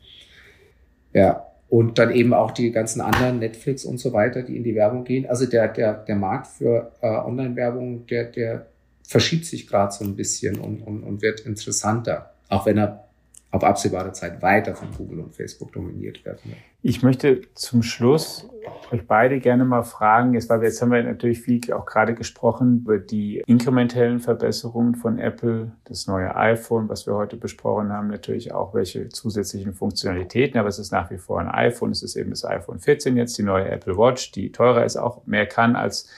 ja. 1.12 1.46
Und 1.68 1.98
dann 1.98 2.12
eben 2.12 2.32
auch 2.32 2.52
die 2.52 2.70
ganzen 2.70 3.00
anderen 3.00 3.40
Netflix 3.40 3.84
und 3.84 3.98
so 3.98 4.12
weiter, 4.12 4.42
die 4.42 4.56
in 4.56 4.62
die 4.62 4.74
Werbung 4.74 5.04
gehen. 5.04 5.26
Also 5.26 5.46
der, 5.46 5.68
der, 5.68 5.94
der 5.94 6.16
Markt 6.16 6.46
für 6.46 6.92
äh, 7.00 7.08
Online-Werbung, 7.08 8.06
der, 8.06 8.24
der 8.24 8.66
verschiebt 9.02 9.46
sich 9.46 9.66
gerade 9.66 9.92
so 9.92 10.04
ein 10.04 10.14
bisschen 10.14 10.58
und, 10.58 10.82
und, 10.82 11.02
und 11.02 11.22
wird 11.22 11.40
interessanter. 11.40 12.32
Auch 12.48 12.66
wenn 12.66 12.78
er 12.78 13.05
auf 13.52 13.64
absehbare 13.64 14.12
Zeit 14.12 14.42
weiter 14.42 14.74
von 14.74 14.88
Google 14.96 15.20
und 15.20 15.34
Facebook 15.34 15.72
dominiert 15.72 16.24
werden. 16.24 16.54
Ich 16.82 17.02
möchte 17.02 17.42
zum 17.54 17.82
Schluss 17.82 18.48
euch 18.90 19.06
beide 19.06 19.38
gerne 19.40 19.64
mal 19.64 19.82
fragen, 19.82 20.34
jetzt, 20.34 20.50
weil 20.50 20.60
wir 20.60 20.68
jetzt 20.68 20.82
haben 20.82 20.90
wir 20.90 21.02
natürlich 21.02 21.40
viel 21.40 21.72
auch 21.72 21.86
gerade 21.86 22.14
gesprochen 22.14 22.78
über 22.78 22.98
die 22.98 23.42
inkrementellen 23.46 24.20
Verbesserungen 24.20 24.94
von 24.94 25.18
Apple, 25.18 25.72
das 25.84 26.06
neue 26.06 26.34
iPhone, 26.36 26.88
was 26.88 27.06
wir 27.06 27.14
heute 27.14 27.36
besprochen 27.36 27.92
haben, 27.92 28.08
natürlich 28.08 28.52
auch 28.52 28.74
welche 28.74 29.08
zusätzlichen 29.08 29.74
Funktionalitäten, 29.74 30.58
aber 30.58 30.68
es 30.68 30.78
ist 30.78 30.92
nach 30.92 31.10
wie 31.10 31.18
vor 31.18 31.40
ein 31.40 31.48
iPhone, 31.48 31.92
es 31.92 32.02
ist 32.02 32.16
eben 32.16 32.30
das 32.30 32.44
iPhone 32.44 32.78
14 32.78 33.16
jetzt, 33.16 33.38
die 33.38 33.42
neue 33.42 33.68
Apple 33.68 33.96
Watch, 33.96 34.32
die 34.32 34.52
teurer 34.52 34.84
ist, 34.84 34.96
auch 34.96 35.26
mehr 35.26 35.46
kann 35.46 35.76
als 35.76 36.08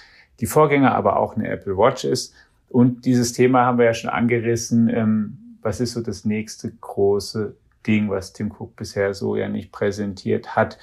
die 0.40 0.46
Vorgänger, 0.46 0.94
aber 0.94 1.18
auch 1.18 1.36
eine 1.36 1.48
Apple 1.48 1.76
Watch 1.76 2.04
ist. 2.04 2.34
Und 2.68 3.06
dieses 3.06 3.32
Thema 3.32 3.64
haben 3.64 3.78
wir 3.78 3.86
ja 3.86 3.94
schon 3.94 4.10
angerissen, 4.10 4.88
ähm, 4.88 5.38
was 5.62 5.80
ist 5.80 5.92
so 5.92 6.02
das 6.02 6.24
nächste 6.24 6.70
große 6.70 7.56
Ding, 7.86 8.10
was 8.10 8.32
Tim 8.32 8.50
Cook 8.50 8.76
bisher 8.76 9.14
so 9.14 9.36
ja 9.36 9.48
nicht 9.48 9.72
präsentiert 9.72 10.56
hat. 10.56 10.78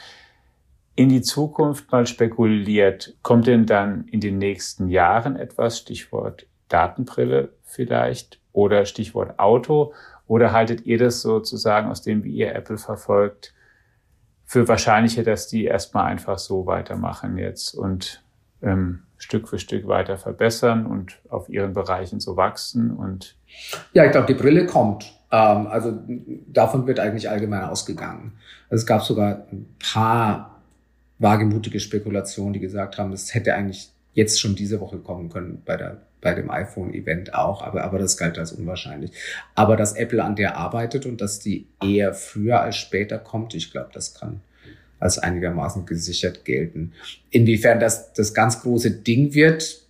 In 0.95 1.09
die 1.09 1.21
Zukunft 1.21 1.91
mal 1.91 2.07
spekuliert, 2.07 3.15
kommt 3.21 3.47
denn 3.47 3.65
dann 3.65 4.07
in 4.07 4.21
den 4.21 4.38
nächsten 4.38 4.88
Jahren 4.88 5.36
etwas, 5.36 5.80
Stichwort 5.80 6.47
Datenbrille 6.69 7.49
vielleicht 7.63 8.39
oder 8.53 8.86
Stichwort 8.86 9.38
Auto? 9.39 9.93
Oder 10.28 10.53
haltet 10.53 10.86
ihr 10.86 10.97
das 10.97 11.21
sozusagen 11.21 11.89
aus 11.89 12.01
dem, 12.01 12.23
wie 12.23 12.36
ihr 12.36 12.55
Apple 12.55 12.78
verfolgt, 12.78 13.53
für 14.45 14.67
wahrscheinlicher, 14.67 15.23
dass 15.23 15.47
die 15.47 15.65
erstmal 15.65 16.05
einfach 16.05 16.39
so 16.39 16.65
weitermachen 16.65 17.38
jetzt 17.38 17.73
und 17.73 18.23
ähm, 18.61 19.05
Stück 19.26 19.49
für 19.49 19.57
Stück 19.57 19.88
weiter 19.88 20.17
verbessern 20.17 20.86
und 20.86 21.19
auf 21.30 21.49
ihren 21.49 21.73
Bereichen 21.73 22.19
so 22.19 22.38
wachsen 22.38 22.91
und 22.91 23.36
ja, 23.93 24.05
ich 24.05 24.11
glaube, 24.11 24.28
die 24.28 24.39
Brille 24.39 24.67
kommt. 24.67 25.13
Ähm, 25.32 25.65
also 25.65 25.97
davon 26.47 26.86
wird 26.86 26.99
eigentlich 26.99 27.28
allgemein 27.28 27.63
ausgegangen. 27.63 28.34
Also 28.69 28.84
es 28.84 28.86
gab 28.86 29.01
sogar 29.01 29.47
ein 29.51 29.65
paar 29.80 30.61
wagemutige 31.17 31.80
Spekulationen, 31.80 32.53
die 32.53 32.59
gesagt 32.59 32.99
haben, 32.99 33.09
das 33.09 33.34
hätte 33.34 33.55
eigentlich 33.55 33.89
jetzt 34.13 34.39
schon 34.39 34.55
diese 34.55 34.80
Woche 34.80 34.99
kommen 34.99 35.30
können 35.30 35.63
bei 35.65 35.76
der 35.76 36.01
bei 36.21 36.34
dem 36.34 36.49
iPhone-Event 36.49 37.36
auch, 37.36 37.61
aber, 37.61 37.84
aber 37.84 37.99
das 37.99 38.17
galt 38.17 38.39
als 38.39 38.51
unwahrscheinlich. 38.51 39.11
Aber 39.53 39.76
dass 39.76 39.93
Apple 39.93 40.23
an 40.23 40.36
der 40.36 40.57
arbeitet 40.57 41.05
und 41.05 41.21
dass 41.21 41.38
die 41.39 41.67
eher 41.84 42.15
früher 42.15 42.61
als 42.61 42.78
später 42.78 43.19
kommt, 43.19 43.53
ich 43.53 43.71
glaube, 43.71 43.89
das 43.93 44.15
kann 44.15 44.41
als 45.00 45.20
einigermaßen 45.20 45.86
gesichert 45.86 46.46
gelten. 46.46 46.93
Inwiefern 47.30 47.80
das 47.80 48.14
das 48.14 48.34
ganz 48.34 48.62
große 48.62 48.91
Ding 48.91 49.34
wird, 49.34 49.82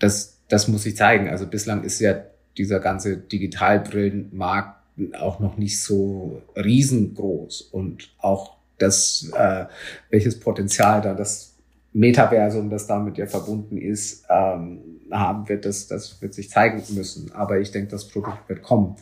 das, 0.00 0.38
das 0.48 0.68
muss 0.68 0.86
ich 0.86 0.96
zeigen. 0.96 1.28
Also 1.28 1.46
bislang 1.46 1.84
ist 1.84 2.00
ja 2.00 2.24
dieser 2.56 2.80
ganze 2.80 3.16
Digitalbrillenmarkt 3.16 4.76
auch 5.18 5.38
noch 5.38 5.56
nicht 5.56 5.80
so 5.80 6.42
riesengroß 6.56 7.62
und 7.62 8.10
auch 8.18 8.56
das, 8.78 9.30
äh, 9.36 9.66
welches 10.10 10.40
Potenzial 10.40 11.00
da 11.00 11.14
das 11.14 11.54
Metaversum, 11.92 12.70
das 12.70 12.86
damit 12.86 13.18
ja 13.18 13.26
verbunden 13.26 13.78
ist, 13.78 14.24
ähm, 14.28 14.80
haben 15.10 15.48
wird, 15.48 15.64
das, 15.64 15.86
das 15.86 16.20
wird 16.20 16.34
sich 16.34 16.50
zeigen 16.50 16.82
müssen. 16.90 17.32
Aber 17.32 17.58
ich 17.58 17.70
denke, 17.70 17.90
das 17.90 18.08
Produkt 18.08 18.48
wird 18.48 18.62
kommen. 18.62 18.96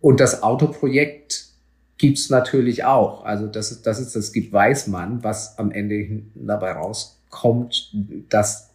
Und 0.00 0.20
das 0.20 0.42
Autoprojekt 0.42 1.45
gibt's 1.98 2.30
natürlich 2.30 2.84
auch. 2.84 3.24
Also 3.24 3.46
das 3.46 3.70
ist, 3.70 3.86
das 3.86 3.98
ist, 3.98 4.14
das 4.14 4.32
gibt 4.32 4.52
weiß 4.52 4.88
man, 4.88 5.22
was 5.24 5.58
am 5.58 5.70
Ende 5.70 6.22
dabei 6.34 6.72
rauskommt, 6.72 7.92
das, 8.28 8.70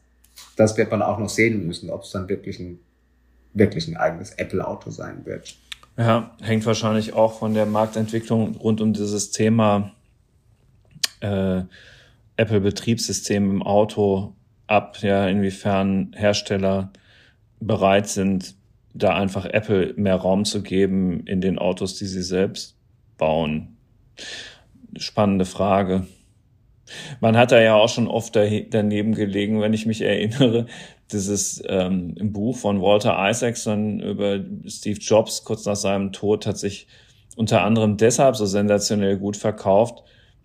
das 0.56 0.78
wird 0.78 0.92
man 0.92 1.02
auch 1.02 1.20
noch 1.20 1.30
sehen 1.30 1.66
müssen, 1.66 1.90
ob 1.90 2.04
es 2.04 2.12
dann 2.12 2.30
wirklich 2.30 2.60
ein 2.60 2.80
wirklich 3.54 3.88
ein 3.88 3.98
eigenes 3.98 4.32
Apple-Auto 4.32 4.90
sein 4.92 5.26
wird. 5.26 5.56
Ja, 5.98 6.36
hängt 6.42 6.66
wahrscheinlich 6.66 7.14
auch 7.14 7.38
von 7.38 7.54
der 7.54 7.66
Marktentwicklung 7.66 8.56
rund 8.56 8.82
um 8.82 8.94
dieses 8.94 9.32
Thema 9.32 9.92
äh, 11.20 11.64
Apple-Betriebssystem 12.38 13.52
im 13.52 13.62
Auto 13.62 14.34
ab, 14.68 14.98
ja, 15.02 15.28
inwiefern 15.28 16.14
Hersteller 16.16 16.92
bereit 17.60 18.08
sind, 18.08 18.56
da 18.94 19.16
einfach 19.16 19.46
Apple 19.46 19.94
mehr 19.98 20.16
Raum 20.16 20.46
zu 20.46 20.64
geben 20.64 21.26
in 21.28 21.42
den 21.42 21.60
Autos, 21.60 21.96
die 21.96 22.06
sie 22.06 22.24
selbst 22.24 22.76
bauen. 23.22 23.78
Spannende 24.98 25.46
Frage. 25.46 26.08
Man 27.22 27.38
hat 27.38 27.52
da 27.52 27.62
ja 27.62 27.76
auch 27.76 27.88
schon 27.88 28.08
oft 28.08 28.36
daneben 28.36 29.14
gelegen, 29.14 29.62
wenn 29.62 29.74
ich 29.74 29.86
mich 29.86 30.02
erinnere, 30.02 30.66
dieses 31.12 31.64
ähm, 31.68 32.16
im 32.18 32.34
Buch 32.34 32.58
von 32.58 32.82
Walter 32.82 33.16
Isaacson 33.30 34.00
über 34.00 34.40
Steve 34.66 35.00
Jobs 35.00 35.44
kurz 35.44 35.66
nach 35.66 35.76
seinem 35.76 36.12
Tod 36.12 36.46
hat 36.48 36.58
sich 36.58 36.88
unter 37.36 37.62
anderem 37.62 37.96
deshalb 37.96 38.36
so 38.36 38.46
sensationell 38.46 39.18
gut 39.18 39.38
verkauft, 39.38 40.04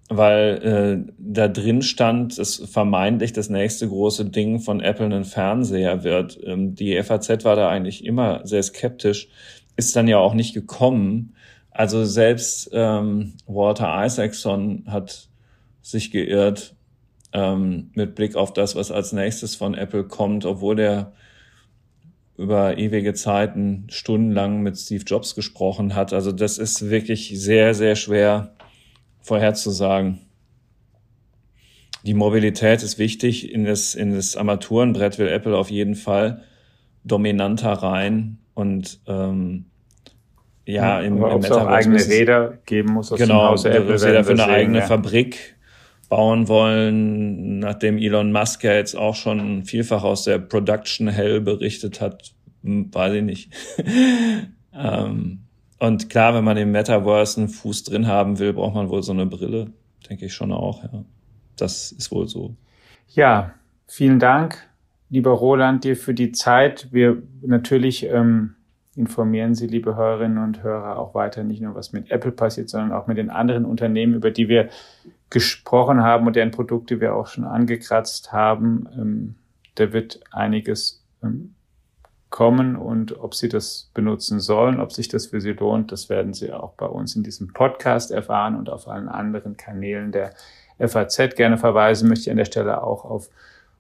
weil 0.09 1.07
äh, 1.09 1.12
da 1.18 1.49
drin 1.49 1.83
stand, 1.83 2.39
dass 2.39 2.57
vermeintlich 2.57 3.33
das 3.33 3.49
nächste 3.49 3.89
große 3.89 4.27
Ding 4.27 4.61
von 4.61 4.81
Apple 4.81 5.14
ein 5.14 5.24
Fernseher 5.24 6.05
wird. 6.05 6.39
Ähm, 6.45 6.74
die 6.74 7.03
FAZ 7.03 7.45
war 7.45 7.57
da 7.57 7.70
eigentlich 7.70 8.05
immer 8.05 8.47
sehr 8.47 8.62
skeptisch, 8.62 9.29
ist 9.77 9.97
dann 9.97 10.09
ja 10.09 10.18
auch 10.18 10.35
nicht 10.35 10.55
gekommen. 10.55 11.35
Also 11.77 12.07
selbst 12.07 12.70
ähm, 12.72 13.35
Walter 13.47 14.03
Isaacson 14.03 14.85
hat 14.87 15.29
sich 15.83 16.11
geirrt 16.11 16.74
ähm, 17.35 17.91
mit 17.95 18.14
Blick 18.14 18.35
auf 18.35 18.55
das, 18.55 18.77
was 18.77 18.91
als 18.91 19.12
nächstes 19.12 19.57
von 19.57 19.74
Apple 19.74 20.05
kommt, 20.05 20.47
obwohl 20.47 20.81
er 20.81 21.12
über 22.39 22.79
ewige 22.79 23.12
Zeiten 23.12 23.89
stundenlang 23.91 24.62
mit 24.62 24.79
Steve 24.79 25.05
Jobs 25.05 25.35
gesprochen 25.35 25.95
hat. 25.95 26.14
Also 26.14 26.33
das 26.33 26.57
ist 26.57 26.89
wirklich 26.89 27.39
sehr, 27.39 27.74
sehr 27.74 27.95
schwer 27.95 28.55
vorherzusagen. 29.20 30.20
Die 32.05 32.14
Mobilität 32.14 32.83
ist 32.83 32.99
wichtig. 32.99 33.53
In 33.53 33.66
das, 33.66 33.95
in 33.95 34.14
das 34.14 34.35
Armaturenbrett 34.35 35.18
will 35.18 35.29
Apple 35.29 35.55
auf 35.55 35.70
jeden 35.70 35.95
Fall 35.95 36.43
dominanter 37.05 37.72
rein 37.72 38.39
und 38.55 39.01
ähm, 39.07 39.66
ja, 40.67 41.01
im, 41.01 41.17
im 41.17 41.23
Metaverse 41.23 41.62
auch 41.62 41.67
eigene 41.67 42.07
Räder 42.07 42.59
geben 42.67 42.93
muss 42.95 43.12
aus 43.12 43.19
genau, 43.19 43.41
dem 43.41 43.51
Hause 43.51 43.71
Apple. 43.71 44.03
Räder 44.03 44.25
für 44.25 44.31
eine 44.31 44.43
sehen, 44.43 44.51
eigene 44.51 44.79
ja. 44.79 44.87
Fabrik 44.87 45.57
bauen 46.09 46.49
wollen, 46.49 47.59
nachdem 47.59 47.99
Elon 47.99 48.33
Musk 48.33 48.64
ja 48.64 48.75
jetzt 48.75 48.95
auch 48.97 49.14
schon 49.14 49.64
vielfach 49.64 50.05
aus 50.05 50.25
der 50.25 50.39
Production 50.39 51.09
Hell 51.09 51.41
berichtet 51.41 52.01
hat, 52.01 52.33
hm, 52.62 52.93
weiß 52.93 53.14
ich 53.14 53.23
nicht. 53.23 53.53
ähm, 54.75 55.41
und 55.79 56.11
klar, 56.11 56.35
wenn 56.35 56.45
man 56.45 56.57
im 56.57 56.73
Metaverse 56.73 57.41
einen 57.41 57.49
Fuß 57.49 57.85
drin 57.85 58.07
haben 58.07 58.39
will, 58.39 58.53
braucht 58.53 58.75
man 58.75 58.89
wohl 58.89 59.03
so 59.03 59.12
eine 59.12 59.27
Brille, 59.27 59.73
denke 60.09 60.27
ich 60.27 60.35
schon 60.35 60.53
auch, 60.53 60.83
ja. 60.83 61.05
Das 61.57 61.91
ist 61.91 62.12
wohl 62.12 62.29
so. 62.29 62.55
Ja, 63.09 63.55
vielen 63.87 64.19
Dank, 64.19 64.69
lieber 65.09 65.31
Roland, 65.31 65.85
dir 65.85 65.97
für 65.97 66.12
die 66.12 66.33
Zeit. 66.33 66.89
Wir 66.93 67.23
natürlich 67.41 68.05
ähm, 68.05 68.57
informieren 68.97 69.55
Sie, 69.55 69.66
liebe 69.66 69.94
Hörerinnen 69.94 70.42
und 70.42 70.62
Hörer, 70.62 70.99
auch 70.99 71.14
weiter 71.14 71.44
nicht 71.44 71.61
nur, 71.61 71.74
was 71.74 71.92
mit 71.92 72.11
Apple 72.11 72.32
passiert, 72.32 72.68
sondern 72.68 72.92
auch 72.92 73.07
mit 73.07 73.18
den 73.18 73.30
anderen 73.30 73.64
Unternehmen, 73.64 74.14
über 74.14 74.30
die 74.30 74.49
wir 74.49 74.70
gesprochen 75.30 76.03
haben 76.03 76.26
und 76.26 76.36
deren 76.36 76.51
Produkte 76.51 77.01
wir 77.01 77.14
auch 77.14 77.26
schon 77.26 77.44
angekratzt 77.44 78.32
haben. 78.32 78.88
Ähm, 78.97 79.34
da 79.74 79.92
wird 79.92 80.20
einiges 80.30 81.05
ähm, 81.22 81.55
kommen 82.30 82.76
und 82.76 83.18
ob 83.18 83.34
Sie 83.34 83.49
das 83.49 83.90
benutzen 83.94 84.40
sollen, 84.40 84.80
ob 84.80 84.92
sich 84.92 85.09
das 85.09 85.26
für 85.26 85.40
Sie 85.40 85.53
lohnt, 85.53 85.92
das 85.92 86.09
werden 86.09 86.32
Sie 86.32 86.53
auch 86.53 86.72
bei 86.72 86.86
uns 86.86 87.16
in 87.16 87.22
diesem 87.22 87.53
Podcast 87.53 88.11
erfahren 88.11 88.57
und 88.57 88.70
auf 88.70 88.88
allen 88.88 89.09
anderen 89.09 89.57
Kanälen 89.57 90.12
der 90.12 90.32
FAZ. 90.78 91.36
Gerne 91.36 91.59
verweisen 91.59 92.09
möchte 92.09 92.24
ich 92.24 92.30
an 92.30 92.36
der 92.36 92.44
Stelle 92.44 92.82
auch 92.82 93.05
auf 93.05 93.30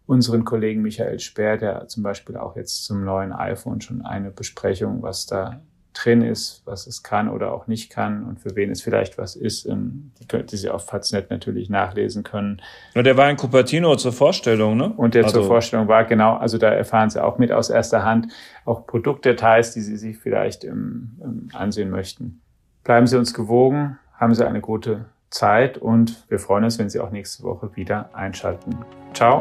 unseren 0.06 0.44
Kollegen 0.44 0.82
Michael 0.82 1.18
Speer, 1.18 1.56
der 1.56 1.88
zum 1.88 2.02
Beispiel 2.02 2.36
auch 2.36 2.56
jetzt 2.56 2.84
zum 2.84 3.04
neuen 3.04 3.32
iPhone 3.32 3.80
schon 3.80 4.02
eine 4.02 4.30
Besprechung, 4.30 5.02
was 5.02 5.26
da 5.26 5.60
drin 5.96 6.22
ist, 6.22 6.62
was 6.66 6.86
es 6.86 7.02
kann 7.02 7.28
oder 7.28 7.52
auch 7.52 7.66
nicht 7.66 7.90
kann 7.90 8.24
und 8.24 8.38
für 8.38 8.54
wen 8.54 8.70
es 8.70 8.82
vielleicht 8.82 9.16
was 9.16 9.34
ist, 9.34 9.66
ähm, 9.66 10.12
die, 10.20 10.44
die 10.44 10.56
Sie 10.56 10.68
auf 10.68 10.86
Faznet 10.86 11.30
natürlich 11.30 11.70
nachlesen 11.70 12.22
können. 12.22 12.60
Ja, 12.94 13.02
der 13.02 13.16
war 13.16 13.30
in 13.30 13.36
Cupertino 13.36 13.96
zur 13.96 14.12
Vorstellung, 14.12 14.76
ne? 14.76 14.92
Und 14.96 15.14
der 15.14 15.24
also. 15.24 15.40
zur 15.40 15.46
Vorstellung 15.46 15.88
war, 15.88 16.04
genau, 16.04 16.36
also 16.36 16.58
da 16.58 16.68
erfahren 16.68 17.08
Sie 17.08 17.22
auch 17.22 17.38
mit 17.38 17.50
aus 17.50 17.70
erster 17.70 18.04
Hand 18.04 18.30
auch 18.64 18.86
Produktdetails, 18.86 19.72
die 19.72 19.80
Sie 19.80 19.96
sich 19.96 20.18
vielleicht 20.18 20.64
ähm, 20.64 21.18
ähm, 21.22 21.48
ansehen 21.54 21.90
möchten. 21.90 22.42
Bleiben 22.84 23.06
Sie 23.06 23.16
uns 23.16 23.32
gewogen, 23.32 23.98
haben 24.18 24.34
Sie 24.34 24.46
eine 24.46 24.60
gute 24.60 25.06
Zeit 25.30 25.78
und 25.78 26.24
wir 26.28 26.38
freuen 26.38 26.64
uns, 26.64 26.78
wenn 26.78 26.90
Sie 26.90 27.00
auch 27.00 27.10
nächste 27.10 27.42
Woche 27.42 27.74
wieder 27.74 28.10
einschalten. 28.14 28.76
Ciao. 29.14 29.40